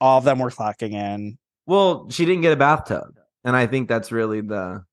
[0.01, 1.39] all of them were clocking in.
[1.67, 3.15] well, she didn't get a bathtub,
[3.45, 4.85] and I think that's really the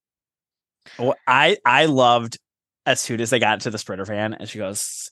[1.00, 2.38] Well, I I loved
[2.86, 5.12] as soon as they got to the sprinter van and she goes,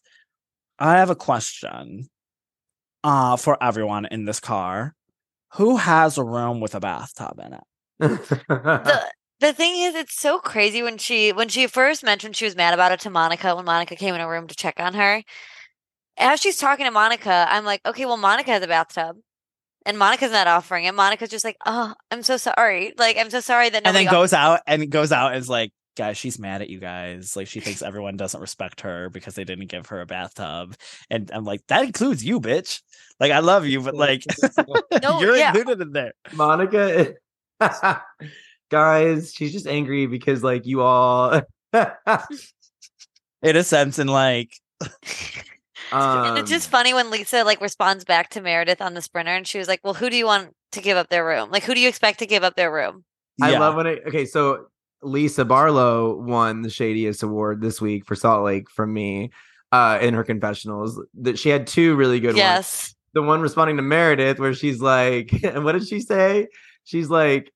[0.80, 2.10] I have a question
[3.04, 4.96] uh for everyone in this car.
[5.54, 7.64] Who has a room with a bathtub in it?
[8.50, 12.56] the the thing is, it's so crazy when she when she first mentioned she was
[12.56, 15.24] mad about it to Monica when Monica came in her room to check on her.
[16.18, 19.18] As she's talking to Monica, I'm like, okay, well, Monica has a bathtub,
[19.90, 20.94] and Monica's not offering it.
[20.94, 22.94] Monica's just like, oh, I'm so sorry.
[22.98, 24.06] Like, I'm so sorry that and nobody.
[24.06, 27.36] then goes out and goes out and is like, guys, she's mad at you guys.
[27.36, 30.76] Like she thinks everyone doesn't respect her because they didn't give her a bathtub.
[31.10, 32.82] And I'm like, that includes you, bitch.
[33.20, 34.24] Like I love you, but like
[35.02, 35.50] No, you're yeah.
[35.50, 36.14] included in there.
[36.32, 37.16] Monica.
[38.70, 41.42] Guys, she's just angry because like you all.
[43.42, 44.54] In a sense, and like
[45.92, 49.32] and it's Um, just funny when Lisa like responds back to Meredith on the sprinter,
[49.32, 51.50] and she was like, "Well, who do you want to give up their room?
[51.52, 53.04] Like, who do you expect to give up their room?"
[53.42, 53.60] I yeah.
[53.60, 54.04] love when it.
[54.08, 54.68] Okay, so
[55.02, 59.32] Lisa Barlow won the shadiest award this week for Salt Lake from me
[59.72, 61.00] uh in her confessionals.
[61.22, 62.38] That she had two really good ones.
[62.38, 62.96] Yes.
[63.14, 66.48] The one responding to Meredith, where she's like, and what did she say?
[66.84, 67.52] She's like,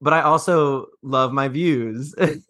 [0.00, 2.14] but I also love my views.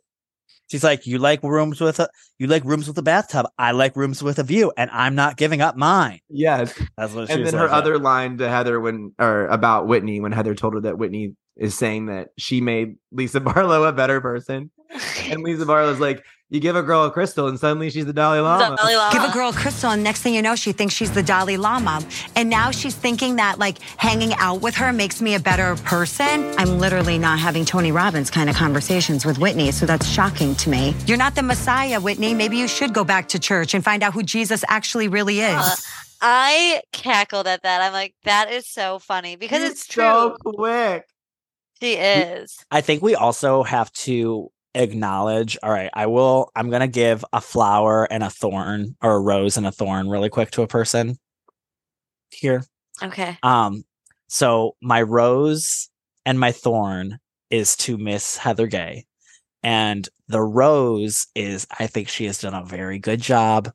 [0.71, 3.47] She's like, you like rooms with a you like rooms with a bathtub.
[3.59, 6.21] I like rooms with a view, and I'm not giving up mine.
[6.29, 6.73] yes.
[6.97, 10.33] That's what she And then her other line to Heather when or about Whitney when
[10.33, 14.71] Heather told her that Whitney is saying that she made Lisa Barlow a better person.
[15.25, 18.41] And Lisa Barlow's like, you give a girl a crystal and suddenly she's the Dalai
[18.41, 18.77] Lama.
[18.77, 19.13] Dalai Lama.
[19.13, 21.57] Give a girl a crystal, and next thing you know, she thinks she's the Dalai
[21.57, 22.03] Lama.
[22.35, 26.53] And now she's thinking that like hanging out with her makes me a better person.
[26.59, 30.71] I'm literally not having Tony Robbins kind of conversations with Whitney, so that's shocking to
[30.71, 30.95] me.
[31.07, 32.35] You're not the Messiah, Whitney.
[32.35, 35.57] Maybe you should go back to church and find out who Jesus actually really is.
[35.57, 35.77] Uh,
[36.21, 37.81] I cackled at that.
[37.81, 40.03] I'm like, that is so funny because She's it's true.
[40.03, 41.07] so quick.
[41.81, 42.59] She is.
[42.71, 45.59] I think we also have to acknowledge.
[45.63, 46.51] All right, I will.
[46.55, 50.29] I'm gonna give a flower and a thorn, or a rose and a thorn, really
[50.29, 51.19] quick to a person
[52.31, 52.65] here.
[53.03, 53.39] Okay.
[53.43, 53.85] Um,
[54.29, 55.89] so my rose
[56.25, 57.19] and my thorn
[57.51, 59.07] is to Miss Heather Gay,
[59.63, 63.73] and the rose is I think she has done a very good job.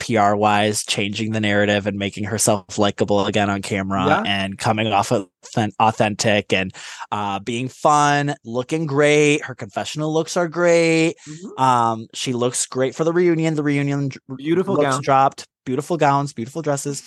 [0.00, 4.22] PR wise, changing the narrative and making herself likable again on camera Yeah.
[4.26, 6.74] and coming off authen- authentic and
[7.12, 9.44] uh, being fun, looking great.
[9.44, 11.14] Her confessional looks are great.
[11.58, 13.54] Um, she looks great for the reunion.
[13.54, 15.02] The reunion Beautiful looks gown.
[15.02, 15.46] dropped.
[15.64, 17.02] Beautiful gowns, beautiful dresses.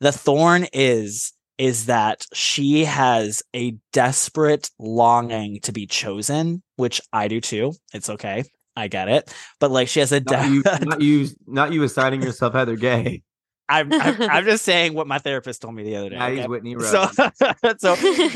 [0.00, 7.26] The thorn is is that she has a desperate longing to be chosen, which I
[7.26, 7.72] do too.
[7.92, 8.44] It's okay.
[8.78, 9.32] I get it.
[9.60, 13.22] But like she has a Not you, not you, not you assigning yourself Heather Gay.
[13.68, 16.18] I'm, I'm I'm just saying what my therapist told me the other day.
[16.18, 16.46] Now okay?
[16.46, 17.78] Whitney So Rose.
[17.78, 17.94] so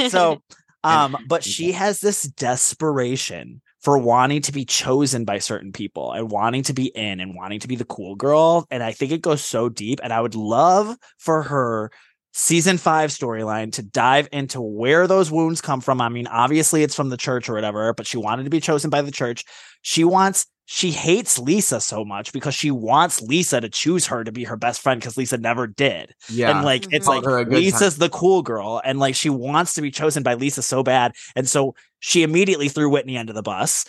[0.08, 0.42] so
[0.84, 6.30] um but she has this desperation for wanting to be chosen by certain people and
[6.30, 9.22] wanting to be in and wanting to be the cool girl and I think it
[9.22, 11.90] goes so deep and I would love for her
[12.34, 16.00] season 5 storyline to dive into where those wounds come from.
[16.00, 18.90] I mean obviously it's from the church or whatever, but she wanted to be chosen
[18.90, 19.44] by the church.
[19.82, 24.32] She wants she hates Lisa so much because she wants Lisa to choose her to
[24.32, 26.14] be her best friend because Lisa never did.
[26.30, 26.50] Yeah.
[26.50, 29.28] And like it's Called like her a good Lisa's the cool girl and like she
[29.28, 31.12] wants to be chosen by Lisa so bad.
[31.36, 33.84] And so she immediately threw Whitney under the bus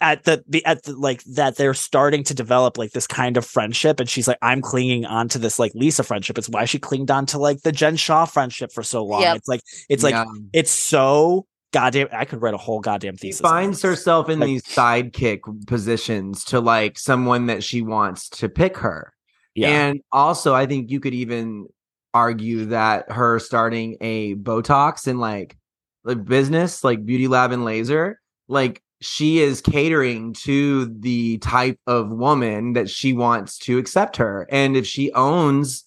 [0.00, 3.44] at the, the at the like that they're starting to develop like this kind of
[3.44, 6.36] friendship and she's like I'm clinging on to this like Lisa friendship.
[6.38, 9.22] It's why she clinged on to like the Jen Shah friendship for so long.
[9.22, 9.36] Yep.
[9.36, 10.24] It's like it's like Yeah.
[10.52, 13.40] it's so goddamn I could write a whole goddamn She thesis.
[13.42, 18.48] on finds herself in Like- these sidekick positions to like someone that she wants to
[18.48, 19.12] pick her.
[19.54, 19.68] Yeah.
[19.68, 21.66] And also, I think you could even
[22.14, 25.56] argue that her starting a Botox and like
[26.04, 32.10] like business, like Beauty Lab and Laser, like she is catering to the type of
[32.10, 34.46] woman that she wants to accept her.
[34.50, 35.84] And if she owns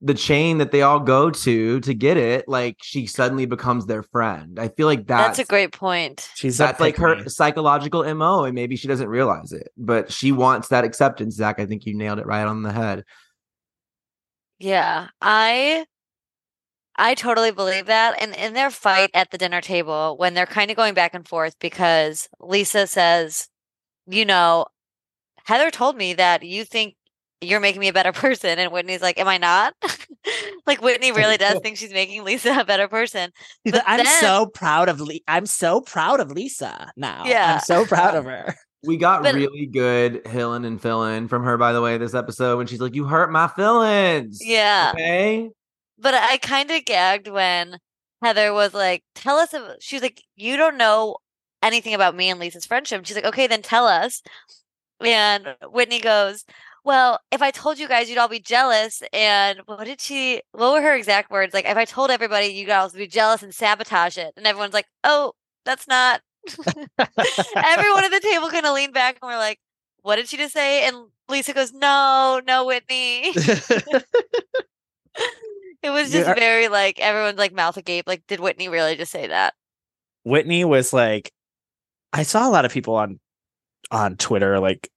[0.00, 4.02] the chain that they all go to to get it, like she suddenly becomes their
[4.02, 4.58] friend.
[4.58, 6.28] I feel like That's, that's, a great point.
[6.34, 7.30] She's that's like her pick-me.
[7.30, 11.36] psychological mo, and maybe she doesn't realize it, but she wants that acceptance.
[11.36, 13.04] Zack, I think you nailed it right on the head.
[14.58, 15.86] Yeah, I
[16.96, 18.20] I totally believe that.
[18.20, 21.26] And in their fight at the dinner table, when they're kind of going back and
[21.26, 23.48] forth because Lisa says,
[24.06, 24.66] you know,
[25.44, 26.95] Heather told me that you think
[27.40, 28.58] you're making me a better person.
[28.58, 29.74] And Whitney's like, Am I not?
[30.66, 33.30] like Whitney really does think she's making Lisa a better person.
[33.64, 37.24] But I'm then- so proud of Le- I'm so proud of Lisa now.
[37.26, 37.54] Yeah.
[37.54, 38.54] I'm so proud of her.
[38.84, 42.56] We got But- really good hilling and filling from her, by the way, this episode
[42.58, 44.92] when she's like, "You hurt my feelings." Yeah.
[44.94, 45.50] Okay.
[45.98, 47.78] But I kind of gagged when
[48.22, 51.16] Heather was like, "Tell us." ab- She was like, "You don't know
[51.62, 54.22] anything about me and Lisa's friendship." She's like, "Okay, then tell us."
[55.00, 56.44] And Whitney goes,
[56.86, 60.40] "Well, if I told you guys, you'd all be jealous." And what did she?
[60.52, 61.52] What were her exact words?
[61.52, 64.32] Like, if I told everybody, you guys would be jealous and sabotage it.
[64.36, 65.32] And everyone's like, "Oh,
[65.64, 69.58] that's not." Everyone at the table kind of leaned back and we're like,
[70.02, 73.32] "What did she just say?" And Lisa goes, "No, no, Whitney."
[75.82, 78.08] It was just are- very like everyone's like mouth agape.
[78.08, 79.54] Like, did Whitney really just say that?
[80.24, 81.32] Whitney was like,
[82.12, 83.20] I saw a lot of people on
[83.92, 84.90] on Twitter like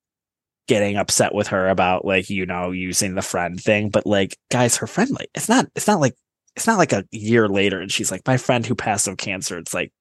[0.70, 4.78] getting upset with her about like you know using the friend thing, but like guys,
[4.78, 6.16] her friend like it's not it's not like
[6.56, 9.58] it's not like a year later and she's like my friend who passed of cancer.
[9.58, 9.92] It's like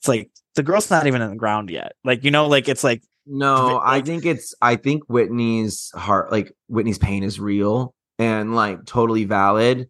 [0.00, 1.92] it's like the girl's not even in the ground yet.
[2.04, 6.52] Like you know, like it's like No, I think it's I think Whitney's heart like
[6.66, 9.88] Whitney's pain is real and like totally valid.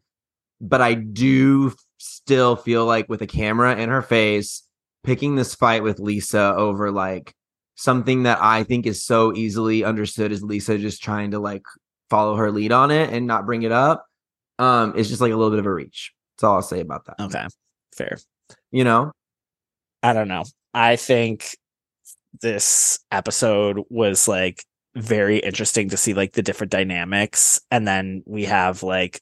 [0.60, 4.64] But I do still feel like with a camera in her face,
[5.02, 7.32] picking this fight with Lisa over like
[7.78, 11.62] something that I think is so easily understood is Lisa just trying to like
[12.10, 14.04] follow her lead on it and not bring it up.
[14.58, 16.12] Um, it's just like a little bit of a reach.
[16.34, 17.20] That's all I'll say about that.
[17.20, 17.46] okay,
[17.96, 18.18] fair.
[18.72, 19.12] You know?
[20.02, 20.44] I don't know.
[20.74, 21.56] I think
[22.42, 24.64] this episode was like
[24.96, 27.60] very interesting to see like the different dynamics.
[27.70, 29.20] And then we have like,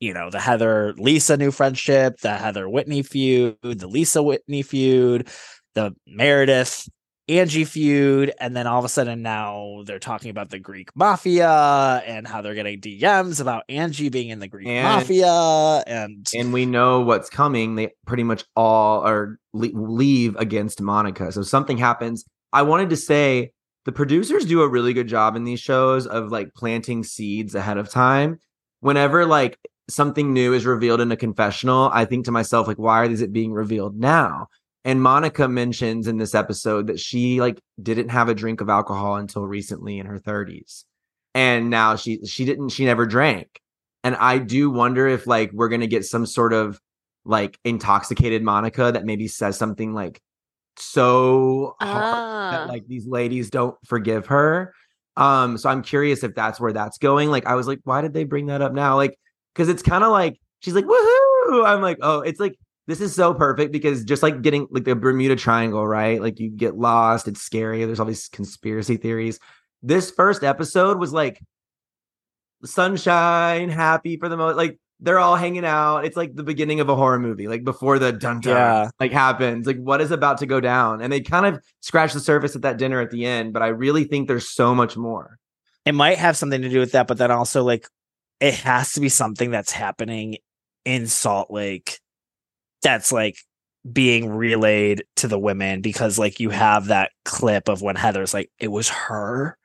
[0.00, 5.28] you know, the Heather Lisa new friendship, the Heather Whitney feud, the Lisa Whitney feud,
[5.74, 6.88] the Meredith
[7.28, 8.32] Angie feud.
[8.40, 12.42] And then all of a sudden now they're talking about the Greek mafia and how
[12.42, 15.84] they're getting DMs about Angie being in the Greek And- mafia.
[15.86, 17.74] And and we know what's coming.
[17.76, 21.30] They pretty much all are leave against Monica.
[21.32, 22.24] So something happens.
[22.52, 23.52] I wanted to say
[23.84, 27.78] the producers do a really good job in these shows of like planting seeds ahead
[27.78, 28.38] of time.
[28.80, 29.58] Whenever like
[29.88, 33.32] something new is revealed in a confessional, I think to myself like, why is it
[33.32, 34.48] being revealed now?
[34.84, 39.16] And Monica mentions in this episode that she like didn't have a drink of alcohol
[39.16, 40.84] until recently in her 30s.
[41.34, 43.60] And now she she didn't she never drank.
[44.04, 46.80] And I do wonder if like we're gonna get some sort of
[47.24, 50.20] like intoxicated Monica that maybe says something like
[50.76, 52.50] so hard Ah.
[52.50, 54.74] that like these ladies don't forgive her.
[55.16, 57.30] Um, so I'm curious if that's where that's going.
[57.30, 58.96] Like, I was like, why did they bring that up now?
[58.96, 59.18] Like,
[59.54, 61.66] because it's kind of like she's like, woohoo!
[61.66, 62.56] I'm like, oh, it's like
[62.86, 66.20] this is so perfect because just like getting like the Bermuda Triangle, right?
[66.20, 67.84] Like you get lost, it's scary.
[67.84, 69.38] There's all these conspiracy theories.
[69.82, 71.40] This first episode was like
[72.64, 74.56] sunshine, happy for the most.
[74.56, 76.04] Like they're all hanging out.
[76.04, 78.90] It's like the beginning of a horror movie, like before the dun dun Yeah.
[79.00, 79.66] like happens.
[79.66, 81.02] Like what is about to go down?
[81.02, 83.68] And they kind of scratch the surface at that dinner at the end, but I
[83.68, 85.38] really think there's so much more.
[85.84, 87.88] it might have something to do with that, but then also like
[88.40, 90.36] it has to be something that's happening
[90.84, 91.98] in Salt Lake
[92.82, 93.36] that's like
[93.90, 98.50] being relayed to the women because like you have that clip of when Heather's like,
[98.60, 99.56] it was her.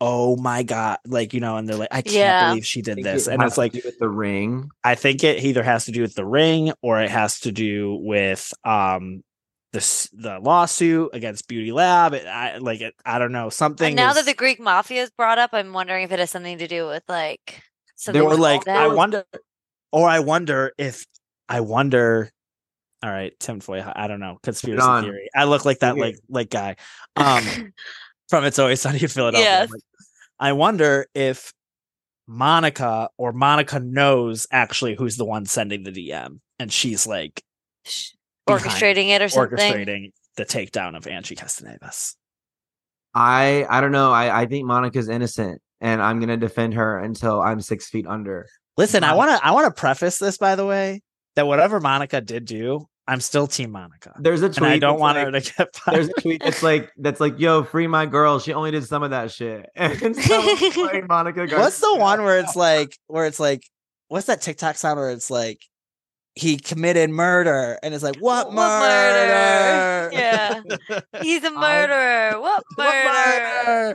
[0.00, 0.98] Oh my god.
[1.06, 2.48] Like, you know, and they're like, I can't Yeah.
[2.50, 3.28] believe she did this.
[3.28, 4.68] it And it's like with the ring.
[4.82, 7.94] I think it either has to do with the ring or it has to do
[8.02, 9.22] with um
[9.72, 12.12] the the lawsuit against Beauty Lab.
[12.12, 12.94] It, I like it.
[13.06, 13.86] I don't know something.
[13.86, 16.30] And now is- that the Greek mafia is brought up, I'm wondering if it has
[16.30, 17.62] something to do with like
[17.96, 18.68] something they were like.
[18.68, 19.24] I wonder,
[19.92, 21.06] or I wonder if
[21.48, 22.30] I wonder.
[23.02, 23.82] All right, Tim Foy.
[23.84, 25.04] I don't know conspiracy on.
[25.04, 25.28] theory.
[25.34, 26.76] I look like that like like guy
[27.16, 27.72] um
[28.28, 29.44] from It's Always Sunny in Philadelphia.
[29.44, 29.70] Yes.
[29.70, 29.82] Like,
[30.38, 31.52] I wonder if
[32.26, 37.42] Monica or Monica knows actually who's the one sending the DM, and she's like
[38.46, 39.58] behind- orchestrating it or something.
[39.58, 42.14] orchestrating the takedown of Angie Katsanevas.
[43.14, 44.12] I I don't know.
[44.12, 48.46] I I think Monica's innocent, and I'm gonna defend her until I'm six feet under.
[48.76, 51.02] Listen, I want to I want to preface this by the way
[51.36, 54.14] that whatever Monica did do, I'm still Team Monica.
[54.20, 54.58] There's a tweet.
[54.58, 55.94] and I don't want like- her to get fired.
[55.96, 58.38] There's a tweet that's like that's like, yo, free my girl.
[58.38, 59.66] She only did some of that shit.
[59.76, 61.46] And someone's like, Monica.
[61.56, 63.64] What's the one where it's like where it's like
[64.08, 65.60] what's that TikTok sound where it's like
[66.34, 70.10] he committed murder and it's like what, What murder?
[70.10, 70.10] murder?
[70.12, 70.62] Yeah.
[71.22, 72.40] He's a murderer.
[72.40, 73.94] What murder?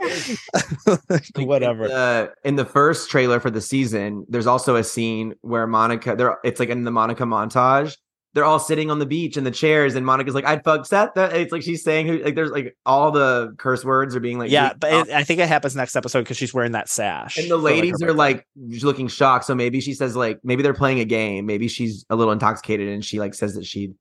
[1.36, 1.88] Whatever.
[1.90, 6.38] Uh, in the first trailer for the season, there's also a scene where Monica, they're
[6.44, 7.96] it's like in the Monica montage.
[8.38, 11.14] They're all sitting on the beach in the chairs, and Monica's like, "I'd fuck Seth."
[11.14, 14.38] That it's like she's saying, who like there's like all the curse words are being
[14.38, 17.36] like, yeah, but it, I think it happens next episode because she's wearing that sash.
[17.36, 19.44] and the for, like, ladies are like looking shocked.
[19.46, 21.46] So maybe she says like maybe they're playing a game.
[21.46, 23.92] Maybe she's a little intoxicated, and she like says that she'd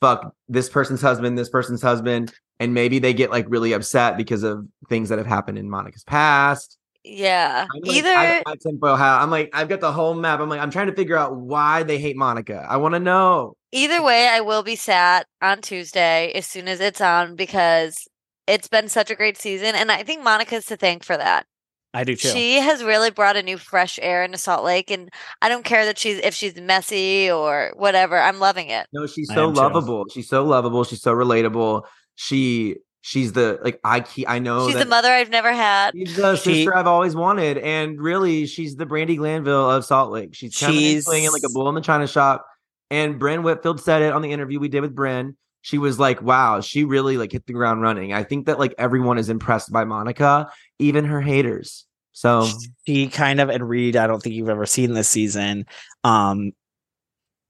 [0.00, 4.42] fuck this person's husband, this person's husband, and maybe they get like really upset because
[4.42, 6.78] of things that have happened in Monica's past.
[7.04, 7.66] Yeah.
[7.72, 9.22] I'm like, Either I got my tinfoil hat.
[9.22, 10.40] I'm like, I've got the whole map.
[10.40, 12.66] I'm like, I'm trying to figure out why they hate Monica.
[12.68, 13.56] I want to know.
[13.74, 18.06] Either way, I will be sad on Tuesday as soon as it's on because
[18.46, 21.44] it's been such a great season, and I think Monica's to thank for that.
[21.92, 22.28] I do too.
[22.28, 25.08] She has really brought a new fresh air into Salt Lake, and
[25.42, 28.16] I don't care that she's if she's messy or whatever.
[28.16, 28.86] I'm loving it.
[28.92, 29.60] No, she's so am too.
[29.60, 30.04] lovable.
[30.12, 30.84] She's so lovable.
[30.84, 31.82] She's so relatable.
[32.14, 35.94] She she's the like I keep I know She's that the mother I've never had.
[35.96, 40.12] she's the She- sister I've always wanted, and really she's the Brandi Glanville of Salt
[40.12, 40.34] Lake.
[40.34, 42.44] She's coming in She's- swinging like a bull in the china shop.
[42.94, 45.34] And Brynn Whitfield said it on the interview we did with Brynn.
[45.62, 48.72] She was like, "Wow, she really like hit the ground running." I think that like
[48.78, 50.48] everyone is impressed by Monica,
[50.78, 51.86] even her haters.
[52.12, 52.46] So
[52.86, 55.66] she kind of and Reid, I don't think you've ever seen this season.
[56.04, 56.52] Um,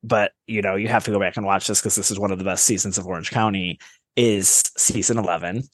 [0.03, 2.33] but you know, you have to go back and watch this because this is one
[2.33, 3.79] of the best seasons of Orange County,
[4.17, 5.65] is season 11.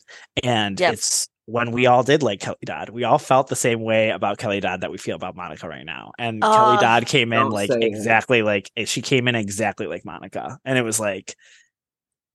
[0.42, 0.94] And Yep.
[0.94, 2.90] it's when we all did like Kelly Dodd.
[2.90, 5.84] We all felt the same way about Kelly Dodd that we feel about Monica right
[5.84, 6.12] now.
[6.18, 7.84] And Kelly Oh, Dodd came in like say it.
[7.84, 10.58] exactly like eh, she came in exactly like Monica.
[10.64, 11.34] And it was like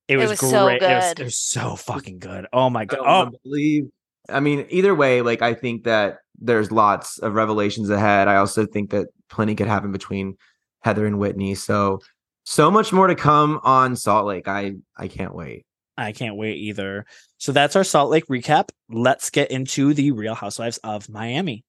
[0.08, 0.82] it It was, was so great.
[0.82, 1.20] It, was, good.
[1.20, 2.48] it was so fucking good.
[2.54, 2.98] Oh my god.
[2.98, 3.86] don't Oh, believe.
[4.30, 8.28] I mean, either way, like I think that there's lots of revelations ahead.
[8.28, 10.38] I also think that plenty could happen between
[10.82, 11.56] Heather and Whitney.
[11.56, 12.00] So
[12.44, 14.48] so much more to come on Salt Lake.
[14.48, 15.65] I I can't wait.
[15.98, 17.06] I can't wait either.
[17.38, 18.70] So that's our Salt Lake recap.
[18.90, 21.64] Let's get into the Real Housewives of Miami.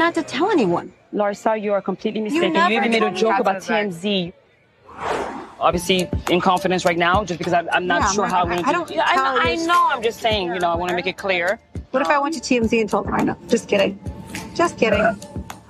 [0.00, 0.92] Not to tell anyone.
[1.12, 2.48] Larsa, you are completely mistaken.
[2.48, 4.32] You, never even made a joke about TMZ.
[5.60, 8.58] Obviously, in confidence right now, just because I'm, I'm not Yeah, sure I'm how not-
[8.58, 8.78] I'm going I to.
[8.78, 9.88] don't Yeah, I, tell I know.
[9.92, 10.48] I'm just saying.
[10.54, 11.60] You know, I want to make it clear.
[11.90, 13.36] What if I went to TMZ and told them I know?
[13.48, 13.98] Just kidding.
[14.54, 15.00] Just kidding.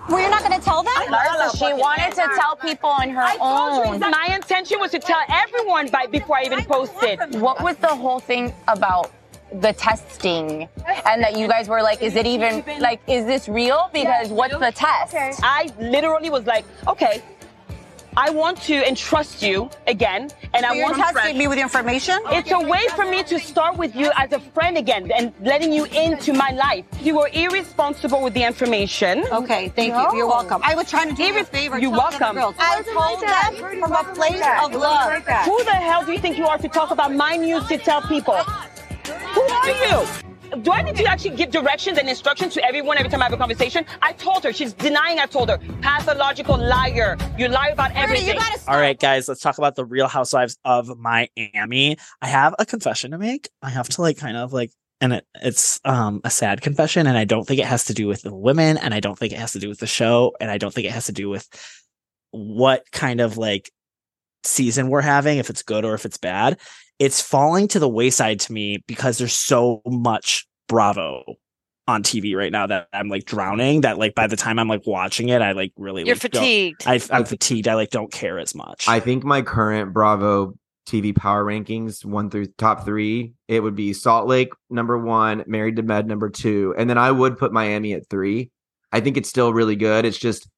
[0.08, 0.92] Well, you're not going to tell them?
[0.94, 3.98] Larsa, she wanted to tell people on her own.
[4.00, 7.18] My intention was to tell everyone by before I even posted.
[7.40, 9.10] What was the whole thing about
[9.54, 10.68] the testing
[11.06, 13.90] and that you guys were like, is it even like, is this real?
[13.92, 15.40] Because what's the test?
[15.42, 17.22] I literally was like, okay,
[18.16, 22.18] I want to entrust you again, and I So you're want testing me with information?
[22.26, 25.72] It's a way for me to start with you as a friend again and letting
[25.72, 26.84] you into my life.
[27.00, 29.24] You were irresponsible with the information.
[29.30, 30.18] Okay, thank you.
[30.18, 30.60] You're welcome.
[30.64, 31.78] I was trying to do you a favor.
[31.78, 32.36] You're tell the other welcome.
[32.36, 32.54] girls.
[32.58, 35.22] I told that from a place of love.
[35.44, 38.02] Who the hell do you think you are to talk about my news to tell
[38.02, 38.36] people?
[39.10, 40.62] Who are you?
[40.62, 43.32] Do I need to actually give directions and instructions to everyone every time I have
[43.32, 43.84] a conversation?
[44.02, 44.52] I told her.
[44.52, 45.58] She's denying I told her.
[45.80, 47.16] Pathological liar.
[47.38, 48.38] You lie about everything.
[48.66, 51.96] All right, guys, let's talk about the Real Housewives of Miami.
[52.20, 53.48] I have a confession to make.
[53.62, 57.16] I have to like kind of like and it, it's um a sad confession and
[57.16, 59.38] I don't think it has to do with the women and I don't think it
[59.38, 61.48] has to do with the show and I don't think it has to do with
[62.32, 63.70] what kind of like
[64.44, 66.58] season we're having if it's good or if it's bad.
[67.00, 71.24] It's falling to the wayside to me because there's so much Bravo
[71.88, 74.86] on TV right now that I'm like drowning that like by the time I'm like
[74.86, 76.86] watching it I like really You're like, fatigued.
[76.86, 77.66] I, I'm fatigued.
[77.66, 78.86] I like don't care as much.
[78.86, 80.54] I think my current Bravo
[80.86, 85.76] TV power rankings, one through top three, it would be Salt Lake number one, Married
[85.76, 88.50] to Med number two, and then I would put Miami at three.
[88.92, 90.04] I think it's still really good.
[90.04, 90.48] It's just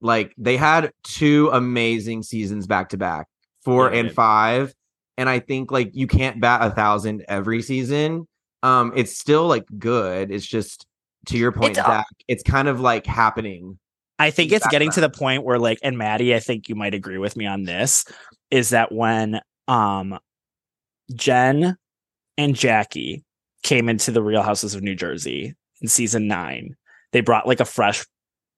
[0.00, 3.28] like they had two amazing seasons back to back,
[3.64, 4.14] four Yeah, and did.
[4.14, 4.74] five,
[5.22, 8.26] and I think like you can't bat a thousand every season.
[8.64, 10.32] Um, it's still like good.
[10.32, 10.84] It's just
[11.26, 13.78] to your point, It's Zack, it's kind of like happening.
[14.18, 16.92] I think it's getting to the point where like and Maddy, I think you might
[16.92, 18.04] agree with me on this,
[18.50, 20.18] is that when um
[21.14, 21.76] Jen
[22.36, 23.22] and Jackie
[23.62, 26.74] came into the Real Houses of New Jersey in season nine,
[27.12, 28.04] they brought like a fresh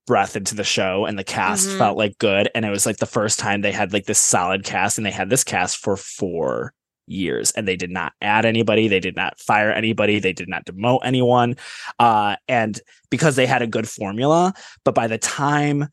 [0.07, 1.79] breath into the show and the cast Mhm.
[1.79, 2.51] felt like good.
[2.55, 5.11] And it was like the first time they had like this solid cast and they
[5.11, 6.73] had this cast for four
[7.07, 10.65] years and they did not add anybody they did not fire anybody they did not
[10.65, 11.55] demote anyone
[11.99, 14.55] uh and because they had a good formula
[14.87, 15.87] but by the time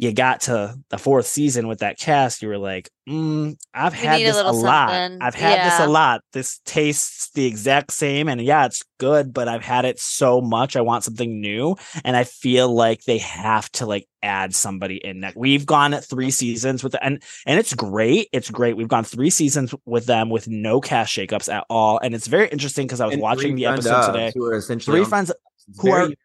[0.00, 3.98] you got to the fourth season with that cast, you were like, mm, I've We
[3.98, 4.90] had need a this a, lot.
[4.90, 5.18] something.
[5.20, 6.20] I've had this a lot.
[6.32, 8.28] This tastes the exact same.
[8.28, 10.76] And yeah, it's good, but I've had it so much.
[10.76, 11.74] I want something new.
[12.04, 15.34] And I feel like they have to like add somebody in that.
[15.36, 18.28] We've gone three seasons with and and it's great.
[18.32, 18.76] It's great.
[18.76, 21.98] We've gone three seasons with them with no cast shakeups at all.
[21.98, 24.32] And it's very interesting because I was And watching the episode ofs today.
[24.32, 25.32] who are essentially three friends
[25.80, 26.16] who are very-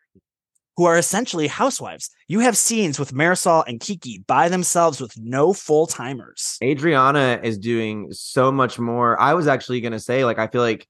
[0.77, 2.09] who are essentially housewives.
[2.27, 6.57] You have scenes with Marisol and Kiki by themselves with no full timers.
[6.63, 9.19] Adriana is doing so much more.
[9.21, 10.87] I was actually going to say, like, I feel like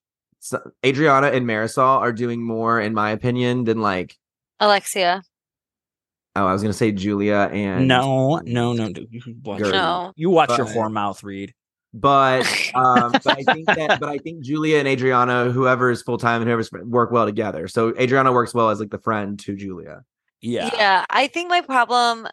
[0.86, 4.18] Adriana and Marisol are doing more, in my opinion, than like,
[4.60, 5.22] Alexia.
[6.36, 9.08] oh, I was going to say Julia and No, no, no, dude.
[9.12, 10.14] You watch, No.
[10.16, 11.54] you watch your But- whore mouth Reid.
[11.94, 12.46] But
[12.76, 16.42] um, but I think that but I think Julia and Adriana, whoever is full time
[16.42, 17.68] and whoever's work well together.
[17.68, 20.04] So Adriana works well as like the friend to Julia.
[20.42, 20.70] Yeah.
[20.74, 22.28] Yeah, I think my problem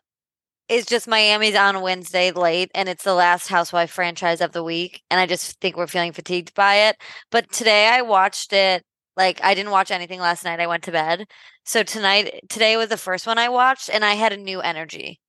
[0.68, 5.02] is just Miami's on Wednesday late and it's the last housewife franchise of the week
[5.10, 6.96] and I just think we're feeling fatigued by it.
[7.30, 8.84] But today I watched it
[9.16, 10.60] like I didn't watch anything last night.
[10.60, 11.26] I went to bed.
[11.64, 15.20] So tonight today was the first one I watched and I had a new energy.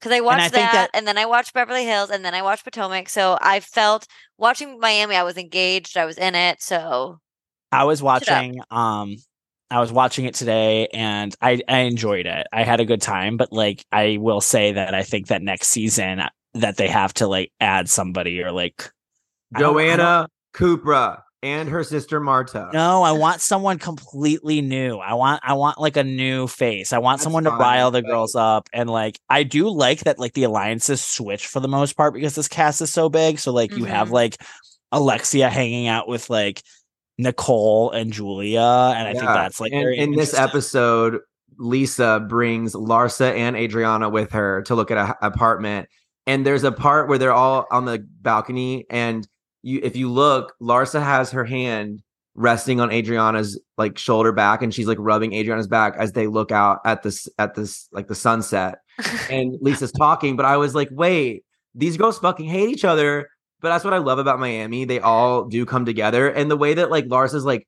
[0.00, 2.42] Cuz I watched I that, that- and then I watched Beverly Hills and then I
[2.42, 3.08] watched Potomac.
[3.08, 4.06] So I felt
[4.38, 6.60] watching Miami I was engaged, I was in it.
[6.62, 7.18] So
[7.72, 9.16] I was watching um
[9.70, 12.46] I was watching it today and I I enjoyed it.
[12.52, 15.68] I had a good time, but like I will say that I think that next
[15.68, 18.90] season uh, that they have to like add somebody or like
[19.54, 22.70] I don't- I don't- Joanna Krupa and her sister Marta.
[22.72, 24.98] No, I want someone completely new.
[24.98, 26.92] I want I want like a new face.
[26.92, 30.00] I want That's someone to rile the but- girls up and like I do like
[30.00, 33.38] that like the alliances switch for the most part because this cast is so big.
[33.38, 34.12] So like you have Mhm.
[34.12, 34.36] like
[34.92, 36.62] Alexia hanging out with like
[37.18, 38.60] Nicole and Julia
[38.96, 41.20] and I think that's like and very in this episode,
[41.58, 45.88] Lisa brings Larsa and Adriana with her to look at a h- apartment.
[46.26, 49.26] And there's a part where they're all on the balcony, and
[49.66, 52.00] you, if you look, Larsa has her hand
[52.36, 56.52] resting on Adriana's like shoulder back, and she's like rubbing Adriana's back as they look
[56.52, 58.78] out at this at this like the sunset.
[59.30, 61.44] and Lisa's talking, but I was like, wait,
[61.74, 63.28] these girls fucking hate each other.
[63.60, 64.84] But that's what I love about Miami.
[64.84, 67.66] They all do come together, and the way that like Larsa's like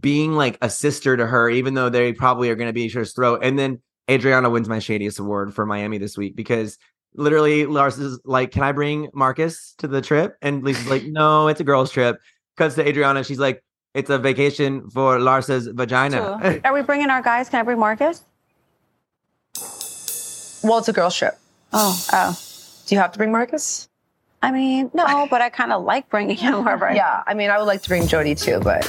[0.00, 2.96] being like a sister to her, even though they probably are going to be each
[2.96, 3.40] other's throat.
[3.42, 6.78] And then Adriana wins my shadiest award for Miami this week because
[7.16, 10.36] literally Lars is like, Can I bring Marcus to the trip?
[10.42, 12.18] And Lisa's like, No, it's a girls' trip.
[12.56, 13.24] Cuts to Adriana.
[13.24, 13.62] She's like,
[13.94, 16.60] It's a vacation for Larsa's vagina.
[16.64, 17.48] Are we bringing our guys?
[17.48, 18.22] Can I bring Marcus?
[20.62, 21.38] Well, it's a girls' trip.
[21.72, 22.38] Oh, oh.
[22.86, 23.88] Do you have to bring Marcus?
[24.42, 26.88] I mean, no, but I kind of like bringing him wherever.
[26.90, 28.84] I- Yeah, I mean, I would like to bring Jody too, but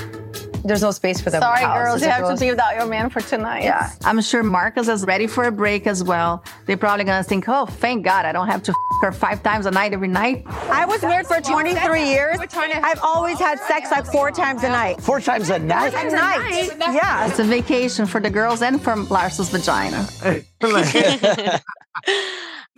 [0.67, 1.41] there's no space for them.
[1.41, 3.63] in the Sorry, girls, you a have to be without your man for tonight.
[3.63, 3.89] Yeah.
[4.03, 6.43] I'm sure Marcus is ready for a break as well.
[6.65, 9.65] They're probably gonna think, oh, thank God I don't have to f- her five times
[9.65, 10.43] a night every night.
[10.69, 12.37] I was married for 23 years.
[12.39, 15.01] I've always had sex like four times a night.
[15.01, 15.93] Four times a night?
[15.93, 16.71] A night.
[16.93, 17.27] Yeah.
[17.27, 20.07] It's a vacation for the girls and for Larsa's vagina.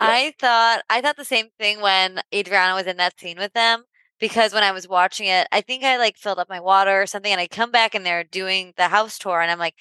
[0.02, 3.84] I thought I thought the same thing when Adriana was in that scene with them
[4.20, 7.06] because when I was watching it, I think I like filled up my water or
[7.06, 9.74] something, and I come back and they're doing the house tour, and I'm like,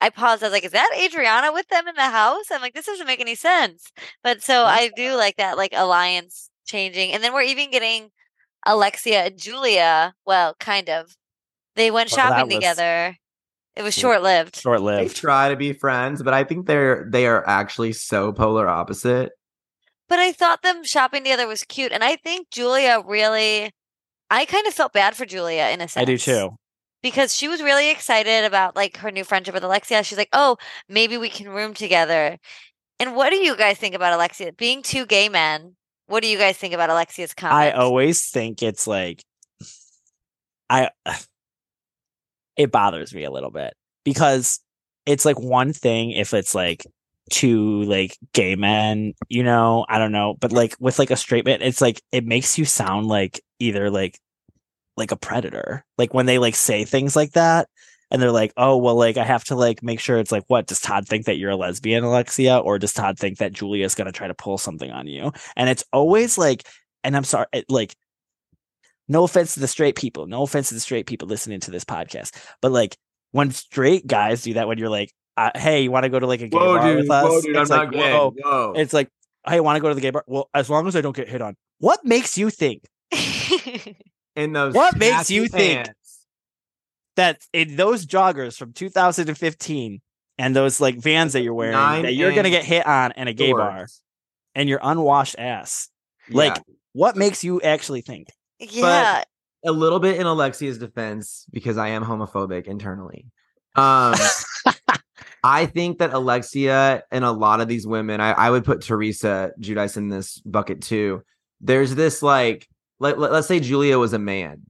[0.00, 0.42] I paused.
[0.42, 3.06] I was like, "Is that Adriana with them in the house?" I'm like, "This doesn't
[3.06, 3.90] make any sense."
[4.22, 8.10] But so I do like that like alliance changing, and then we're even getting
[8.66, 10.14] Alexia and Julia.
[10.26, 11.14] Well, kind of.
[11.76, 13.16] They went Well, that shopping was- together.
[13.74, 14.56] It was short lived.
[14.56, 15.10] Short lived.
[15.10, 19.32] they try to be friends, but I think they're they are actually so polar opposite.
[20.08, 21.92] But I thought them shopping together was cute.
[21.92, 23.72] And I think Julia really,
[24.30, 26.02] I kind of felt bad for Julia in a sense.
[26.02, 26.50] I do too.
[27.02, 30.02] Because she was really excited about like her new friendship with Alexia.
[30.02, 30.56] She's like, oh,
[30.88, 32.38] maybe we can room together.
[32.98, 34.52] And what do you guys think about Alexia?
[34.52, 35.76] Being two gay men,
[36.06, 37.76] what do you guys think about Alexia's comments?
[37.76, 39.22] I always think it's like
[40.68, 40.90] I
[42.56, 43.74] it bothers me a little bit
[44.04, 44.60] because
[45.04, 46.84] it's like one thing if it's like
[47.30, 51.44] two like gay men, you know, I don't know, but like with like a straight
[51.44, 54.18] man, it's like it makes you sound like either like
[54.96, 55.84] like a predator.
[55.98, 57.68] Like when they like say things like that
[58.10, 60.66] and they're like, "Oh, well like I have to like make sure it's like what
[60.66, 64.06] does Todd think that you're a lesbian, Alexia, or does Todd think that Julia's going
[64.06, 66.66] to try to pull something on you?" And it's always like
[67.04, 67.94] and I'm sorry, it, like
[69.08, 71.84] no offense to the straight people, no offense to the straight people listening to this
[71.84, 72.96] podcast, but like
[73.32, 76.26] when straight guys do that, when you're like, uh, "Hey, you want to go to
[76.26, 78.12] like a gay Whoa, bar dude, with us?" whoa, dude, it's I'm like, not gay.
[78.12, 78.34] whoa.
[78.42, 78.72] Whoa.
[78.76, 79.08] It's like,
[79.46, 81.28] "Hey, want to go to the gay bar?" Well, as long as I don't get
[81.28, 81.56] hit on.
[81.78, 82.84] What makes you think
[84.36, 84.74] in those.
[84.74, 85.88] What makes tacky you think
[87.16, 90.00] that in those joggers from 2015
[90.38, 93.28] and those like vans that you're wearing Nine that you're gonna get hit on in
[93.28, 93.86] a gay bar
[94.54, 95.88] and your unwashed ass?
[96.30, 96.74] Like, Yeah.
[96.92, 98.28] what makes you actually think?
[98.58, 99.22] Yeah.
[99.64, 103.26] a little bit in Alexia's defense because I am homophobic internally.
[103.74, 104.14] Um,
[105.46, 109.52] I think that Alexia and a lot of these women, I, I would put Teresa
[109.60, 111.22] Giudice in this bucket too.
[111.60, 112.68] There's this like,
[112.98, 114.62] let, let, us say Julia was a man.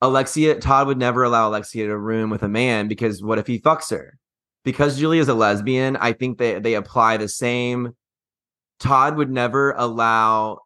[0.00, 3.58] Alexia, Todd would never allow Alexia to room with a man because what if he
[3.58, 4.16] fucks her?
[4.64, 7.96] Because Julia's a lesbian, I think they, they apply the same.
[8.78, 10.60] Todd would never allow.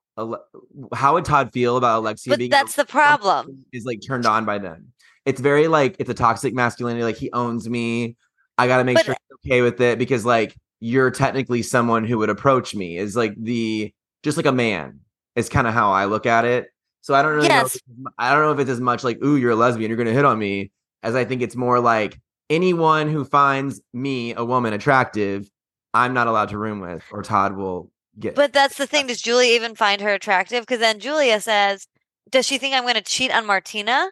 [0.93, 3.65] How would Todd feel about Alexia But being that's the problem.
[3.73, 4.93] is like turned on by them.
[5.25, 7.03] It's very like it's a toxic masculinity.
[7.03, 8.17] Like he owns me.
[8.59, 12.05] I got to make But- sure he's okay with it because like you're technically someone
[12.05, 12.97] who would approach me.
[12.99, 13.93] Is like the
[14.23, 15.01] just like a man.
[15.35, 16.69] Is kind of how I look at it.
[17.03, 17.55] So I don't really know.
[17.55, 17.75] Yes.
[17.77, 17.85] it's,
[18.19, 20.25] I don't know if it's as much like ooh you're a lesbian you're gonna hit
[20.25, 20.71] on me
[21.03, 22.19] as I think it's more like
[22.51, 25.49] anyone who finds me a woman attractive
[25.97, 28.35] I'm not allowed to room with or Todd will get.
[28.35, 29.07] But that's the thing.
[29.07, 30.61] Does Julia even find her attractive?
[30.61, 31.87] Because then Julia says,
[32.31, 34.11] Does she think I'm going to cheat on Martina?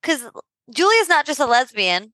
[0.00, 0.24] Because
[0.70, 2.12] Julia's not just a lesbian.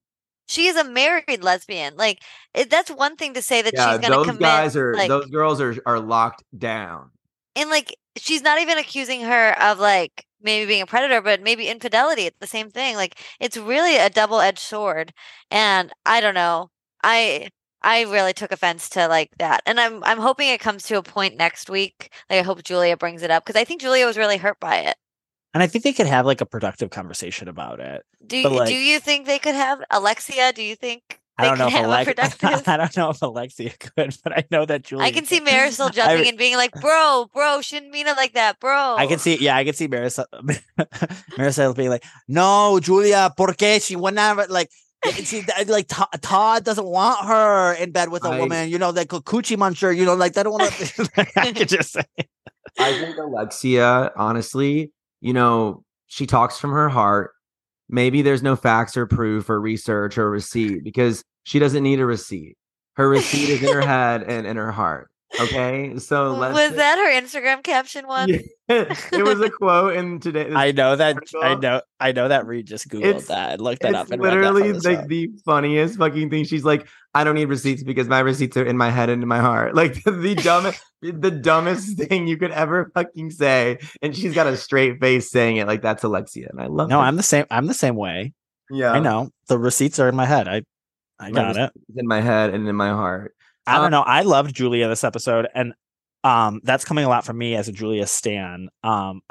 [0.50, 1.96] She is a married lesbian.
[1.96, 2.22] Like,
[2.54, 4.40] it, that's one thing to say that yeah, she's going to those commit.
[4.40, 7.10] guys are like, those girls are are locked down.
[7.56, 11.68] and like, she's not even accusing her of like maybe being a predator, but maybe
[11.68, 12.22] infidelity.
[12.26, 12.96] It's the same thing.
[12.96, 15.12] Like, it's really a double edged sword.
[15.50, 16.70] And I don't know.
[17.02, 17.48] I.
[17.82, 19.62] I really took offense to like that.
[19.64, 22.12] And I'm I'm hoping it comes to a point next week.
[22.28, 24.76] Like I hope Julia brings it up because I think Julia was really hurt by
[24.80, 24.96] it.
[25.52, 28.04] And I think they could have like a productive conversation about it.
[28.24, 30.52] Do you, like- do you think they could have Alexia?
[30.52, 32.68] Do you think I they don't know if have a Alex- productive?
[32.68, 35.04] I don't know if Alexia could, but I know that Julia.
[35.04, 38.34] I can see Marisol I- jumping and being like, "Bro, bro, shouldn't mean it like
[38.34, 40.26] that, bro." I can see, yeah, I can see Marisol,
[41.36, 44.70] Marisol being like, "No, Julia, porque she would never like."
[45.02, 48.68] Eh, eh, she eh, like Todd doesn't want her in bed with a I- woman,
[48.68, 51.18] you know, like a coochie muncher, you know, like they don't want to.
[51.36, 52.04] I could just say,
[52.78, 57.32] I think Alexia, honestly, you know, she talks from her heart.
[57.88, 62.06] Maybe there's no facts or proof or research or receipt because she doesn't need a
[62.06, 62.56] receipt.
[62.94, 65.09] Her receipt is in her head and in her heart.
[65.38, 66.54] Okay, so let's.
[66.54, 68.30] Was that her Instagram caption one?
[68.68, 70.50] it was a quote in today.
[70.52, 73.82] I know that, I know, I know that Reid just googled It's- that and looked
[73.82, 76.44] that It's up and read that literally from the like the funniest fucking thing.
[76.44, 79.28] She's like, I don't need receipts because my receipts are in my head and in
[79.28, 79.74] my heart.
[79.74, 83.78] Like the dumbest, the dumbest thing you could ever fucking say.
[84.02, 85.66] And she's got a straight face saying it.
[85.68, 86.88] Like that's Alexia, and I love.
[86.88, 87.04] No, it.
[87.04, 87.46] I'm the same.
[87.50, 88.32] I'm the same way.
[88.70, 90.46] Yeah, I know the receipts are in my head.
[90.48, 90.62] I,
[91.18, 91.72] I My got it.
[91.96, 93.34] in my head and in my heart.
[93.70, 94.02] I don't Um, know.
[94.02, 95.74] I loved Julia this episode, and
[96.24, 98.68] um, that's coming a lot from me as a Julia stan.
[98.82, 99.22] Um,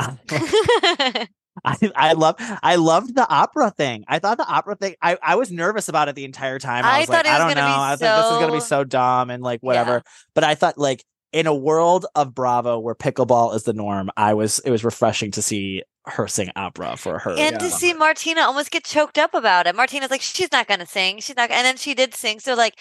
[1.65, 4.05] I, I love, I loved the opera thing.
[4.07, 4.95] I thought the opera thing.
[5.01, 6.85] I, I was nervous about it the entire time.
[6.85, 7.61] I, I was like, it I don't know.
[7.61, 10.03] I was like, this is gonna be so- so dumb and like whatever.
[10.33, 11.03] But I thought like
[11.33, 15.31] in a world of Bravo where pickleball is the norm, I was it was refreshing
[15.31, 17.35] to see her sing opera for her.
[17.38, 19.76] and to see Martina almost get choked up about it.
[19.76, 21.19] Martina's like, she's not going to sing.
[21.19, 21.51] She's not.
[21.51, 22.39] And then she did sing.
[22.39, 22.80] So, like,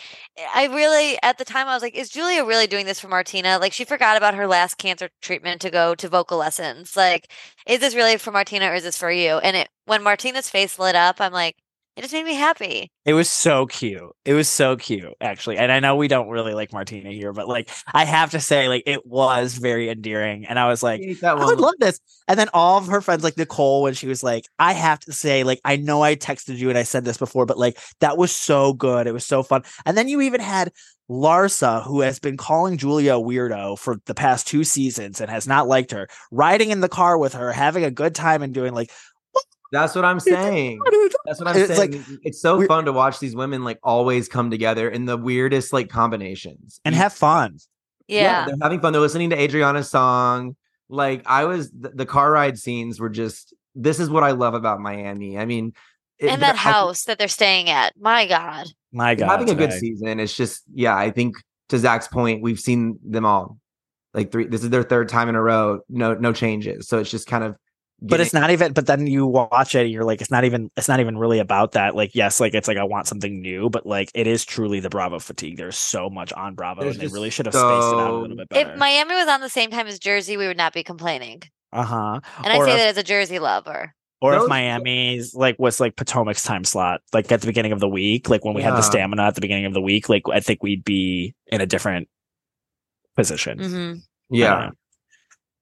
[0.55, 3.59] I really, at the time, I was like, is Julia really doing this for Martina?
[3.59, 6.97] Like, she forgot about her last cancer treatment to go to vocal lessons.
[6.97, 7.33] Like,
[7.67, 9.39] is this really for Martina or is this for you?
[9.39, 11.57] And it, when Martina's face lit up, I'm like,
[11.99, 12.93] it just made me happy.
[13.05, 14.15] It was so cute.
[14.25, 15.59] It was so cute, actually.
[15.59, 18.69] And I know we don't really like Martina here, but like I have to say,
[18.69, 20.47] like it was very endearing.
[20.47, 21.99] And I was like, that I would love this.
[22.29, 25.13] And then all of her friends, like Nicole, when she was like, I have to
[25.13, 28.17] say, like, I know I texted you and I said this before, but like that
[28.17, 29.09] was so good.
[29.09, 29.65] It was so fun.
[29.85, 30.71] And then you even had
[31.11, 35.47] Larsa, who has been calling Julia a weirdo for the past two seasons and has
[35.47, 38.75] not liked her, riding in the car with her, having a good time and doing
[38.75, 38.91] like
[39.71, 40.81] That's what I'm saying.
[41.27, 41.93] That's what I'm It's saying.
[41.93, 45.73] like- it's so fun to watch these women like always come together in the weirdest
[45.73, 47.59] like combinations and have fun.
[48.07, 48.47] Yeah.
[48.47, 48.93] they're having fun.
[48.93, 50.57] They're listening to Adriana's song.
[50.89, 53.53] Like I was, the, the car ride scenes were just.
[53.75, 55.37] This is what I love about Miami.
[55.39, 55.75] I mean,
[56.19, 57.93] it- and that they're- I- house that they're staying at.
[58.01, 58.67] My God.
[58.91, 59.29] My God.
[59.29, 59.79] having a good today.
[59.81, 60.19] season.
[60.19, 60.97] It's just, yeah.
[60.97, 61.37] I think
[61.69, 63.59] to Zack's point, we've seen them all.
[64.15, 64.47] Like three.
[64.47, 65.81] This is their third time in a row.
[65.91, 66.89] No, no changes.
[66.89, 67.55] So it's just kind of.
[68.01, 70.71] But it's not even but then you watch it and you're like it's not even
[70.77, 71.95] it's not even really about that.
[71.97, 74.89] Like yes like it's like i want something new but like it is truly the
[74.91, 75.57] bravo fatigue.
[75.57, 78.17] There's so much on bravo There's and they really should have spaced it out a
[78.17, 78.73] little bit better.
[78.73, 81.43] If Miami was on the same time as Jersey, we would not be complaining.
[81.73, 82.21] uh-huh.
[82.45, 83.95] And I or say if, that as a Jersey lover.
[84.21, 87.89] or if miami's like was like potomac's time slot like at the beginning of the
[87.89, 90.41] week like when we had the stamina at the beginning of the week like i
[90.41, 92.09] think we'd be in a different
[93.17, 93.59] position.
[93.59, 93.93] Hmm
[94.31, 94.71] Yeah.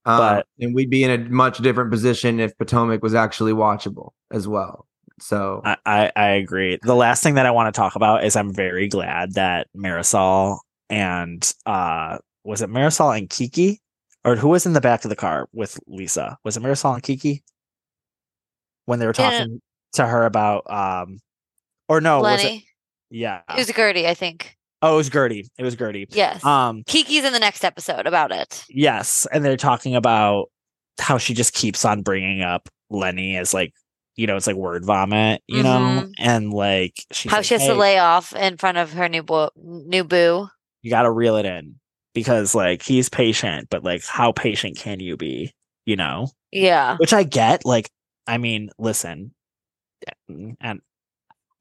[0.06, 4.10] Um, But- and we'd be in a much different position if Potomac was actually watchable
[4.32, 4.86] as well.
[5.20, 6.78] So I, I I agree.
[6.82, 10.58] The last thing that I want to talk about is I'm very glad that Marisol
[10.90, 13.80] and uh was it Marisol and Kiki
[14.24, 16.36] or who was in the back of the car with Lisa?
[16.44, 17.42] Was it Marisol and Kiki
[18.84, 19.30] when they were Yeah.
[19.30, 19.60] talking
[19.94, 21.18] to her about um
[21.88, 22.62] or no was it
[23.10, 24.56] yeah It was Guerdy, I think.
[24.82, 26.44] Oh it was Guerdy it was Guerdy Yes.
[26.44, 28.64] um Kiki's in the next episode about it.
[28.68, 30.46] Yes, and they're talking about
[31.00, 33.72] how she just keeps on bringing up Lenny as like,
[34.16, 36.12] you know, it's like word vomit, you know, Mhm.
[36.18, 39.08] and like she's How like, she has "Hey, to lay off in front of her
[39.08, 40.48] new bo- new boo.
[40.82, 41.76] You got to reel it in
[42.14, 45.52] because like he's patient, but like how patient can you be,
[45.84, 46.28] you know?
[46.52, 46.96] Yeah.
[46.98, 47.64] Which I get.
[47.66, 47.90] Like,
[48.26, 49.34] I mean, listen,
[50.28, 50.80] and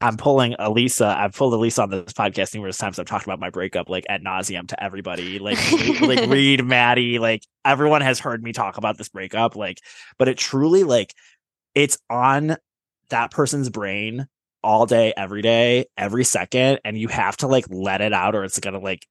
[0.02, 1.16] I'm pulling Elisa.
[1.18, 3.00] I've pulled Elisa on this podcast numerous times.
[3.00, 5.40] I've talked about my breakup like ad nauseum to everybody.
[5.40, 5.58] Like,
[6.02, 9.56] like Reid, Maddy, like everyone has heard me talk about this breakup.
[9.56, 9.80] Like,
[10.18, 11.14] but it truly like
[11.74, 12.58] it's on
[13.10, 14.28] that person's brain
[14.64, 18.44] all day, every day, every second, and you have to like let it out, or
[18.44, 19.08] it's gonna like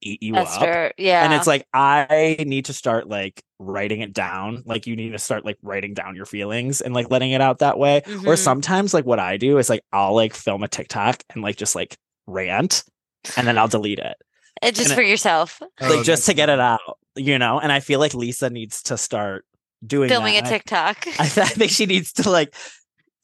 [0.00, 0.62] eat you That's up.
[0.62, 0.90] true.
[0.98, 1.24] Yeah.
[1.24, 4.62] And it's like I need to start like writing it down.
[4.66, 7.58] Like you need to start like writing down your feelings and like letting it out
[7.58, 7.98] that way.
[7.98, 8.38] Or Mhm.
[8.38, 11.74] sometimes like what I do is like I'll like film a TikTok and like just
[11.74, 11.96] like
[12.26, 12.84] rant
[13.36, 14.16] and then I'll delete it.
[14.62, 15.60] It just and for it- yourself.
[15.80, 17.58] like just to get it out, you know?
[17.60, 19.44] And I feel like Lisa needs to start
[19.86, 20.46] doing Filming that.
[20.46, 21.06] a TikTok.
[21.06, 22.54] I, th- I think she needs to like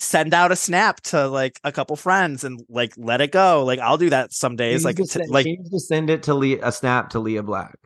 [0.00, 3.64] send out a snap to like a couple friends and like let it go.
[3.64, 4.80] Like I'll do that some days.
[4.80, 7.18] She Like to send- like she needs to send it to Leah, a snap to
[7.20, 7.76] Leah Black.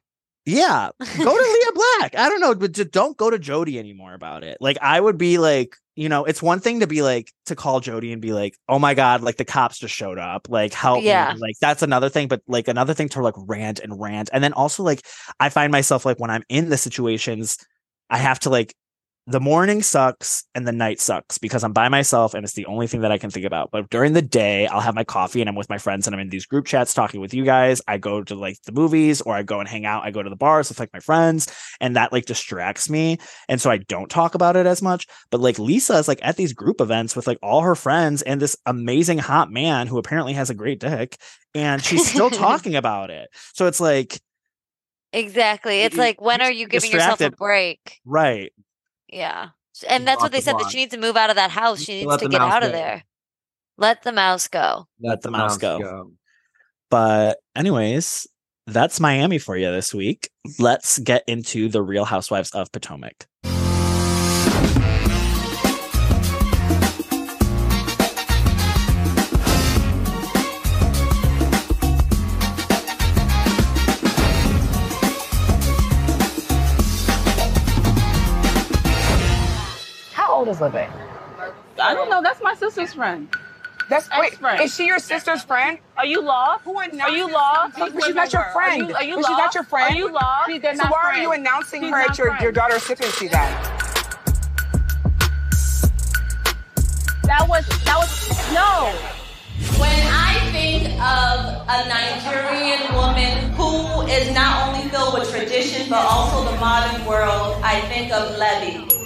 [0.46, 1.06] Yeah, go
[1.36, 2.14] to Leah Black.
[2.16, 4.56] I don't know, but just don't go to Jody anymore about it.
[4.62, 7.80] Like I would be like, you know, it's one thing to be like to call
[7.80, 10.48] Jody and be like, "Oh my god, like the cops just showed up.
[10.48, 11.34] Like help Yeah.
[11.34, 14.30] me." Like that's another thing, but like another thing to like rant and rant.
[14.32, 15.04] And then also like
[15.38, 17.58] I find myself like when I'm in the situations,
[18.08, 18.74] I have to like
[19.28, 22.86] the morning sucks and the night sucks because I'm by myself and it's the only
[22.86, 23.70] thing that I can think about.
[23.70, 26.20] But during the day, I'll have my coffee and I'm with my friends and I'm
[26.20, 27.82] in these group chats talking with you guys.
[27.86, 30.02] I go to like the movies or I go and hang out.
[30.02, 31.46] I go to the bars with like my friends
[31.78, 33.18] and that like distracts me.
[33.50, 35.06] And so I don't talk about it as much.
[35.30, 38.40] But like Lisa is like at these group events with like all her friends and
[38.40, 41.18] this amazing hot man who apparently has a great dick
[41.54, 43.28] and she's still talking about it.
[43.52, 44.18] So it's like,
[45.12, 45.82] Exactly.
[45.82, 47.98] It's like when are you giving yourself a break?
[48.06, 48.52] right.
[49.08, 49.50] Yeah.
[49.88, 51.82] And that's what they the said that she needs to move out of that house.
[51.82, 53.04] She needs let to get mouse out of there.
[53.76, 54.88] Let the mouse go.
[55.00, 56.12] Let the mouse go.
[56.90, 58.26] But anyways,
[58.66, 60.30] that's Miami for you this week.
[60.58, 63.26] Let's get into the Real Housewives of Potomac.
[80.58, 80.90] How old is Living?
[81.80, 82.22] I don't know.
[82.22, 83.28] That's my sister's friend.
[83.88, 84.60] That's wait, Ex-friend.
[84.60, 85.78] is she your sister's friend?
[85.96, 86.64] Are you lost?
[86.64, 87.78] Who are you lost?
[87.78, 88.82] But she's not your friend.
[88.82, 89.28] Are you, are you But lost?
[89.28, 89.94] she's not your friend.
[89.94, 90.50] Are you lost?
[90.50, 91.22] She- so not why are friends.
[91.22, 93.48] you announcing She's her at your, your daughter's sipping she's at?
[97.22, 98.92] That was that was no.
[99.80, 106.04] When I think of a Nigerian woman who is not only filled with tradition but
[106.04, 108.97] also the modern world, I think of Levy.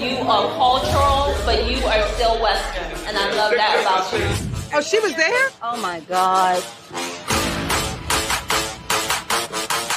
[0.00, 4.24] You are cultural, but you are still Western, and I love that about you.
[4.72, 5.50] Oh, she was there?
[5.62, 6.62] Oh my God.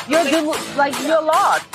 [0.09, 1.65] You're you, like you're lost.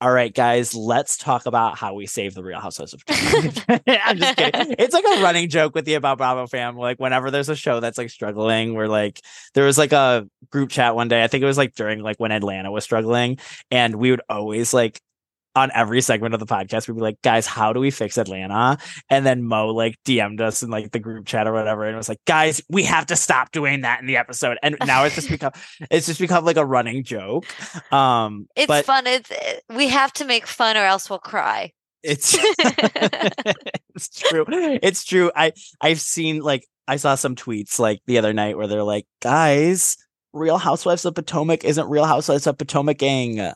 [0.00, 3.82] All right, guys, let's talk about how we save the Real Housewives of Potomac.
[3.86, 4.74] I'm just kidding.
[4.78, 6.78] It's like a running joke with the About Bravo fam.
[6.78, 9.20] Like whenever there's a show that's like struggling, we're like,
[9.52, 11.22] there was like a group chat one day.
[11.22, 13.38] I think it was like during like when Atlanta was struggling,
[13.70, 15.02] and we would always like
[15.56, 18.76] on every segment of the podcast, we'd be like, guys, how do we fix Atlanta?
[19.08, 21.96] And then Mo like DM'd us in like the group chat or whatever, and it
[21.96, 24.58] was like, guys, we have to stop doing that in the episode.
[24.62, 25.52] And now it's just become
[25.90, 27.44] it's just become like a running joke.
[27.92, 29.06] Um It's but fun.
[29.06, 31.72] It's it- we have to make fun or else we'll cry.
[32.02, 32.36] it's
[33.94, 34.44] it's true.
[34.48, 35.30] It's true.
[35.34, 39.06] I I've seen like I saw some tweets like the other night where they're like,
[39.22, 39.96] guys,
[40.32, 43.52] Real Housewives of Potomac isn't Real Housewives of Potomac gang.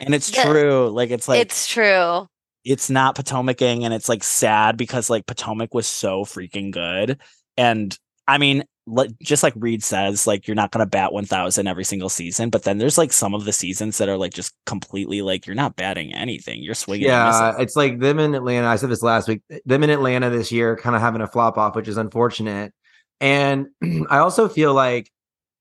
[0.00, 0.88] And it's The- true.
[0.90, 2.26] Like it's like it's true.
[2.64, 7.18] it's not Potomac gang and it's like sad because like Potomac was so freaking good.
[7.56, 7.96] And
[8.26, 11.84] I mean, like just like Reid says, like you're not gonna bat one thousand every
[11.84, 15.20] single season, but then there's like some of the seasons that are like just completely
[15.22, 16.62] like you're not batting anything.
[16.62, 17.06] You're swinging.
[17.06, 18.66] Yeah, it's like them in Atlanta.
[18.66, 19.42] I said this last week.
[19.66, 22.72] Them in Atlanta this year, kind of having a flop off, which is unfortunate.
[23.20, 23.66] And
[24.10, 25.10] I also feel like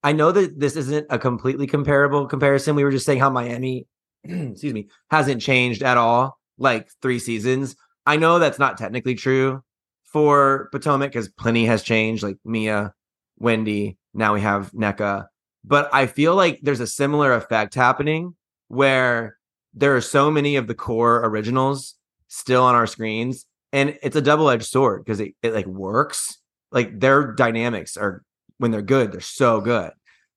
[0.03, 2.75] I know that this isn't a completely comparable comparison.
[2.75, 3.87] We were just saying how Miami,
[4.23, 7.75] excuse me, hasn't changed at all, like three seasons.
[8.05, 9.63] I know that's not technically true
[10.05, 12.93] for Potomac because plenty has changed, like Mia,
[13.37, 13.97] Wendy.
[14.13, 15.27] Now we have Nneka.
[15.63, 18.35] But I feel like there's a similar effect happening
[18.69, 19.37] where
[19.73, 21.95] there are so many of the core originals
[22.29, 23.45] still on our screens.
[23.73, 26.37] And it's a double-edged sword because it, it like works.
[26.71, 28.23] Like their dynamics are
[28.57, 29.91] when they're good, they're so good.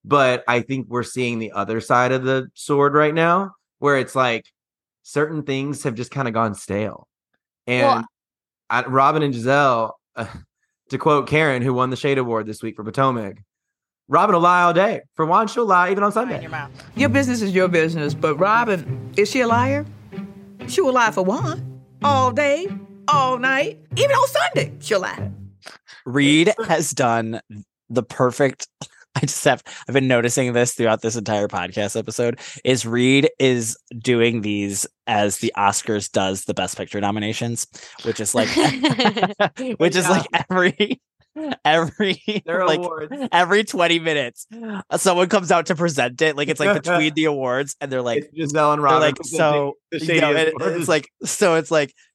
[0.05, 4.15] But I think we're seeing the other side of the sword right now, where it's
[4.15, 4.45] like
[5.03, 7.09] certain things have just kind of gone stale.
[7.67, 8.05] And Well-
[8.71, 10.27] at Robyn and Gizelle, uh,
[10.91, 13.39] to quote Karen, who won the Shade Award this week for Potomac,
[14.09, 15.03] Robyn will lie all day.
[15.15, 16.41] For one, she'll lie even on Sunday.
[16.97, 19.85] Your business is your business, but Robyn, is she a liar?
[20.69, 21.81] She will lie for one.
[22.03, 22.67] All day,
[23.09, 25.31] all night, even on Sunday, she'll lie.
[26.07, 27.41] Reid has done
[27.89, 28.67] the perfect.
[29.17, 32.39] I just have I've been noticing this throughout this entire podcast episode.
[32.65, 37.67] Is Reid is doing these as the Oscars does the Best Picture nominations,
[38.05, 38.49] which is like,
[39.79, 41.01] which is like every
[41.65, 43.15] every Their like awards.
[43.31, 44.47] every 20 minutes
[44.97, 48.31] someone comes out to present it like it's like between the awards and they're like
[48.37, 52.10] Gizelle and they're like so the you know, it- it's like so it's like i-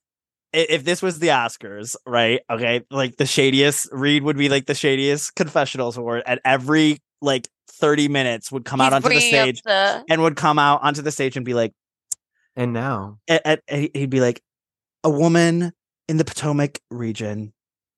[0.55, 2.41] if this was the Oscars, right?
[2.49, 7.47] Okay, like the shadiest Reid would be like the shadiest confessionals award, and every like
[7.69, 11.11] 30 minutes would come out onto the stage the- and would come out onto the
[11.11, 11.73] stage and be like,
[12.55, 14.41] and now a- a- a- he'd be like,
[15.03, 15.71] a woman
[16.07, 17.53] in the Potomac region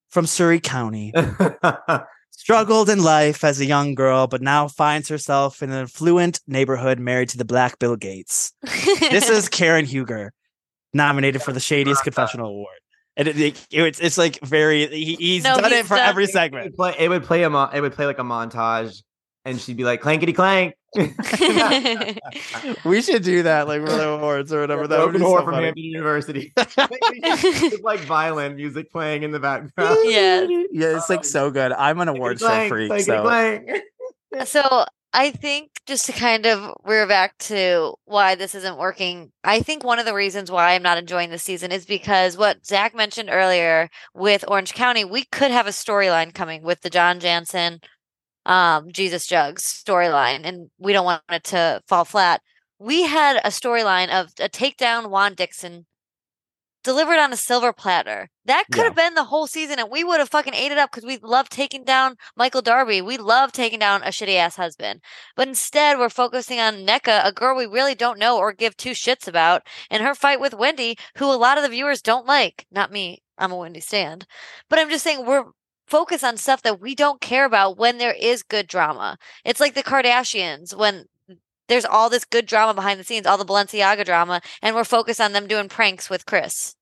[0.09, 1.13] from Surrey County
[2.31, 6.99] struggled in life as a young girl, but now finds herself in an affluent neighborhood
[6.99, 8.53] married to the Black Bill Gates.
[9.09, 10.31] this is Karen Huger,
[10.93, 12.77] nominated for the Shadiest Confessional Award.
[13.15, 16.07] And it, it- it's it's like very he, he's No, done he's it for done-
[16.09, 16.65] every It segment.
[16.65, 19.01] would play, it would play a mo- it would play like a montage,
[19.45, 20.75] and she'd be like clankety clank.
[22.85, 24.87] We should do that like for the awards or whatever.
[24.87, 25.65] That would Broken be so from funny.
[25.65, 26.53] Hampton University.
[26.57, 29.97] With like violin music playing in the background.
[30.03, 30.41] Yeah.
[30.71, 31.71] Yeah, it's like so good.
[31.71, 33.69] I'm an awards show freak, clankety so clank.
[34.45, 39.61] So I think just to kind of rear back to why this isn't working, I
[39.61, 42.93] think one of the reasons why I'm not enjoying this season is because what Zack
[42.93, 47.79] mentioned earlier with Orange County, we could have a storyline coming with the John Janssen,
[48.45, 52.41] um, Jesus Jugs storyline, and we don't want it to fall flat.
[52.79, 55.85] We had a storyline of a takedown Juan Dixon
[56.87, 58.29] delivered on a silver platter.
[58.45, 60.89] That could have been the whole season, and we would have fucking ate it up
[60.89, 63.01] because we love taking down Michael Darby.
[63.01, 65.01] We love taking down a shitty ass husband.
[65.35, 68.91] But instead, we're focusing on Nneka, a girl we really don't know or give two
[68.91, 72.65] shits about, and her fight with Wendy, who a lot of the viewers don't like.
[72.71, 73.21] Not me.
[73.37, 74.25] I'm a Wendy stand.
[74.69, 75.43] But I'm just saying we're
[75.87, 79.17] focused on stuff that we don't care about when there is good drama.
[79.43, 81.07] It's like the Kardashians when
[81.67, 85.19] there's all this good drama behind the scenes, all the Balenciaga drama, and we're focused
[85.19, 86.76] on them doing pranks with Chris.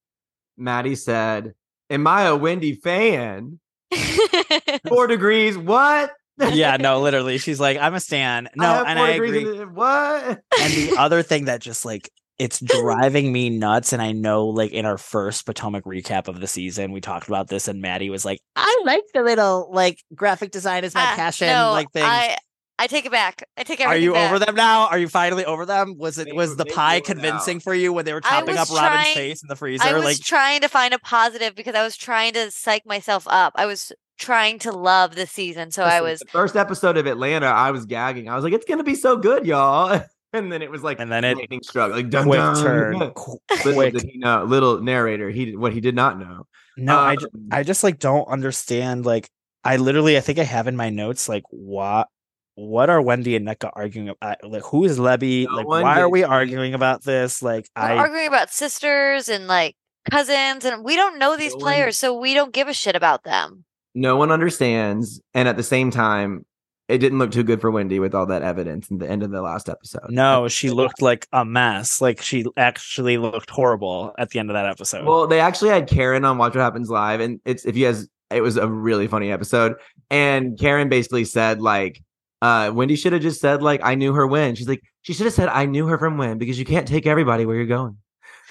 [0.57, 1.53] Maddy said,
[1.89, 3.59] "Am I a Wendy fan?"
[4.87, 5.57] Four degrees.
[5.57, 6.11] What?
[6.51, 7.37] yeah, no, literally.
[7.37, 8.49] She's like, I'm a stan.
[8.55, 9.61] No, I and I agree.
[9.61, 10.41] in- What?
[10.61, 14.71] and the other thing that just like it's driving me nuts and i know like
[14.73, 18.25] in our first potomac recap of the season we talked about this and maddie was
[18.25, 22.03] like i like the little like graphic design is my Ah, passion no, like thing.
[22.03, 22.35] I
[22.77, 23.43] I take it back.
[23.57, 24.01] I take everything.
[24.01, 24.29] are you back.
[24.29, 27.73] over them now are you finally over them was it was the pie convincing for
[27.73, 30.03] you when they were I chopping was up robyn's face in the freezer I was
[30.03, 33.53] like trying to find a positive because I was trying to psych myself up.
[33.55, 37.47] I was trying to love the season, so I was the first episode of Atlanta.
[37.47, 38.29] I was gagging.
[38.29, 40.01] I was like, "It's gonna be so good, y'all."
[40.33, 42.61] And then it was like, and then it lightning struck, like dun, quick dun.
[42.61, 45.29] turn qu- Little quick did he know, little narrator.
[45.29, 46.45] He what he did not know.
[46.75, 49.05] No, I, Um, I just like don't understand.
[49.05, 49.29] Like,
[49.63, 52.09] I literally, I think I have in my notes, like, what,
[52.55, 54.37] what are Wendy and Nneka arguing about?
[54.43, 55.45] Like, who is Lebby?
[55.45, 57.41] No like, one why are we arguing about this?
[57.41, 59.75] Like, we're I, arguing about sisters and like
[60.09, 62.95] cousins, and we don't know these No one- players, so we don't give a shit
[62.95, 63.65] about them.
[63.93, 66.45] no one understands, and at the same time,
[66.87, 69.31] it didn't look too good for Wendy with all that evidence in the end of
[69.31, 70.09] the last episode.
[70.09, 71.99] no, she looked like a mess.
[71.99, 75.05] Like, she actually looked horrible at the end of that episode.
[75.05, 78.07] Well, they actually had Karen on Watch What Happens Live, and it's if you guys,
[78.29, 79.73] it was a really funny episode.
[80.11, 82.03] And Karen basically said like,
[82.41, 84.55] uh, Wendy should have just said like, I knew her when.
[84.55, 87.05] She's like, she should have said, I knew her from when because you can't take
[87.07, 87.97] everybody where you're going.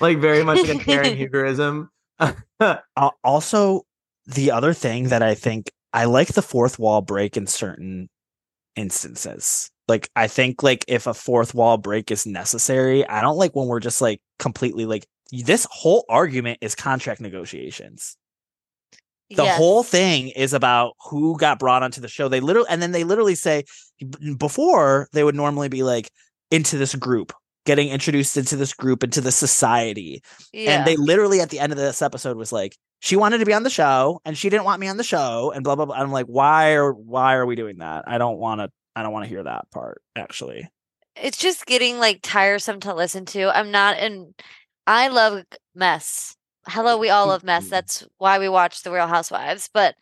[0.01, 1.89] Like very much like a Karen Hugerism.
[2.61, 3.82] Al- also,
[4.27, 8.09] the other thing that I think I like the fourth wall break in certain
[8.77, 9.70] instances.
[9.86, 13.69] Like I think like if a fourth wall break is necessary, I don't like when
[13.69, 18.16] we're just like completely like this whole argument is contract negotiations.
[19.36, 19.56] The Yes.
[19.56, 22.28] whole thing is about who got brought onto the show.
[22.28, 23.65] They literally, and then they literally say
[24.39, 26.11] before they would normally be like
[26.51, 27.32] into this group,
[27.66, 30.23] getting introduced into this group, into the society.
[30.52, 30.73] Yeah.
[30.78, 33.52] And they literally at the end of this episode was like, she wanted to be
[33.52, 35.97] on the show and she didn't want me on the show and blah blah blah.
[35.97, 38.05] I'm like, why are why are we doing that?
[38.06, 38.70] I don't want to.
[38.97, 40.01] I don't want to hear that part.
[40.16, 40.69] Actually,
[41.16, 43.55] it's just getting like tiresome to listen to.
[43.55, 44.35] I'm not in
[44.86, 45.43] I love
[45.74, 46.36] mess.
[46.66, 47.69] Hello, we all love mess.
[47.69, 49.69] That's why we watch The Real Housewives.
[49.73, 49.95] But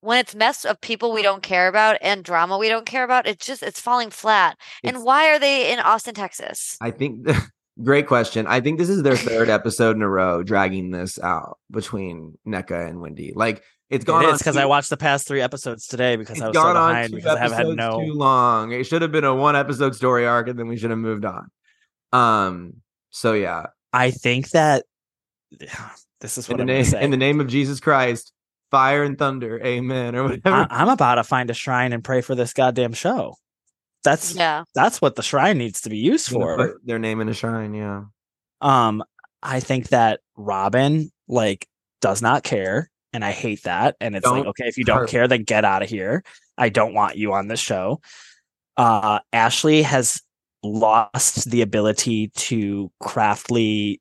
[0.00, 3.26] when it's mess of people we don't care about and drama we don't care about,
[3.26, 4.56] it's just it's falling flat.
[4.82, 6.76] It's- and why are they in Austin, Texas?
[6.80, 7.28] I think
[7.82, 8.46] great question.
[8.46, 12.88] I think this is their third episode in a row dragging this out between Nneka
[12.88, 13.32] and Wendy.
[13.34, 16.42] Like it's gone it on because I watched the past three episodes today because it's
[16.42, 18.00] I was so gone on behind because I have had no.
[18.00, 18.72] too long.
[18.72, 21.24] It should have been a one episode story arc, and then we should have moved
[21.24, 21.50] on.
[22.12, 22.74] Um.
[23.10, 24.84] So yeah, I think that
[26.20, 27.02] this is in what the I'm name say.
[27.02, 28.32] in the name of Jesus Christ,
[28.70, 30.56] fire and thunder, Amen, or whatever.
[30.56, 33.36] I, I'm about to find a shrine and pray for this goddamn show.
[34.04, 34.64] That's Yeah.
[34.74, 36.56] that's what the shrine needs to be used Gonna for.
[36.56, 37.74] put their name in a shrine.
[37.74, 38.04] Yeah.
[38.60, 39.02] Um,
[39.42, 41.66] I think that Robyn like
[42.00, 43.96] does not care, and I hate that.
[44.00, 45.08] And it's like, Don't okay, if you don't hurt.
[45.10, 46.22] care, then get out of here.
[46.56, 48.00] I don't want you on this show.
[48.76, 50.20] Uh, Ashley has
[50.62, 54.00] lost the ability to craftily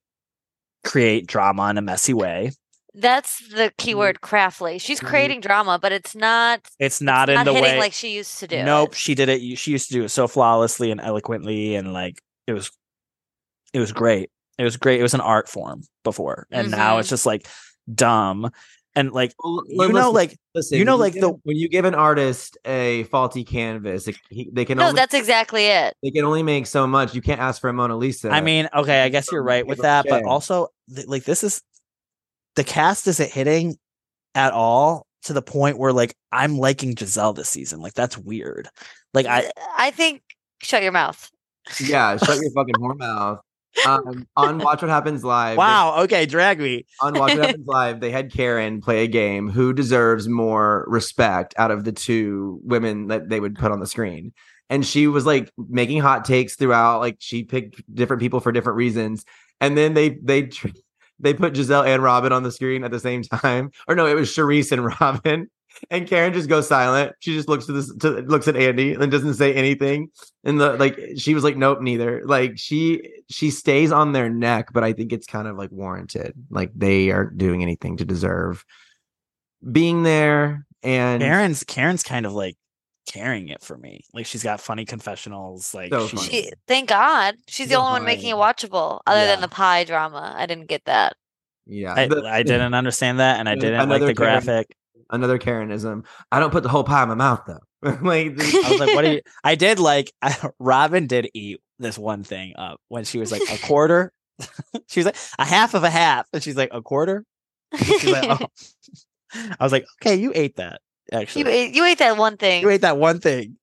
[0.84, 2.52] create drama in a messy way.
[2.94, 3.76] That's the Mm-hmm.
[3.78, 4.80] keyword craftily.
[4.80, 8.40] She's creating drama, but it's not It's not in not the way like she used
[8.40, 8.64] to do.
[8.64, 8.96] Nope, it.
[8.98, 9.58] she did it.
[9.58, 12.72] She used to do it so flawlessly and eloquently, and like it was,
[13.74, 14.32] it was great.
[14.58, 15.00] It was great.
[15.00, 17.00] It was an art form before, and now Mhm.
[17.02, 17.48] it's just like
[17.94, 18.52] dumb
[19.00, 21.58] and like Well, you listen- know, like listen, you know, when like give- the when
[21.58, 25.66] you give an artist a faulty canvas, it, he, they can No, only that's exactly
[25.68, 25.96] it.
[26.04, 27.14] they can only make so much.
[27.16, 28.30] You can't ask for a Mona Lisa.
[28.30, 31.62] I mean, okay, I guess you're right with that, but also th- like this is
[32.56, 33.78] the cast isn't hitting
[34.36, 37.80] at all to the point where like I'm liking Gizelle this season.
[37.82, 38.70] Like that's weird.
[39.14, 40.22] Like I I think
[40.62, 41.30] shut your mouth.
[41.80, 43.40] yeah, shut your fucking whore mouth.
[43.88, 45.54] Um, on Watch What Happens Live.
[45.54, 46.02] they- wow.
[46.04, 46.86] Okay, drag me.
[47.02, 49.50] on Watch What Happens Live, they had Karen play a game.
[49.50, 53.88] Who deserves more respect out of the two women that they would put on the
[53.88, 54.34] screen?
[54.70, 57.00] And she was like making hot takes throughout.
[57.00, 59.26] Like she picked different people for different reasons.
[59.62, 60.50] And then they they
[61.20, 63.72] they put Gizelle and Robyn on the screen at the same time.
[63.88, 65.48] Or no, it was Charrisse and Robyn.
[65.90, 67.14] And Karen just goes silent.
[67.20, 70.10] She just looks to this to, looks at Andy and doesn't say anything.
[70.44, 72.22] And the like she was like, nope, neither.
[72.26, 76.34] Like she she stays on their neck, but I think it's kind of like warranted.
[76.50, 78.66] Like they aren't doing anything to deserve
[79.72, 80.66] being there.
[80.84, 82.56] And Karen's Karen's kind of like
[83.12, 84.02] carrying it for me.
[84.14, 85.74] Like she's got funny confessionals.
[85.74, 86.30] Like So she, funny.
[86.30, 87.36] She, thank God.
[87.48, 90.34] She's the So only one making it watchable, other than the pie drama.
[90.38, 91.16] I didn't get that.
[91.66, 94.76] yeah, I, the- I didn't understand that, and I didn't like another the Karen- graphic.
[95.10, 96.06] Another Karenism.
[96.32, 97.60] I don't put the whole pie in my mouth though.
[98.02, 100.12] like I was like, "What are you?" I did like.
[100.60, 104.12] Robyn did eat this one thing up when she was like a quarter.
[104.88, 107.26] she was like a half of a half, and she's like a quarter.
[107.78, 108.48] She's like, oh.
[109.60, 110.82] I was like, "Okay, you ate that."
[111.12, 112.62] Actually, You ate, you ate that one thing.
[112.62, 113.58] You ate that one thing.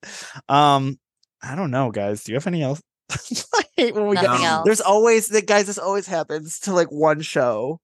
[0.48, 0.98] Um,
[1.42, 2.24] I don't know, guys.
[2.24, 2.82] Do you have any else?
[3.10, 4.50] I hate when we Nothing get.
[4.50, 4.64] else.
[4.64, 5.66] There's always the guys.
[5.66, 7.80] This always happens to like one show.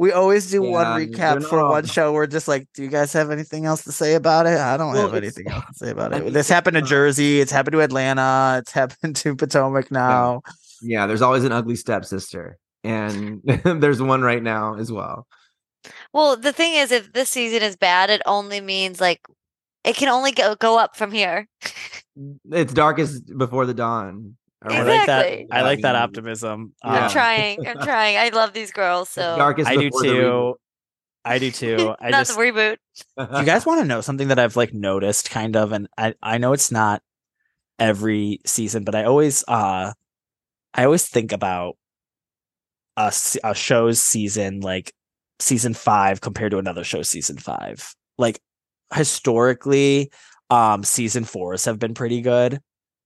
[0.00, 2.14] We always do one recap for not one show.
[2.14, 4.58] We're just like, do you guys have anything else to say about it?
[4.58, 6.24] I don't Well, have anything else to say about I it.
[6.24, 7.38] mean, This happened to Jersey.
[7.38, 8.56] It's happened to Atlanta.
[8.60, 10.40] It's happened to Potomac now.
[10.80, 12.56] yeah, there's always an ugly stepsister.
[12.82, 15.26] And there's one right now as well.
[16.14, 19.20] Well, the thing is, if this season is bad, it only means like
[19.84, 21.46] it can only go, go up from here.
[22.50, 24.36] It's darkest before the dawn.
[24.62, 24.90] Or I whatever.
[24.90, 25.26] like that.
[25.26, 25.52] Exactly.
[25.52, 26.74] I like that optimism.
[26.84, 26.90] Yeah.
[26.90, 27.66] I'm trying.
[27.66, 28.16] I'm trying.
[28.16, 29.08] I love these girls.
[29.08, 30.54] So darkest I do before the too.
[31.24, 31.94] I do too.
[32.00, 32.76] I not just the reboot.
[33.38, 36.38] you guys want to know something that I've like noticed kind of and I I
[36.38, 37.02] know it's not
[37.78, 39.92] every season but I always uh
[40.74, 41.76] I always think about
[42.96, 43.12] a,
[43.42, 44.92] a show's season like
[45.38, 48.38] season 5 compared to another show season 5 like
[48.94, 50.12] historically
[50.50, 52.60] um season 4s have been pretty good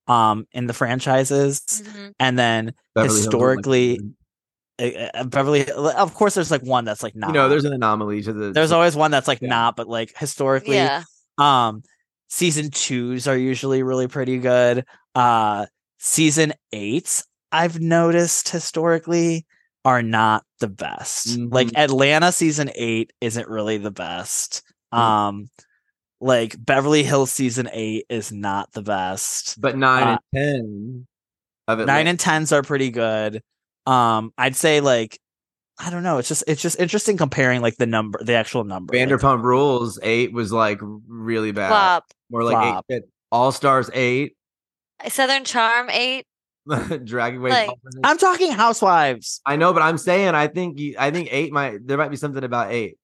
[0.07, 2.13] um in the franchises Mhm.
[2.19, 4.01] and then Beverly Hills is like- historically
[4.81, 7.73] uh, uh, Beverly of course there's like one that's like not you know, there's an
[7.73, 8.53] anomaly to the.
[8.53, 9.49] there's always one that's like Yeah.
[9.49, 11.05] not, but like historically, Yeah.
[11.39, 11.83] um,
[12.29, 14.85] season twos are usually really pretty good.
[15.15, 15.67] Uh,
[15.99, 19.47] season eights, I've noticed historically
[19.85, 21.39] are not the best.
[21.39, 21.79] Like Mhm.
[21.79, 24.63] Atlanta season eight isn't really the best.
[24.93, 24.99] Mm.
[24.99, 25.51] Um,
[26.25, 29.61] like Beverly Hills season eight is not the best.
[29.61, 31.07] but nine uh, and ten
[31.69, 31.87] of it.
[31.87, 33.43] Nine and tens are pretty good.
[33.87, 35.19] Um, I'd say like
[35.79, 36.19] I don't know.
[36.19, 38.97] It's just it's just interesting comparing like the number, the actual number.
[38.97, 41.69] like- Vanderpump Rules eight was like really bad.
[41.69, 42.05] Flop.
[42.31, 42.85] More like Flop.
[42.91, 43.03] eight.
[43.31, 44.35] All Stars eight.
[45.09, 46.25] Southern Charm eight.
[47.05, 47.51] Dragging away.
[47.51, 47.71] Like-
[48.03, 49.43] I'm talking Housewives.
[49.45, 52.17] I know, but I'm saying I think you, I think eight might there might be
[52.17, 52.97] something about eight.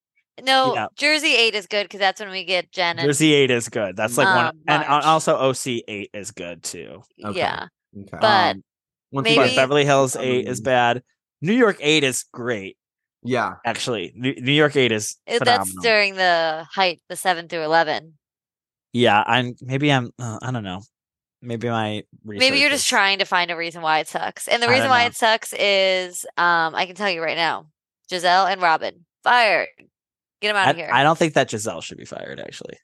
[0.44, 0.86] No, Yeah.
[0.96, 3.96] Jersey eight is good because that's when we get Jen and Jersey eight is good.
[3.96, 5.04] That's like one, Um, and March.
[5.04, 7.02] also OC eight is good too.
[7.16, 7.66] yeah.
[7.96, 8.08] Okay.
[8.20, 8.64] But Um,
[9.12, 11.02] Once maybe- but Beverly Hills eight is bad.
[11.40, 12.76] New York eight is great.
[13.22, 13.54] Yeah.
[13.66, 18.14] Actually, New, New York eight is it- that's during the height, the seven through eleven.
[18.92, 20.82] yeah, I'm maybe I'm uh, I don't know.
[21.42, 24.46] Maybe my Maybe you're research just trying to find a reason why it sucks.
[24.46, 25.06] And the reason why know.
[25.08, 27.66] it sucks is um I can tell you right now.
[28.10, 29.68] Gizelle and Robyn fired.
[30.40, 30.90] Get him out I, of here.
[30.92, 32.40] I don't think that Gizelle should be fired.
[32.40, 32.78] Actually,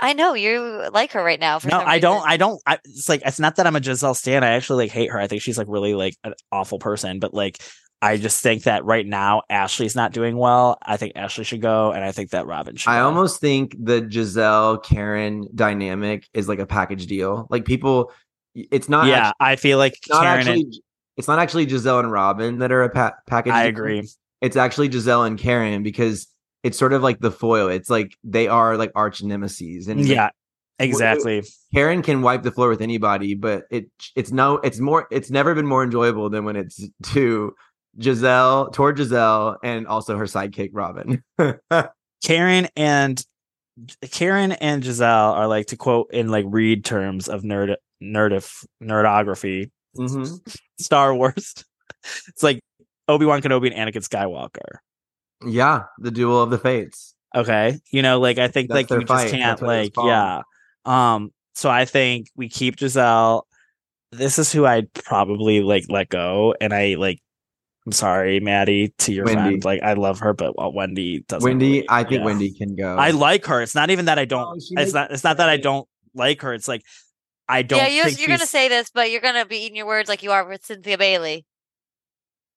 [0.00, 1.58] I know you like her right now.
[1.58, 2.26] For no, some I don't.
[2.28, 2.60] I don't.
[2.66, 4.42] I, it's like it's not that I'm a Gizelle stan.
[4.42, 5.18] I actually like hate her.
[5.20, 7.18] I think she's like really like an awful person.
[7.20, 7.60] But like,
[8.02, 10.78] I just think that right now Ashley's not doing well.
[10.82, 12.90] I think Ashley should go, and I think that Robyn should.
[12.90, 13.06] I go.
[13.06, 17.46] almost think the Gizelle Karen dynamic is like a package deal.
[17.50, 18.10] Like people,
[18.54, 19.06] it's not.
[19.06, 20.38] yeah, actu- I feel like it's not Karen.
[20.38, 20.60] actually.
[20.62, 20.74] and,
[21.18, 23.52] It's not actually Gizelle and Robyn that are a pa- package.
[23.52, 23.68] I deal.
[23.68, 24.08] agree.
[24.40, 26.26] It's actually Gizelle and Karen because
[26.62, 27.68] it's sort of like the foil.
[27.68, 30.30] It's like they are like arch nemesis, and like, Yeah,
[30.78, 31.42] exactly.
[31.74, 35.54] Karen can wipe the floor with anybody, but it it's no it's more it's never
[35.54, 36.82] been more enjoyable than when it's
[37.12, 37.54] to
[37.98, 41.22] Gizelle toward Gizelle and also her sidekick Robyn.
[42.24, 43.24] Karen and
[44.10, 49.70] Karen and Gizelle are like to quote in like read terms of nerd nerdif nerdography.
[49.96, 50.56] Mhm.
[50.80, 51.64] Star Wars.
[52.28, 52.60] It's like
[53.08, 54.78] Obi Wan Kenobi and Anakin Skywalker.
[55.44, 57.14] Yeah, the duel of the fates.
[57.34, 59.96] Okay, you know, like I think That's like their you just can't That's what it
[59.96, 60.42] was like yeah.
[60.84, 63.42] Um, so I think we keep Gizelle.
[64.12, 67.20] This is who I'd probably like let go, and I like.
[67.86, 69.40] I'm sorry, Maddy, to your Wendy.
[69.40, 69.64] friend.
[69.64, 71.48] Like I love her, but well, Wendy doesn't.
[71.48, 72.24] Wendy, really- I think yeah.
[72.24, 72.94] Wendy can go.
[72.96, 73.62] I like her.
[73.62, 74.46] It's not even that I don't.
[74.46, 75.10] Oh, it's makes not.
[75.10, 76.52] It's not that I don't like her.
[76.52, 76.82] It's like
[77.48, 77.78] I don't.
[77.78, 80.22] yeah, you're, think you're gonna say this, but you're gonna be eating your words like
[80.22, 81.46] you are with Cynthia Bailey.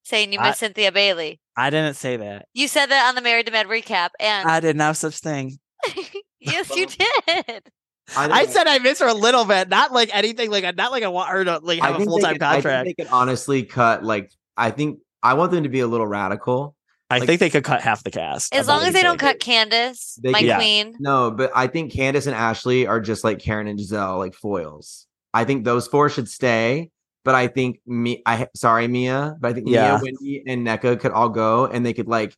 [0.04, 1.40] Saying you I- miss Cynthia Bailey.
[1.56, 2.46] I didn't say that.
[2.52, 5.58] You said that on the Married to Med recap, and I did not such thing.
[6.40, 6.86] yes, you
[7.46, 7.70] did.
[8.16, 10.50] I said I miss her a little bit, not like anything.
[10.50, 12.64] Like not like I want her to like have a full time could- I think
[12.64, 12.84] contract.
[12.86, 16.74] they could honestly cut like I think I want them to be a little radical.
[17.10, 18.54] I Like- think they could cut half the cast.
[18.54, 19.38] As long as they don't kidding.
[19.38, 20.96] cut Candiace, They my can- queen.
[20.98, 25.06] No, but I think Candiace and Ashley are just like Karen and Gizelle, like foils.
[25.32, 26.90] I think those four should stay.
[27.24, 29.96] But I think me, I sorry Mia, but I think Yeah.
[29.96, 32.36] Mia, Wendy, and Nneka could all go, and they could like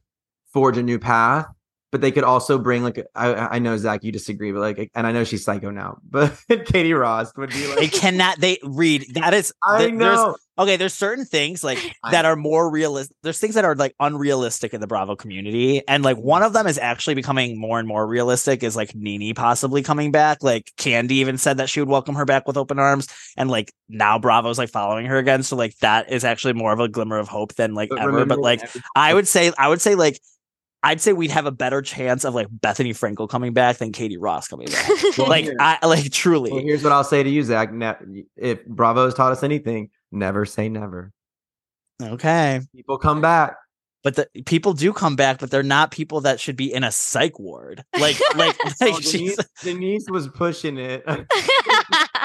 [0.52, 1.46] forge a new path.
[1.92, 5.06] But they could also bring like I, I know Zack, you disagree, but like, and
[5.06, 6.36] I know she's psycho now, but
[6.66, 8.38] Katie Rost would be like, They cannot.
[8.40, 9.52] They read that is.
[9.62, 10.36] I th- there's- know.
[10.58, 11.78] Okay, there's certain things like
[12.10, 13.14] that are more realistic.
[13.22, 16.66] There's things that are like unrealistic in the Bravo community, and like one of them
[16.66, 18.62] is actually becoming more and more realistic.
[18.62, 20.42] Is like Nene possibly coming back.
[20.42, 23.72] Like Kandi even said that she would welcome her back with open arms, and like
[23.88, 25.42] now Bravo's like following her again.
[25.42, 28.24] So like that is actually more of a glimmer of hope than like But ever.
[28.24, 28.62] But like
[28.94, 30.20] I would say, I would say like.
[30.82, 34.18] I'd say we'd have a better chance of like Bethenny Frankel coming back than Katie
[34.18, 34.88] Rost coming back.
[35.18, 36.52] Well, like I like truly.
[36.52, 37.72] Well, here's what I'll say to you, Zack.
[37.72, 41.12] Ne- if Bravo has taught us anything, never say never.
[42.02, 42.60] Okay.
[42.74, 43.56] People come back.
[44.02, 46.92] But the people do come back, but they're not people that should be in a
[46.92, 47.82] psych ward.
[47.98, 51.04] Like, like, like Oh, Denise, Denise was pushing it.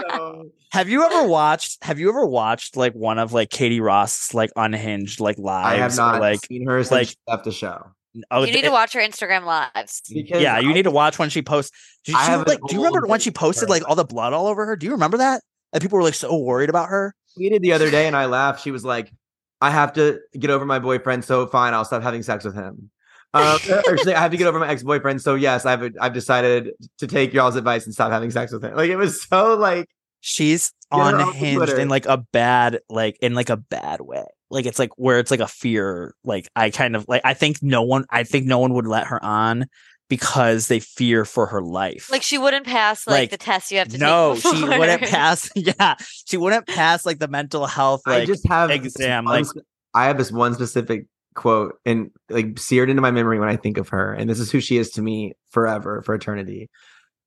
[0.10, 1.84] So- have you ever watched?
[1.84, 5.68] Have you ever watched like one of like Katie Rost like unhinged like lives?
[5.68, 7.84] I have or, not like seen her since like she left the show.
[8.30, 10.02] oh, you need th- to watch her Instagram lives.
[10.14, 11.76] Because yeah, you I- need to watch when she posts.
[12.04, 14.34] She, I she, have like, do you remember when she posted like all the blood
[14.34, 14.76] all over her?
[14.76, 15.42] Do you remember that?
[15.74, 17.16] And people were like so worried about her.
[17.38, 18.64] Tweeted the other day and I laughed.
[18.64, 19.12] She was like,
[19.60, 22.90] I have to get over my boyfriend, so fine, I'll stop having sex with him.
[23.34, 26.72] Um, like, I have to get over my ex boyfriend, so yes, I've I've decided
[26.98, 28.76] to take y'all's advice and stop having sex with him.
[28.76, 29.88] Like it was so like
[30.22, 34.02] She's Get her off of unhinged in like a bad, like in like a bad
[34.02, 34.26] way.
[34.50, 36.14] Like it's like where it's like a fear.
[36.24, 39.08] Like I kind of like I think no one I think no one would let
[39.08, 39.68] her on
[40.12, 42.12] because they fear for her life.
[42.12, 44.44] Like she wouldn't pass like, Like, the test you have to no, take.
[44.56, 45.50] she wouldn't pass.
[45.56, 45.96] Yeah,
[46.28, 49.24] she wouldn't pass like the mental health like I just have exam.
[49.26, 49.64] one Like
[49.94, 53.78] I have this one specific quote and like seared into my memory when I think
[53.78, 56.70] of her, and this is who she is to me forever, for eternity.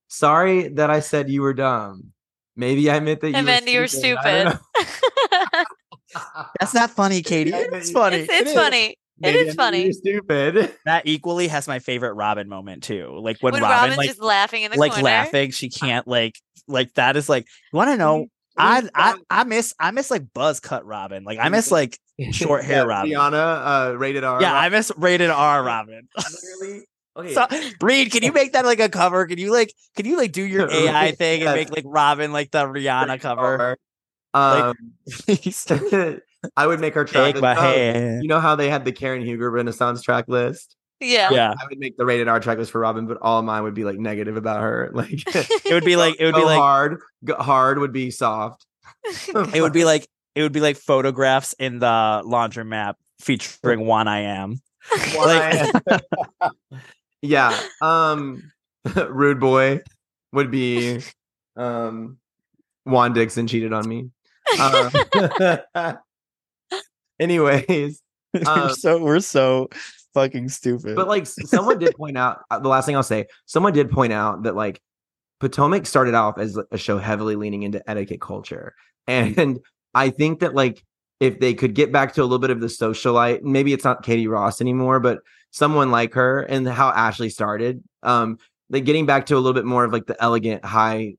[0.08, 2.12] Sorry that I said you were dumb.
[2.54, 4.18] Maybe I meant that you And were you were stupid.
[4.26, 5.66] I don't stupid.
[6.12, 6.44] know.
[6.60, 7.50] that's not funny, Katie.
[7.52, 8.18] It's funny.
[8.18, 8.54] It's, it's It is.
[8.54, 8.96] funny.
[9.18, 9.92] It Maybe I is meant funny.
[9.92, 10.74] Stupid.
[10.84, 13.16] That equally has my favorite Robyn moment too.
[13.20, 15.04] Like when, When Robyn Robyn's like just laughing in the like corner.
[15.04, 18.26] laughing, she can't like like that is like you want to know.
[18.56, 21.24] I, I I miss I miss like buzz cut Robyn.
[21.24, 21.98] Like I miss like
[22.32, 23.10] short hair Yeah, Robyn.
[23.12, 24.40] Rihanna, uh, rated R.
[24.40, 26.08] Yeah, I miss rated R Robyn.
[26.60, 26.84] Literally.
[27.16, 27.32] Okay.
[27.32, 27.46] So,
[27.80, 29.26] Reid, can you make that like a cover?
[29.26, 32.50] Can you like can you like do your AI thing and make like Robyn like
[32.50, 33.76] the Rihanna cover?
[34.34, 34.74] Um,
[35.08, 35.64] Please.
[36.56, 37.34] I would make her track.
[37.34, 38.22] Take my oh, hand.
[38.22, 40.76] You know how they had the Karen Huger Renaissance track list?
[41.00, 41.30] Yeah.
[41.30, 41.54] Yeah.
[41.58, 43.74] I would make the rated R track list for Robyn, but all of mine would
[43.74, 44.90] be like negative about her.
[44.94, 45.10] Like
[45.64, 47.00] It would be like it would be like hard.
[47.24, 48.66] Go, hard would be soft.
[49.04, 54.20] it would be like it would be like photographs in the laundromat featuring one I
[54.20, 54.60] am.
[55.16, 56.02] Like
[57.22, 57.58] yeah.
[57.80, 58.52] Um
[59.08, 59.80] Rude Boy
[60.32, 61.00] would be
[61.56, 62.18] um
[62.84, 64.10] Juan Dixon cheated on me.
[64.60, 64.90] Um,
[67.20, 68.02] anyways,
[68.34, 69.68] we're um, so we're so
[70.14, 70.96] fucking stupid.
[70.96, 74.12] but like someone did point out uh, the last thing I'll say, someone did point
[74.12, 74.80] out that like
[75.40, 78.74] Potomac started off as a show heavily leaning into etiquette culture.
[79.06, 79.60] And
[79.94, 80.82] I think that like
[81.20, 84.02] if they could get back to a little bit of the socialite, maybe it's not
[84.02, 85.18] Katie Rost anymore, but
[85.50, 88.38] someone like her and how Ashley started, um,
[88.70, 91.16] like getting back to a little bit more of like the elegant high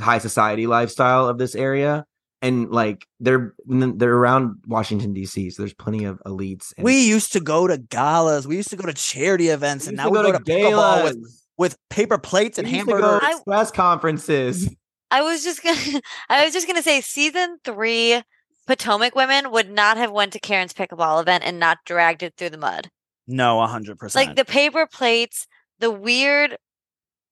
[0.00, 2.04] high society lifestyle of this area.
[2.40, 6.72] And like they're they're around Washington D.C., so there's plenty of elites.
[6.76, 8.46] And we used to go to galas.
[8.46, 11.04] We used to go to charity events, and now we go go to to pickleball
[11.04, 11.46] with, galas.
[11.56, 13.40] with paper plates and We used to go to hamburgers.
[13.44, 14.72] press conferences.
[15.10, 18.22] I was just gonna I was just gonna say season three
[18.68, 22.50] Potomac women would not have went to Karen's pickleball event and not dragged it through
[22.50, 22.90] the mud.
[23.26, 24.26] No, hundred percent.
[24.28, 25.46] Like the paper plates,
[25.80, 26.56] the weird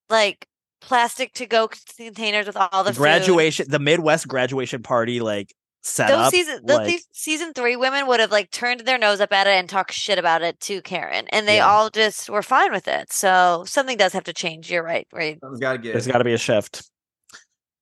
[0.09, 0.49] like
[0.87, 2.99] plastic to go containers with all the food.
[2.99, 5.53] graduation, the Midwest graduation party, like
[5.83, 6.33] set Those up.
[6.33, 9.47] season those like, these season three women would have like turned their nose up at
[9.47, 11.27] it and talked shit about it to Karen.
[11.31, 11.69] And they Yeah.
[11.71, 13.13] all just were fine with it.
[13.13, 14.71] So something does have to change.
[14.71, 15.39] You're right, right.
[15.41, 15.93] Something's got to get.
[15.93, 16.89] there's got to be a shift.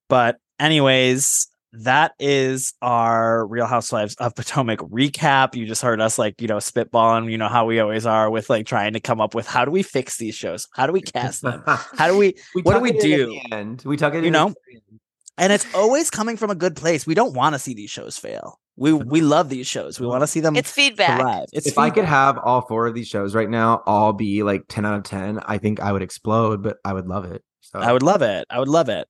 [0.08, 1.46] But anyways,
[1.80, 5.54] that is our Real Housewives of Potomac recap.
[5.54, 7.30] You just heard us like you know spitballing.
[7.30, 9.70] You know how we always are with like trying to come up with how do
[9.70, 10.68] we fix these shows?
[10.72, 11.62] How do we cast them?
[11.66, 12.34] How do we?
[12.54, 13.26] We what do we it in at do?
[13.26, 13.82] the end.
[13.84, 14.54] We talk it You know,
[15.36, 17.06] and it's always coming from a good place.
[17.06, 18.60] We don't want to see these shows fail.
[18.76, 20.00] We we love these shows.
[20.00, 20.56] We want to see them.
[20.56, 21.20] It's feedback.
[21.20, 21.46] thrive.
[21.52, 24.64] It's if I could have all four of these shows right now, all be like
[24.68, 27.44] 10 out of 10, I think I would explode, but I would love it.
[27.60, 28.46] So I would love it.
[28.50, 29.06] I would love it.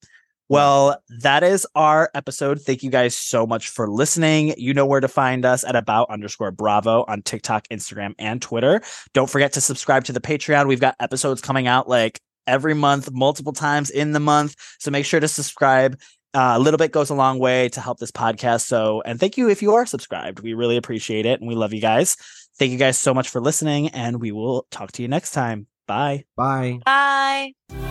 [0.55, 2.60] Well, that is our episode.
[2.60, 4.55] Thank you guys so much for listening.
[4.56, 8.81] You know where to find us at about underscore bravo on TikTok, Instagram, and Twitter.
[9.12, 10.66] Don't forget to subscribe to the Patreon.
[10.68, 14.56] We've got episodes coming out like every month, multiple times in the month.
[14.78, 15.98] So make sure to subscribe.
[16.35, 18.62] Uh, a little bit goes a long way to help this podcast.
[18.62, 20.40] So, and thank you if you are subscribed.
[20.40, 22.16] We really appreciate it and we love you guys.
[22.59, 25.66] Thank you guys so much for listening, and we will talk to you next time.
[25.89, 26.24] Bye.
[26.36, 26.81] Bye.
[26.85, 27.84] Bye.